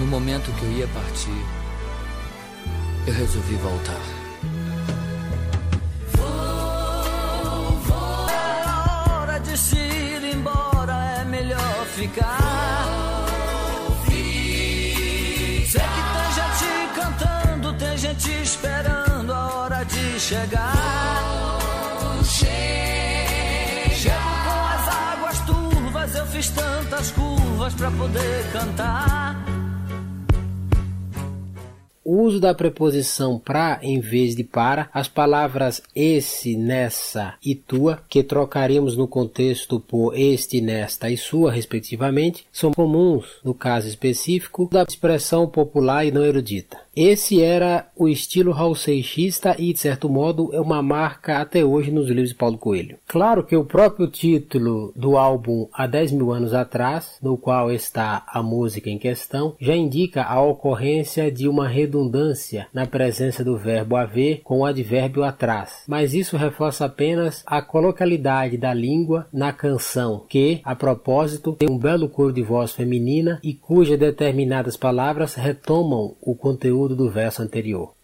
No 0.00 0.06
momento 0.06 0.50
que 0.58 0.64
eu 0.64 0.72
ia 0.78 0.86
partir, 0.88 1.57
eu 3.08 3.14
resolvi 3.14 3.54
voltar. 3.56 4.00
É 8.30 9.12
hora 9.12 9.38
de 9.40 9.56
se 9.56 9.76
ir 9.76 10.34
embora, 10.34 11.20
é 11.20 11.24
melhor 11.24 11.86
ficar. 11.96 12.84
Sei 15.72 15.80
que 15.80 16.02
tem 16.16 16.28
gente 16.38 16.94
cantando, 16.94 17.72
tem 17.74 17.96
gente 17.96 18.30
esperando 18.42 19.32
a 19.32 19.54
hora 19.54 19.84
de 19.84 20.20
chegar. 20.20 20.74
Chego 23.94 24.20
com 24.44 24.60
as 24.74 24.88
águas 24.88 25.38
turvas, 25.40 26.14
eu 26.14 26.26
fiz 26.26 26.48
tantas 26.50 27.10
curvas 27.12 27.74
pra 27.74 27.90
poder 27.90 28.44
cantar. 28.52 29.47
O 32.10 32.22
uso 32.22 32.40
da 32.40 32.54
preposição 32.54 33.38
pra 33.38 33.80
em 33.82 34.00
vez 34.00 34.34
de 34.34 34.42
para, 34.42 34.88
as 34.94 35.06
palavras 35.06 35.82
esse, 35.94 36.56
nessa 36.56 37.34
e 37.44 37.54
tua, 37.54 38.02
que 38.08 38.22
trocaremos 38.22 38.96
no 38.96 39.06
contexto 39.06 39.78
por 39.78 40.18
este, 40.18 40.58
nesta 40.62 41.10
e 41.10 41.18
sua, 41.18 41.52
respectivamente, 41.52 42.46
são 42.50 42.72
comuns 42.72 43.26
no 43.44 43.52
caso 43.52 43.86
específico 43.88 44.66
da 44.72 44.86
expressão 44.88 45.46
popular 45.46 46.06
e 46.06 46.10
não 46.10 46.24
erudita. 46.24 46.78
Esse 47.00 47.40
era 47.40 47.86
o 47.94 48.08
estilo 48.08 48.50
Raul 48.50 48.74
Seixista 48.74 49.54
e, 49.56 49.72
de 49.72 49.78
certo 49.78 50.08
modo, 50.08 50.50
é 50.52 50.60
uma 50.60 50.82
marca 50.82 51.38
até 51.38 51.64
hoje 51.64 51.92
nos 51.92 52.08
livros 52.08 52.30
de 52.30 52.34
Paulo 52.34 52.58
Coelho. 52.58 52.98
Claro 53.06 53.44
que 53.44 53.54
o 53.54 53.64
próprio 53.64 54.08
título 54.08 54.92
do 54.96 55.16
álbum 55.16 55.68
Há 55.72 55.86
10 55.86 56.10
mil 56.10 56.32
anos 56.32 56.52
atrás, 56.52 57.16
no 57.22 57.38
qual 57.38 57.70
está 57.70 58.24
a 58.26 58.42
música 58.42 58.90
em 58.90 58.98
questão, 58.98 59.54
já 59.60 59.76
indica 59.76 60.24
a 60.24 60.42
ocorrência 60.42 61.30
de 61.30 61.46
uma 61.46 61.68
redundância 61.68 62.66
na 62.74 62.84
presença 62.84 63.44
do 63.44 63.56
verbo 63.56 63.94
haver 63.94 64.40
com 64.42 64.58
o 64.58 64.64
advérbio 64.64 65.22
atrás, 65.22 65.84
mas 65.86 66.14
isso 66.14 66.36
reforça 66.36 66.86
apenas 66.86 67.44
a 67.46 67.62
colocalidade 67.62 68.56
da 68.56 68.74
língua 68.74 69.28
na 69.32 69.52
canção, 69.52 70.24
que, 70.28 70.60
a 70.64 70.74
propósito, 70.74 71.52
tem 71.52 71.70
um 71.70 71.78
belo 71.78 72.08
coro 72.08 72.32
de 72.32 72.42
voz 72.42 72.72
feminina 72.72 73.38
e 73.40 73.54
cujas 73.54 74.00
determinadas 74.00 74.76
palavras 74.76 75.34
retomam 75.34 76.16
o 76.20 76.34
conteúdo 76.34 76.87
do 76.94 77.10
verso 77.10 77.42
anterior. 77.42 77.97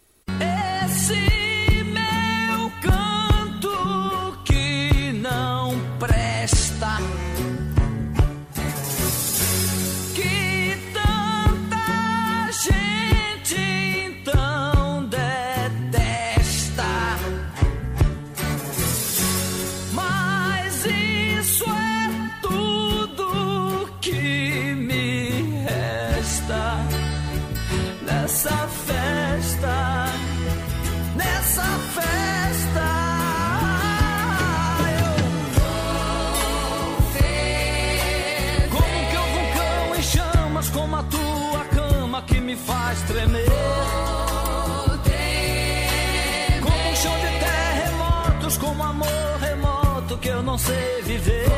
Não 50.55 50.59
sei 50.59 51.01
viver. 51.01 51.49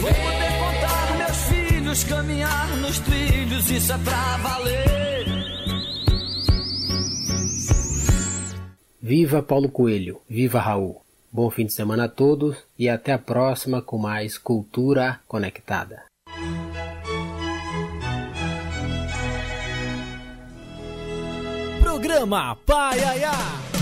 Vou 0.00 0.14
poder 0.14 0.52
contar 0.60 1.16
meus 1.16 1.36
filhos, 1.48 2.04
caminhar 2.04 2.76
nos 2.76 3.00
trilhos, 3.00 3.68
isso 3.68 3.92
é 3.92 3.98
pra 3.98 4.36
valer. 4.36 5.26
Viva 9.02 9.42
Paulo 9.42 9.68
Coelho, 9.68 10.20
viva 10.28 10.60
Raul. 10.60 11.02
Bom 11.32 11.50
fim 11.50 11.66
de 11.66 11.72
semana 11.72 12.04
a 12.04 12.08
todos 12.08 12.56
e 12.78 12.88
até 12.88 13.12
a 13.12 13.18
próxima 13.18 13.82
com 13.82 13.98
mais 13.98 14.38
Cultura 14.38 15.18
Conectada. 15.26 16.04
Programa 21.82 22.56
Paiaiá. 22.64 23.77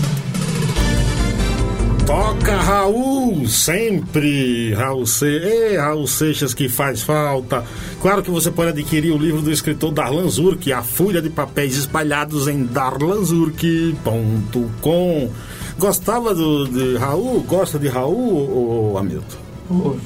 Toca 2.07 2.55
Raul, 2.55 3.47
sempre 3.49 4.73
Raul 4.73 5.05
Se... 5.05 5.75
Raul 5.75 6.07
Seixas 6.07 6.53
que 6.53 6.69
faz 6.69 7.03
falta. 7.03 7.65
Claro 8.01 8.23
que 8.23 8.31
você 8.31 8.49
pode 8.49 8.69
adquirir 8.69 9.11
o 9.11 9.17
livro 9.17 9.41
do 9.41 9.51
escritor 9.51 9.91
Darlan 9.91 10.29
Zurk, 10.29 10.71
A 10.71 10.81
Folha 10.81 11.21
de 11.21 11.29
Papéis 11.29 11.75
Espalhados 11.75 12.47
em 12.47 12.63
darlanzurk.com. 12.63 15.29
Gostava 15.77 16.33
do, 16.33 16.65
de 16.65 16.95
Raul? 16.95 17.41
Gosta 17.41 17.77
de 17.77 17.89
Raul, 17.89 18.93
ô, 18.93 18.97
Hamilton? 18.97 19.37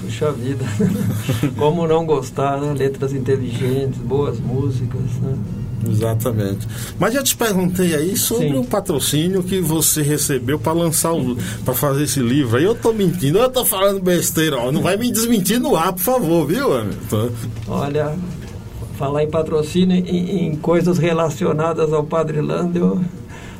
Puxa 0.02 0.32
vida. 0.32 0.66
Como 1.56 1.86
não 1.86 2.04
gostar, 2.04 2.60
né? 2.60 2.74
Letras 2.74 3.14
inteligentes, 3.14 4.00
boas 4.00 4.40
músicas, 4.40 5.04
né? 5.22 5.38
Exatamente. 5.90 6.68
Mas 7.00 7.14
já 7.14 7.24
te 7.24 7.36
perguntei 7.36 7.96
aí 7.96 8.18
sobre 8.18 8.50
Sim. 8.50 8.58
o 8.58 8.64
patrocínio 8.66 9.44
que 9.44 9.60
você 9.60 10.02
recebeu 10.02 10.60
para 10.60 10.74
lançar 10.74 11.14
o 11.14 11.36
para 11.64 11.74
fazer 11.74 12.04
esse 12.04 12.20
livro. 12.20 12.58
Aí 12.58 12.64
eu 12.64 12.76
tô 12.76 12.94
mentindo, 12.94 13.38
eu 13.40 13.50
tô 13.50 13.66
falando 13.66 14.02
besteira, 14.02 14.58
ó. 14.58 14.72
Não 14.72 14.82
vai 14.82 14.98
me 14.98 15.12
desmentir 15.12 15.60
no 15.60 15.76
ar, 15.76 15.94
por 15.94 16.02
favor, 16.02 16.46
viu, 16.48 16.74
Hamilton? 16.74 17.30
Olha, 17.68 18.16
falar 18.98 19.24
em 19.24 19.30
patrocínio 19.30 19.98
em, 19.98 20.48
em 20.48 20.56
coisas 20.56 20.98
relacionadas 20.98 21.92
ao 21.92 22.04
Padre 22.04 22.42
Lando 22.42 22.78
eu 22.78 23.02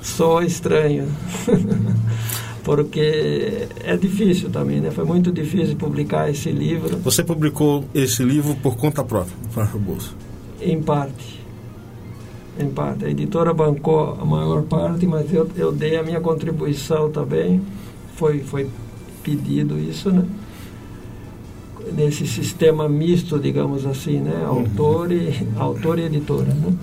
sou 0.02 0.42
estranho. 0.44 1.08
Porque 2.64 3.68
é 3.84 3.98
difícil 3.98 4.52
também, 4.52 4.80
né? 4.80 4.92
Foi 4.92 5.04
muito 5.04 5.32
difícil 5.32 5.76
publicar 5.76 6.30
esse 6.30 6.52
livro, 6.52 6.96
Você 7.00 7.24
publicou 7.24 7.84
esse 7.94 8.24
livro 8.24 8.56
por 8.62 8.78
conta 8.78 9.04
própria, 9.04 9.34
para 9.52 9.76
o 9.76 9.80
bolso. 9.80 10.16
em 10.62 10.80
parte. 10.82 11.41
Em 12.62 12.70
parte. 12.70 13.06
A 13.06 13.10
editora 13.10 13.54
bancou 13.54 14.18
a 14.22 14.26
maior 14.26 14.62
parte, 14.64 15.08
mas 15.08 15.34
eu, 15.34 15.50
eu 15.56 15.72
dei 15.72 15.98
a 15.98 16.04
minha 16.04 16.22
contribuição 16.22 17.10
também. 17.10 17.62
Foi, 18.16 18.40
foi 18.40 18.70
pedido 19.24 19.80
isso, 19.80 20.12
né? 20.12 20.26
Nesse 21.94 22.28
sistema 22.28 22.88
misto, 22.88 23.40
digamos 23.40 23.86
assim, 23.86 24.20
né? 24.20 24.46
Autor 24.46 25.12
e, 25.12 25.48
autor 25.58 25.98
e 25.98 26.04
editora, 26.04 26.54
né? 26.54 26.74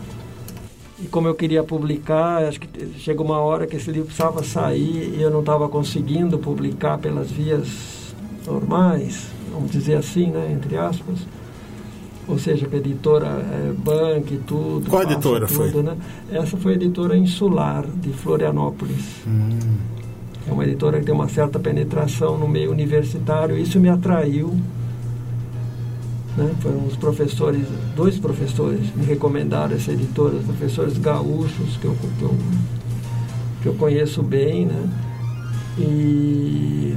E 1.00 1.06
como 1.06 1.28
eu 1.28 1.34
queria 1.34 1.62
publicar, 1.62 2.44
acho 2.44 2.58
que 2.58 2.68
chegou 2.98 3.24
uma 3.24 3.38
hora 3.38 3.68
que 3.68 3.76
esse 3.76 3.88
livro 3.88 4.06
precisava 4.06 4.42
sair 4.42 5.14
e 5.16 5.22
eu 5.22 5.30
não 5.30 5.40
estava 5.40 5.68
conseguindo 5.68 6.38
publicar 6.38 6.98
pelas 6.98 7.30
vias 7.30 8.12
normais, 8.44 9.28
vamos 9.52 9.70
dizer 9.70 9.94
assim, 9.94 10.26
né, 10.30 10.50
entre 10.52 10.76
aspas. 10.76 11.20
Ou 12.28 12.38
seja, 12.38 12.66
que 12.66 12.76
a 12.76 12.78
editora 12.78 13.26
é, 13.26 13.72
banque 13.72 14.34
e 14.34 14.38
tudo. 14.38 14.88
Qual 14.88 15.02
editora 15.02 15.46
tudo, 15.46 15.72
foi? 15.72 15.82
Né? 15.82 15.96
Essa 16.30 16.56
foi 16.58 16.72
a 16.72 16.74
editora 16.76 17.16
Insular, 17.16 17.86
de 17.86 18.10
Florianópolis. 18.12 19.22
É 20.46 20.52
uma 20.52 20.64
editora 20.64 20.98
que 20.98 21.06
tem 21.06 21.14
uma 21.14 21.28
certa 21.28 21.58
penetração 21.58 22.36
no 22.36 22.46
meio 22.46 22.70
universitário. 22.70 23.56
Isso 23.56 23.80
me 23.80 23.88
atraiu. 23.88 24.54
Né? 26.36 26.54
Foram 26.60 26.86
os 26.86 26.96
professores, 26.96 27.66
dois 27.96 28.18
professores 28.18 28.94
me 28.94 29.04
recomendaram 29.04 29.74
essa 29.74 29.92
editora, 29.92 30.36
os 30.36 30.44
professores 30.44 30.98
gaúchos 30.98 31.76
que 31.78 31.86
eu, 31.86 31.96
que 32.18 32.22
eu, 32.22 32.34
que 33.62 33.68
eu 33.68 33.74
conheço 33.74 34.22
bem, 34.22 34.66
né? 34.66 34.88
E 35.78 36.94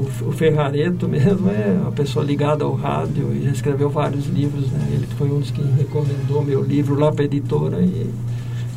o, 0.00 0.32
Ferrareto 0.32 1.08
mesmo 1.08 1.50
é 1.50 1.78
uma 1.80 1.92
pessoa 1.92 2.24
ligada 2.24 2.64
ao 2.64 2.74
rádio 2.74 3.32
e 3.34 3.44
já 3.44 3.50
escreveu 3.50 3.90
vários 3.90 4.26
livros, 4.26 4.66
né? 4.70 4.88
Ele 4.92 5.06
foi 5.18 5.30
um 5.30 5.40
dos 5.40 5.50
que 5.50 5.62
recomendou 5.62 6.42
meu 6.44 6.62
livro 6.62 6.98
lá 6.98 7.12
para 7.12 7.22
a 7.22 7.26
editora 7.26 7.80
e 7.80 8.08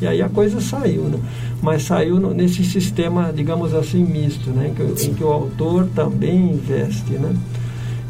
E 0.00 0.06
aí 0.06 0.20
a 0.20 0.28
coisa 0.28 0.60
saiu, 0.60 1.04
né? 1.04 1.18
Mas 1.62 1.84
saiu 1.84 2.20
no, 2.20 2.34
nesse 2.34 2.64
sistema, 2.64 3.32
digamos 3.32 3.72
assim, 3.72 4.04
misto, 4.04 4.50
né? 4.50 4.68
Em 4.68 4.74
que, 4.74 5.06
em 5.06 5.14
que 5.14 5.24
o 5.24 5.32
autor 5.32 5.88
também 5.94 6.52
investe, 6.52 7.12
né? 7.12 7.34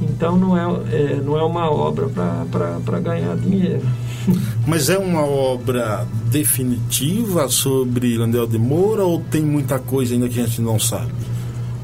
Então 0.00 0.36
não 0.36 0.56
é, 0.56 0.62
é 0.92 1.20
não 1.24 1.38
é 1.38 1.42
uma 1.42 1.70
obra 1.70 2.08
para 2.08 3.00
ganhar 3.00 3.36
dinheiro. 3.36 3.82
Mas 4.66 4.88
é 4.88 4.98
uma 4.98 5.24
obra 5.24 6.06
definitiva 6.30 7.48
sobre 7.48 8.16
Landel 8.16 8.46
de 8.46 8.58
Moura 8.58 9.04
ou 9.04 9.20
tem 9.20 9.42
muita 9.42 9.78
coisa 9.78 10.14
ainda 10.14 10.28
que 10.28 10.40
a 10.40 10.46
gente 10.46 10.60
não 10.60 10.78
sabe? 10.78 11.12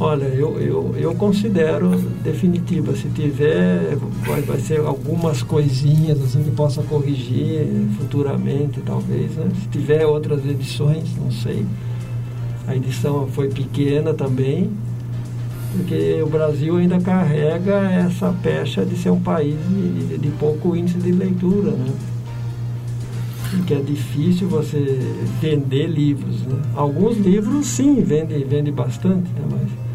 Olha, 0.03 0.25
eu, 0.25 0.59
eu, 0.59 0.95
eu 0.97 1.15
considero 1.15 1.91
definitiva. 2.25 2.97
Se 2.97 3.07
tiver, 3.11 3.99
vai, 4.27 4.41
vai 4.41 4.59
ser 4.59 4.81
algumas 4.81 5.43
coisinhas 5.43 6.19
assim 6.23 6.43
que 6.43 6.51
possa 6.53 6.83
corrigir 6.83 7.67
futuramente, 7.99 8.81
talvez. 8.81 9.31
Né? 9.33 9.51
Se 9.61 9.69
tiver 9.69 10.07
outras 10.07 10.43
edições, 10.47 11.15
não 11.19 11.31
sei. 11.31 11.67
A 12.67 12.75
edição 12.75 13.27
foi 13.27 13.49
pequena 13.49 14.15
também, 14.15 14.71
porque 15.77 16.23
o 16.23 16.31
Brasil 16.31 16.79
ainda 16.79 16.99
carrega 16.99 17.83
essa 17.91 18.35
pecha 18.43 18.87
de 18.87 18.97
ser 18.97 19.11
um 19.11 19.21
país 19.21 19.59
de, 19.69 20.17
de 20.17 20.31
pouco 20.39 20.75
índice 20.75 20.97
de 20.97 21.13
leitura, 21.13 21.73
né? 21.73 21.93
que 23.67 23.75
é 23.75 23.81
difícil 23.81 24.49
você 24.49 24.99
vender 25.43 25.89
livros. 25.89 26.41
Né? 26.47 26.59
Alguns 26.75 27.19
livros, 27.19 27.67
sim, 27.67 28.01
vende, 28.03 28.43
vende 28.45 28.73
bastante, 28.73 29.29
né? 29.33 29.43
mas 29.51 29.89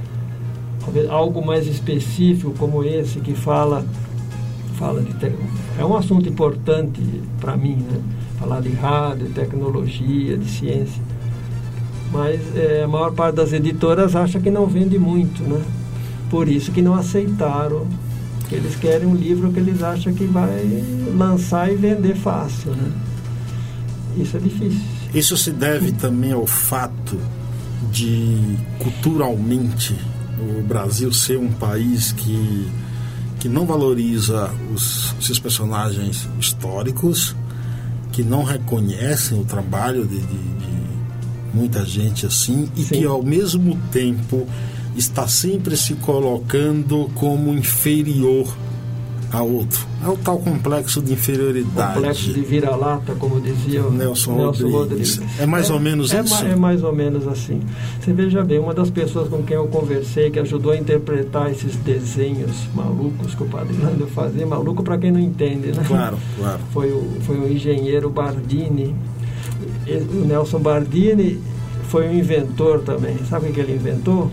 algo 1.09 1.45
mais 1.45 1.67
específico 1.67 2.53
como 2.57 2.83
esse 2.83 3.19
que 3.19 3.33
fala 3.33 3.85
fala 4.75 5.01
de 5.01 5.13
te... 5.13 5.31
é 5.79 5.85
um 5.85 5.95
assunto 5.95 6.27
importante 6.27 7.01
para 7.39 7.55
mim, 7.55 7.75
né? 7.75 8.01
Falar 8.39 8.61
de 8.61 8.69
rádio, 8.69 9.29
tecnologia, 9.29 10.37
de 10.37 10.49
ciência. 10.49 11.01
Mas 12.11 12.39
é, 12.55 12.83
a 12.83 12.87
maior 12.87 13.11
parte 13.13 13.35
das 13.35 13.53
editoras 13.53 14.15
acha 14.15 14.39
que 14.39 14.51
não 14.51 14.67
vende 14.67 14.99
muito, 14.99 15.43
né? 15.43 15.61
Por 16.29 16.47
isso 16.47 16.71
que 16.71 16.81
não 16.81 16.93
aceitaram. 16.93 17.87
Que 18.47 18.55
eles 18.55 18.75
querem 18.75 19.07
um 19.07 19.15
livro 19.15 19.51
que 19.51 19.59
eles 19.59 19.81
acham 19.81 20.13
que 20.13 20.25
vai 20.25 20.83
lançar 21.17 21.71
e 21.71 21.75
vender 21.75 22.15
fácil, 22.15 22.71
né? 22.71 22.91
Isso 24.17 24.37
é 24.37 24.39
difícil. 24.39 24.81
Isso 25.13 25.35
se 25.35 25.51
deve 25.51 25.91
também 25.93 26.31
ao 26.31 26.45
fato 26.45 27.17
de, 27.91 28.57
culturalmente, 28.79 29.95
o 30.39 30.63
Brasil 30.63 31.11
ser 31.13 31.37
um 31.37 31.51
país 31.51 32.11
que, 32.11 32.67
que 33.39 33.49
não 33.49 33.65
valoriza 33.65 34.51
os 34.73 35.15
seus 35.19 35.39
personagens 35.39 36.27
históricos, 36.39 37.35
que 38.11 38.23
não 38.23 38.43
reconhecem 38.43 39.39
o 39.39 39.43
trabalho 39.43 40.05
de, 40.05 40.19
de, 40.19 40.25
de 40.25 40.75
muita 41.53 41.85
gente 41.85 42.25
assim, 42.25 42.69
e 42.75 42.83
Sim. 42.83 42.99
que 42.99 43.05
ao 43.05 43.23
mesmo 43.23 43.77
tempo 43.91 44.47
está 44.95 45.27
sempre 45.27 45.75
se 45.75 45.95
colocando 45.95 47.09
como 47.15 47.53
inferior 47.53 48.47
a 49.35 49.43
outro. 49.43 49.85
É 50.03 50.07
o 50.07 50.17
tal 50.17 50.39
complexo 50.39 51.01
de 51.01 51.13
inferioridade. 51.13 51.95
Complexo 51.95 52.33
de 52.33 52.41
vira-lata, 52.41 53.13
como 53.15 53.41
dizia 53.41 53.83
o 53.83 53.91
Nelson, 53.91 54.35
Nelson 54.35 54.69
Rodrigues. 54.69 55.17
Rodrigues. 55.17 55.39
É 55.39 55.45
mais 55.45 55.69
é, 55.69 55.73
ou 55.73 55.79
menos 55.79 56.13
é 56.13 56.21
isso? 56.21 56.45
é 56.45 56.55
mais 56.55 56.83
ou 56.83 56.93
menos 56.93 57.27
assim. 57.27 57.61
Você 57.99 58.13
veja 58.13 58.43
bem, 58.43 58.59
uma 58.59 58.73
das 58.73 58.89
pessoas 58.89 59.27
com 59.27 59.43
quem 59.43 59.55
eu 59.57 59.67
conversei, 59.67 60.29
que 60.31 60.39
ajudou 60.39 60.71
a 60.71 60.77
interpretar 60.77 61.51
esses 61.51 61.75
desenhos 61.77 62.55
malucos 62.73 63.35
que 63.35 63.43
o 63.43 63.47
Padre 63.47 63.75
Nando 63.77 64.07
fazia, 64.07 64.45
maluco 64.45 64.83
para 64.83 64.97
quem 64.97 65.11
não 65.11 65.19
entende, 65.19 65.67
né? 65.67 65.83
Claro, 65.85 66.17
claro. 66.37 66.59
Foi 66.71 66.91
o, 66.91 67.07
foi 67.21 67.37
o 67.37 67.51
engenheiro 67.51 68.09
Bardini. 68.09 68.95
O 69.87 70.25
Nelson 70.25 70.59
Bardini 70.59 71.39
foi 71.87 72.07
um 72.07 72.13
inventor 72.13 72.81
também. 72.81 73.17
Sabe 73.29 73.49
o 73.49 73.53
que 73.53 73.59
ele 73.59 73.73
inventou? 73.73 74.29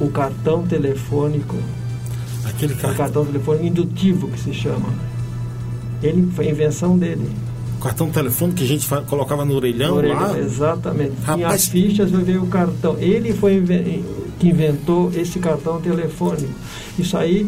O 0.00 0.08
cartão 0.10 0.66
telefônico 0.66 1.56
Aquele 2.44 2.74
cartão. 2.74 2.96
cartão 2.96 3.26
telefônico 3.26 3.66
indutivo 3.66 4.28
que 4.28 4.38
se 4.38 4.52
chama. 4.52 4.88
Ele 6.02 6.30
foi 6.32 6.48
a 6.48 6.50
invenção 6.50 6.98
dele. 6.98 7.30
O 7.78 7.82
cartão 7.82 8.10
telefônico 8.10 8.58
que 8.58 8.64
a 8.64 8.66
gente 8.66 8.88
colocava 9.06 9.44
no 9.44 9.54
orelhão, 9.54 9.90
no 9.90 9.96
orelhão 9.96 10.20
lá? 10.20 10.38
Exatamente. 10.38 11.12
Rapaz... 11.22 11.36
Tinha 11.36 11.48
as 11.48 11.66
fichas 11.66 12.10
veio 12.10 12.42
o 12.42 12.46
cartão. 12.46 12.96
Ele 12.98 13.32
foi 13.32 13.62
que 14.38 14.48
inventou 14.48 15.10
esse 15.14 15.38
cartão 15.38 15.80
telefônico. 15.80 16.52
Isso 16.98 17.16
aí, 17.16 17.46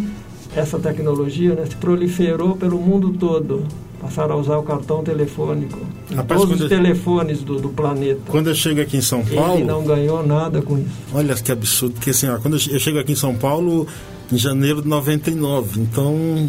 essa 0.55 0.79
tecnologia, 0.79 1.55
né, 1.55 1.67
se 1.67 1.77
proliferou 1.77 2.57
pelo 2.57 2.79
mundo 2.79 3.13
todo 3.19 3.65
passaram 4.01 4.37
a 4.37 4.39
usar 4.39 4.59
o 4.59 4.63
cartão 4.63 5.03
telefônico. 5.03 5.79
Rapaz, 6.15 6.41
todos 6.41 6.61
os 6.61 6.69
telefones 6.69 7.43
do, 7.43 7.59
do, 7.59 7.69
planeta. 7.71 8.21
Quando 8.27 8.49
eu 8.49 8.55
chego 8.55 8.81
aqui 8.81 8.97
em 8.97 9.03
São 9.03 9.25
Paulo. 9.25 9.55
Ele 9.55 9.65
não 9.65 9.85
ganhou 9.85 10.25
nada 10.25 10.63
com 10.63 10.79
isso. 10.79 10.91
Olha 11.13 11.35
que 11.35 11.51
absurdo, 11.51 11.95
porque 11.95 12.11
assim, 12.11 12.29
ó, 12.29 12.39
quando 12.39 12.55
eu 12.55 12.61
chego 12.79 12.99
aqui 12.99 13.13
em 13.13 13.17
São 13.17 13.35
Paulo, 13.35 13.87
em 14.33 14.37
janeiro 14.37 14.83
de 14.83 14.89
99. 14.89 15.81
Então 15.81 16.49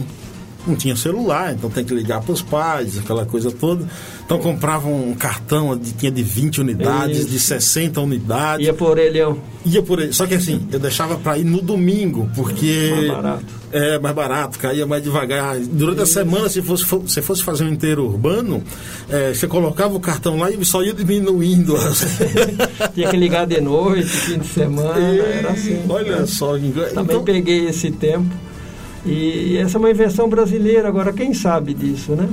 não 0.68 0.76
tinha 0.76 0.96
celular, 0.96 1.54
então 1.54 1.70
tem 1.70 1.84
que 1.84 1.94
ligar 1.94 2.22
para 2.22 2.34
os 2.34 2.42
pais, 2.42 2.98
aquela 2.98 3.26
coisa 3.26 3.52
toda. 3.52 3.86
Então 4.26 4.40
comprava 4.40 4.88
um 4.88 5.14
cartão 5.14 5.78
tinha 5.98 6.12
de 6.12 6.22
20 6.22 6.62
unidades, 6.62 7.20
Isso. 7.20 7.30
de 7.30 7.40
60 7.40 8.02
unidades. 8.02 8.66
Ia 8.66 8.74
por 8.74 8.98
ele, 8.98 9.20
eu. 9.20 9.40
Ia 9.66 9.82
por 9.82 10.00
ele. 10.00 10.14
Só 10.14 10.26
que 10.26 10.36
assim, 10.36 10.68
eu 10.72 10.80
deixava 10.80 11.16
para 11.18 11.38
ir 11.38 11.46
no 11.46 11.62
domingo, 11.62 12.30
porque. 12.36 12.92
Mais 12.92 13.08
barato. 13.08 13.58
É, 13.70 14.00
mais 14.00 14.16
barato, 14.16 14.60
caía 14.60 14.88
mais 14.88 15.04
devagar. 15.04 15.58
Durante 15.60 16.02
Isso. 16.02 16.20
a 16.20 16.24
semana, 16.24 16.50
se 16.50 16.62
fosse, 16.62 16.86
se 17.08 17.22
fosse 17.22 17.44
fazer 17.44 17.66
um 17.66 17.70
inteiro 17.70 18.06
urbano, 18.06 18.64
é, 19.10 19.34
você 19.34 19.46
colocava 19.46 19.94
o 19.94 20.00
cartão 20.00 20.38
lá 20.38 20.50
e 20.50 20.66
só 20.66 20.82
ia 20.84 20.94
diminuindo. 20.94 21.76
Tinha 22.96 23.10
que 23.10 23.18
ligar 23.18 23.46
de 23.46 23.60
noite, 23.60 24.08
fim 24.08 24.40
de 24.40 24.48
semana, 24.48 25.00
e... 25.00 25.20
era 25.20 25.52
assim. 25.52 25.82
Olha 25.88 26.26
só, 26.26 26.54
Também 26.54 26.92
então... 26.98 27.24
peguei 27.24 27.68
esse 27.68 27.92
tempo. 27.92 28.47
E 29.10 29.58
essa 29.58 29.78
é 29.78 29.80
uma 29.80 29.90
invenção 29.90 30.30
brasileira, 30.30 30.88
agora 30.88 31.14
quem 31.14 31.34
sabe 31.34 31.74
disso, 31.74 32.14
né? 32.14 32.28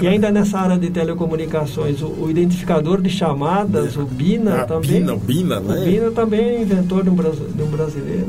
E 0.00 0.06
ainda 0.06 0.30
nessa 0.30 0.58
área 0.58 0.78
de 0.78 0.88
telecomunicações, 0.90 2.00
o, 2.00 2.06
o 2.06 2.30
identificador 2.30 3.00
de 3.02 3.10
chamadas, 3.10 3.96
é. 3.96 4.00
o 4.00 4.06
BINA 4.06 4.62
ah, 4.62 4.64
também. 4.64 5.00
BINA, 5.00 5.14
o 5.14 5.18
BINA, 5.18 5.60
né? 5.60 5.80
O 5.80 5.84
BINA 5.84 6.10
também 6.12 6.40
é 6.40 6.62
inventor 6.62 7.02
de 7.02 7.10
um, 7.10 7.16
de 7.16 7.62
um 7.62 7.66
brasileiro. 7.66 8.28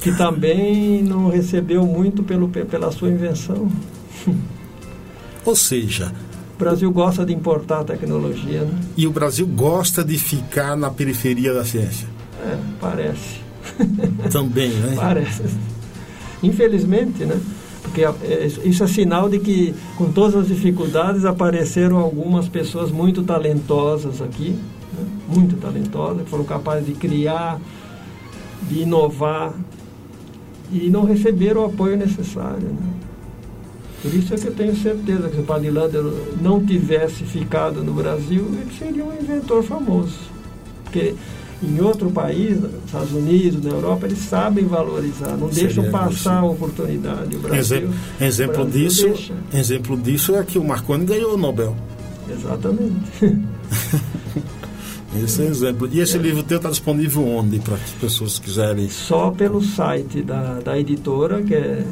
Que 0.00 0.12
também 0.16 1.02
não 1.02 1.28
recebeu 1.28 1.86
muito 1.86 2.22
pelo, 2.22 2.48
pela 2.48 2.92
sua 2.92 3.08
invenção. 3.08 3.70
Ou 5.44 5.56
seja, 5.56 6.12
o 6.54 6.58
Brasil 6.58 6.90
gosta 6.92 7.24
de 7.24 7.32
importar 7.32 7.82
tecnologia, 7.84 8.60
né? 8.60 8.78
E 8.96 9.06
o 9.06 9.10
Brasil 9.10 9.46
gosta 9.46 10.04
de 10.04 10.18
ficar 10.18 10.76
na 10.76 10.90
periferia 10.90 11.54
da 11.54 11.64
ciência. 11.64 12.06
É, 12.44 12.56
parece. 12.78 13.40
Também, 14.30 14.70
né? 14.70 14.94
Parece. 15.00 15.42
Infelizmente, 16.42 17.24
né? 17.24 17.40
Porque 17.82 18.04
é, 18.04 18.46
isso 18.64 18.82
é 18.82 18.86
sinal 18.86 19.28
de 19.28 19.38
que, 19.38 19.74
com 19.96 20.10
todas 20.10 20.34
as 20.36 20.48
dificuldades, 20.48 21.24
apareceram 21.24 21.98
algumas 21.98 22.48
pessoas 22.48 22.90
muito 22.90 23.22
talentosas 23.22 24.22
aqui, 24.22 24.50
né? 24.50 25.06
muito 25.28 25.56
talentosas, 25.56 26.22
que 26.22 26.30
foram 26.30 26.44
capazes 26.44 26.86
de 26.86 26.94
criar, 26.94 27.60
de 28.68 28.80
inovar, 28.80 29.52
e 30.72 30.88
não 30.88 31.04
receberam 31.04 31.62
o 31.62 31.64
apoio 31.66 31.96
necessário. 31.96 32.68
Né? 32.68 32.92
Por 34.00 34.14
isso 34.14 34.34
é 34.34 34.36
que 34.36 34.46
eu 34.48 34.54
tenho 34.54 34.74
certeza 34.74 35.28
que 35.28 35.36
se 35.36 35.40
o 35.42 35.44
Padre 35.44 35.70
não 36.40 36.64
tivesse 36.64 37.24
ficado 37.24 37.84
no 37.84 37.92
Brasil, 37.92 38.48
ele 38.60 38.72
seria 38.76 39.04
um 39.04 39.12
inventor 39.12 39.62
famoso. 39.62 40.18
Porque 40.84 41.14
em 41.62 41.80
outro 41.80 42.10
país, 42.10 42.60
nos 42.60 42.72
Estados 42.84 43.12
Unidos, 43.12 43.64
na 43.64 43.70
Europa, 43.70 44.06
eles 44.06 44.18
sabem 44.18 44.66
valorizar, 44.66 45.36
não 45.36 45.52
Seria 45.52 45.68
deixam 45.68 45.88
passar 45.90 46.38
a 46.38 46.44
oportunidade. 46.44 47.36
O 47.36 47.40
Brasil, 47.40 47.58
exemplo, 47.58 47.94
exemplo 48.20 48.64
Brasil 48.64 48.80
disso, 48.80 49.08
deixa. 49.08 49.34
exemplo 49.54 49.96
disso 49.96 50.34
é 50.34 50.42
que 50.42 50.58
o 50.58 50.64
Marconi 50.64 51.04
ganhou 51.04 51.34
o 51.34 51.36
Nobel. 51.36 51.76
Exatamente. 52.28 53.20
Esse 55.22 55.42
é 55.42 55.44
exemplo. 55.44 55.86
E 55.92 56.00
esse 56.00 56.16
é. 56.16 56.20
livro 56.20 56.42
teu 56.42 56.56
está 56.56 56.70
disponível 56.70 57.22
onde 57.26 57.58
para 57.58 57.74
as 57.74 57.90
pessoas 57.90 58.38
quiserem? 58.38 58.88
Só 58.88 59.30
pelo 59.30 59.62
site 59.62 60.22
da, 60.22 60.60
da 60.60 60.78
editora, 60.78 61.42
que 61.42 61.54
é. 61.54 61.84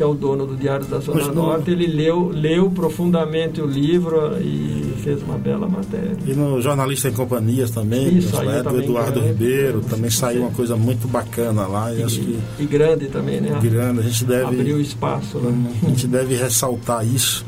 que 0.00 0.04
é 0.04 0.06
o 0.06 0.14
dono 0.14 0.46
do 0.46 0.56
Diário 0.56 0.86
da 0.86 0.98
Zona 0.98 1.26
Mas 1.26 1.34
Norte, 1.34 1.66
no- 1.70 1.76
ele 1.76 1.86
leu, 1.86 2.30
leu 2.32 2.70
profundamente 2.70 3.60
o 3.60 3.66
livro 3.66 4.34
e 4.40 4.94
fez 5.04 5.22
uma 5.22 5.36
bela 5.36 5.68
matéria. 5.68 6.16
E 6.26 6.32
no 6.32 6.58
Jornalista 6.62 7.10
em 7.10 7.12
Companhias 7.12 7.70
também, 7.70 8.16
Isso, 8.16 8.34
né, 8.42 8.56
aí 8.56 8.62
também 8.62 8.84
Eduardo 8.84 9.12
grande. 9.20 9.28
Ribeiro, 9.28 9.82
também 9.82 10.10
saiu 10.10 10.40
uma 10.40 10.52
coisa 10.52 10.74
muito 10.74 11.06
bacana 11.06 11.66
lá. 11.66 11.92
E, 11.92 12.02
acho 12.02 12.18
que 12.18 12.38
E 12.60 12.64
grande 12.64 13.08
também, 13.08 13.42
né? 13.42 13.58
grande, 13.62 14.00
a 14.00 14.02
gente 14.04 14.24
deve. 14.24 14.44
Abriu 14.58 14.80
espaço 14.80 15.36
lá. 15.36 15.52
A 15.82 15.86
gente 15.90 16.06
deve 16.06 16.34
ressaltar 16.34 17.06
isso, 17.06 17.44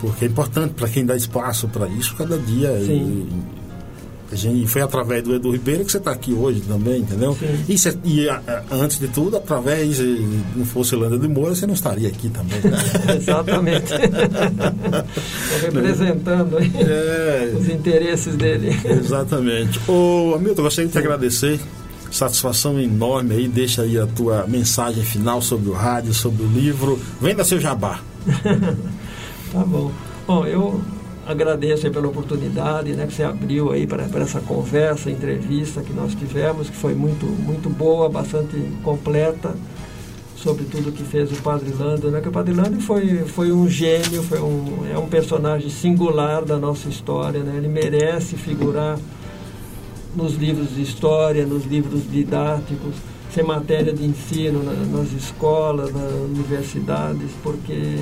porque 0.00 0.26
é 0.26 0.28
importante 0.28 0.74
para 0.74 0.88
quem 0.88 1.04
dá 1.04 1.16
espaço 1.16 1.66
para 1.66 1.88
isso 1.88 2.14
cada 2.14 2.38
dia. 2.38 2.70
E-. 2.78 3.26
a 4.30 4.36
gente, 4.36 4.62
e 4.64 4.66
foi 4.66 4.82
através 4.82 5.22
do 5.22 5.34
Edu 5.34 5.50
Ribeiro 5.50 5.84
que 5.84 5.90
você 5.92 5.98
está 5.98 6.10
aqui 6.12 6.32
hoje 6.32 6.60
também, 6.62 7.00
entendeu? 7.00 7.36
E, 7.68 7.78
cê- 7.78 7.96
e, 8.04 8.28
a- 8.28 8.42
a- 8.46 8.62
antes 8.74 8.98
de 8.98 9.08
tudo, 9.08 9.36
através, 9.36 9.98
não 10.54 10.64
fosse 10.66 10.94
Landa 10.96 11.18
de 11.18 11.26
Moura, 11.28 11.54
você 11.54 11.66
não 11.66 11.74
estaria 11.74 12.08
aqui 12.08 12.28
também. 12.28 12.60
Né? 12.60 12.78
Exatamente. 13.16 13.92
Estou 13.94 15.60
representando 15.62 16.56
É. 16.58 17.52
os 17.58 17.68
interesses 17.68 18.36
dele. 18.36 18.68
Exatamente. 18.84 19.80
Ô, 19.88 20.34
Hamilton, 20.36 20.62
gostaria 20.62 20.86
de 20.86 20.92
te 20.92 20.98
agradecer. 20.98 21.60
Satisfação 22.10 22.80
enorme 22.80 23.34
aí. 23.34 23.48
Deixa 23.48 23.82
aí 23.82 23.98
a 23.98 24.06
tua 24.06 24.46
mensagem 24.46 25.02
final 25.04 25.42
sobre 25.42 25.68
o 25.68 25.72
rádio, 25.72 26.14
sobre 26.14 26.42
o 26.42 26.46
livro. 26.46 26.98
Venda 27.20 27.44
seu 27.44 27.60
jabá. 27.60 28.00
Tá 29.50 29.60
bom. 29.64 29.90
Bom, 30.26 30.44
eu 30.44 30.78
agradeço 31.28 31.90
pela 31.90 32.08
oportunidade 32.08 32.92
né, 32.94 33.06
que 33.06 33.12
você 33.12 33.22
abriu 33.22 33.70
aí 33.70 33.86
para, 33.86 34.04
para 34.04 34.22
essa 34.22 34.40
conversa, 34.40 35.10
entrevista 35.10 35.82
que 35.82 35.92
nós 35.92 36.14
tivemos, 36.14 36.70
que 36.70 36.76
foi 36.76 36.94
muito, 36.94 37.26
muito 37.26 37.68
boa, 37.68 38.08
bastante 38.08 38.56
completa, 38.82 39.54
sobre 40.34 40.64
tudo 40.64 40.90
que 40.90 41.02
fez 41.02 41.30
o 41.30 41.42
Padre 41.42 41.70
Lando. 41.78 42.10
Né? 42.10 42.22
Que 42.22 42.28
o 42.28 42.32
Padre 42.32 42.54
Lando 42.54 42.80
foi, 42.80 43.24
foi 43.26 43.52
um 43.52 43.68
gênio, 43.68 44.22
foi 44.22 44.40
um, 44.40 44.86
é 44.90 44.96
um 44.96 45.06
personagem 45.06 45.68
singular 45.68 46.44
da 46.44 46.56
nossa 46.56 46.88
história. 46.88 47.40
Né? 47.40 47.54
Ele 47.58 47.68
merece 47.68 48.36
figurar 48.36 48.98
nos 50.16 50.34
livros 50.34 50.74
de 50.74 50.80
história, 50.80 51.44
nos 51.44 51.66
livros 51.66 52.10
didáticos, 52.10 52.94
ser 53.34 53.42
matéria 53.42 53.92
de 53.92 54.02
ensino 54.06 54.62
na- 54.62 54.98
nas 54.98 55.12
escolas, 55.12 55.92
nas 55.92 56.10
universidades, 56.12 57.30
porque 57.42 57.96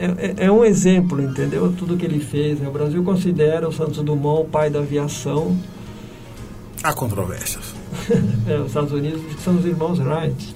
é, 0.00 0.34
é- 0.42 0.46
é 0.46 0.52
um 0.52 0.64
exemplo, 0.64 1.20
entendeu? 1.22 1.72
Tudo 1.76 1.96
que 1.96 2.04
ele 2.06 2.20
fez. 2.20 2.58
né? 2.60 2.68
O 2.68 2.72
Brasil 2.72 3.02
considera 3.02 3.68
o 3.68 3.72
Santos 3.72 3.98
Dumont 4.02 4.42
o 4.42 4.44
pai 4.44 4.70
da 4.70 4.78
aviação. 4.80 5.56
Há 6.82 6.92
controvérsias. 6.92 7.74
É, 8.46 8.58
os 8.60 8.68
Estados 8.68 8.92
Unidos 8.92 9.20
dizem 9.20 9.36
que 9.36 9.42
são 9.42 9.56
os 9.58 9.64
irmãos 9.64 9.98
Wright. 9.98 10.54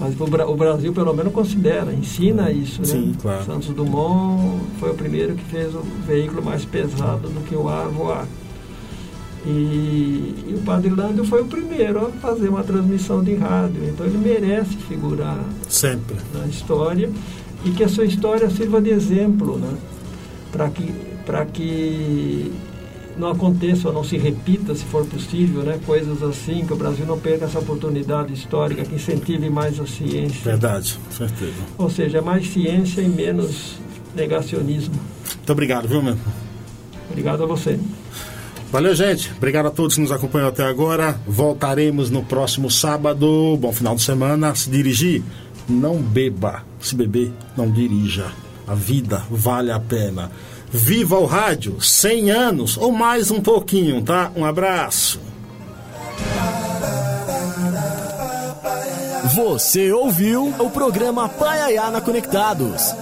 Mas 0.00 0.18
o, 0.18 0.26
Bra- 0.26 0.46
o 0.48 0.56
Brasil, 0.56 0.92
pelo 0.92 1.12
menos, 1.14 1.32
considera, 1.32 1.92
ensina 1.92 2.50
isso. 2.50 2.80
Né? 2.80 2.86
Sim, 2.86 3.14
claro. 3.20 3.44
Santos 3.44 3.68
Dumont 3.68 4.60
foi 4.80 4.90
o 4.90 4.94
primeiro 4.94 5.34
que 5.34 5.44
fez 5.44 5.74
o 5.74 5.82
veículo 6.06 6.42
mais 6.42 6.64
pesado 6.64 7.28
do 7.28 7.40
que 7.46 7.54
o 7.54 7.68
ar 7.68 7.88
voar. 7.88 8.26
E, 9.44 9.50
e 10.48 10.54
o 10.56 10.62
Padre 10.64 10.90
Lando 10.90 11.24
foi 11.24 11.42
o 11.42 11.46
primeiro 11.46 12.06
a 12.06 12.10
fazer 12.12 12.48
uma 12.48 12.62
transmissão 12.62 13.22
de 13.22 13.34
rádio. 13.34 13.84
Então 13.88 14.06
ele 14.06 14.18
merece 14.18 14.76
figurar 14.88 15.38
Sempre. 15.68 16.16
na 16.32 16.46
história 16.46 17.10
e 17.64 17.70
que 17.70 17.84
a 17.84 17.88
sua 17.88 18.04
história 18.04 18.48
sirva 18.50 18.80
de 18.80 18.90
exemplo, 18.90 19.58
né? 19.58 19.74
Para 20.50 20.68
que, 20.68 20.92
para 21.24 21.44
que 21.46 22.52
não 23.16 23.28
aconteça 23.28 23.88
ou 23.88 23.94
não 23.94 24.04
se 24.04 24.16
repita, 24.16 24.74
se 24.74 24.84
for 24.84 25.06
possível, 25.06 25.62
né? 25.62 25.78
Coisas 25.84 26.22
assim, 26.22 26.64
que 26.66 26.72
o 26.72 26.76
Brasil 26.76 27.06
não 27.06 27.18
perca 27.18 27.44
essa 27.44 27.58
oportunidade 27.58 28.32
histórica, 28.32 28.84
que 28.84 28.94
incentive 28.94 29.48
mais 29.50 29.78
a 29.78 29.86
ciência. 29.86 30.40
Verdade, 30.42 30.98
certeza. 31.10 31.52
Ou 31.78 31.90
seja, 31.90 32.20
mais 32.20 32.48
ciência 32.48 33.00
e 33.00 33.08
menos 33.08 33.76
negacionismo. 34.14 34.94
Muito 35.36 35.52
obrigado, 35.52 35.88
viu, 35.88 36.02
meu? 36.02 36.16
Obrigado 37.10 37.42
a 37.42 37.46
você. 37.46 37.78
Valeu, 38.70 38.94
gente. 38.94 39.30
Obrigado 39.36 39.66
a 39.66 39.70
todos 39.70 39.96
que 39.96 40.00
nos 40.00 40.10
acompanham 40.10 40.48
até 40.48 40.64
agora. 40.64 41.20
Voltaremos 41.26 42.08
no 42.08 42.22
próximo 42.22 42.70
sábado. 42.70 43.54
Bom 43.60 43.70
final 43.70 43.94
de 43.94 44.00
semana. 44.00 44.54
Se 44.54 44.70
dirigir, 44.70 45.22
não 45.68 45.96
beba. 45.96 46.64
Se 46.80 46.94
beber, 46.94 47.32
não 47.56 47.70
dirija. 47.70 48.32
A 48.66 48.74
vida 48.74 49.22
vale 49.30 49.70
a 49.70 49.80
pena. 49.80 50.30
Viva 50.70 51.18
o 51.18 51.26
rádio! 51.26 51.80
100 51.80 52.30
anos 52.30 52.76
ou 52.78 52.90
mais 52.90 53.30
um 53.30 53.40
pouquinho, 53.40 54.00
tá? 54.02 54.32
Um 54.34 54.44
abraço. 54.44 55.20
Você 59.34 59.92
ouviu 59.92 60.54
o 60.58 60.70
programa 60.70 61.28
Paiaiana 61.28 62.00
Conectados. 62.00 62.94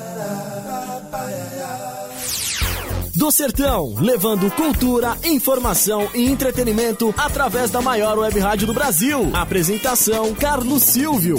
Do 3.15 3.31
Sertão, 3.31 3.95
levando 3.99 4.51
cultura, 4.51 5.17
informação 5.25 6.09
e 6.15 6.27
entretenimento 6.27 7.15
através 7.17 7.71
da 7.71 7.81
maior 7.83 8.19
web 8.19 8.39
rádio 8.39 8.67
do 8.67 8.73
Brasil. 8.73 9.31
Apresentação: 9.35 10.35
Carlos 10.35 10.83
Silvio. 10.85 11.37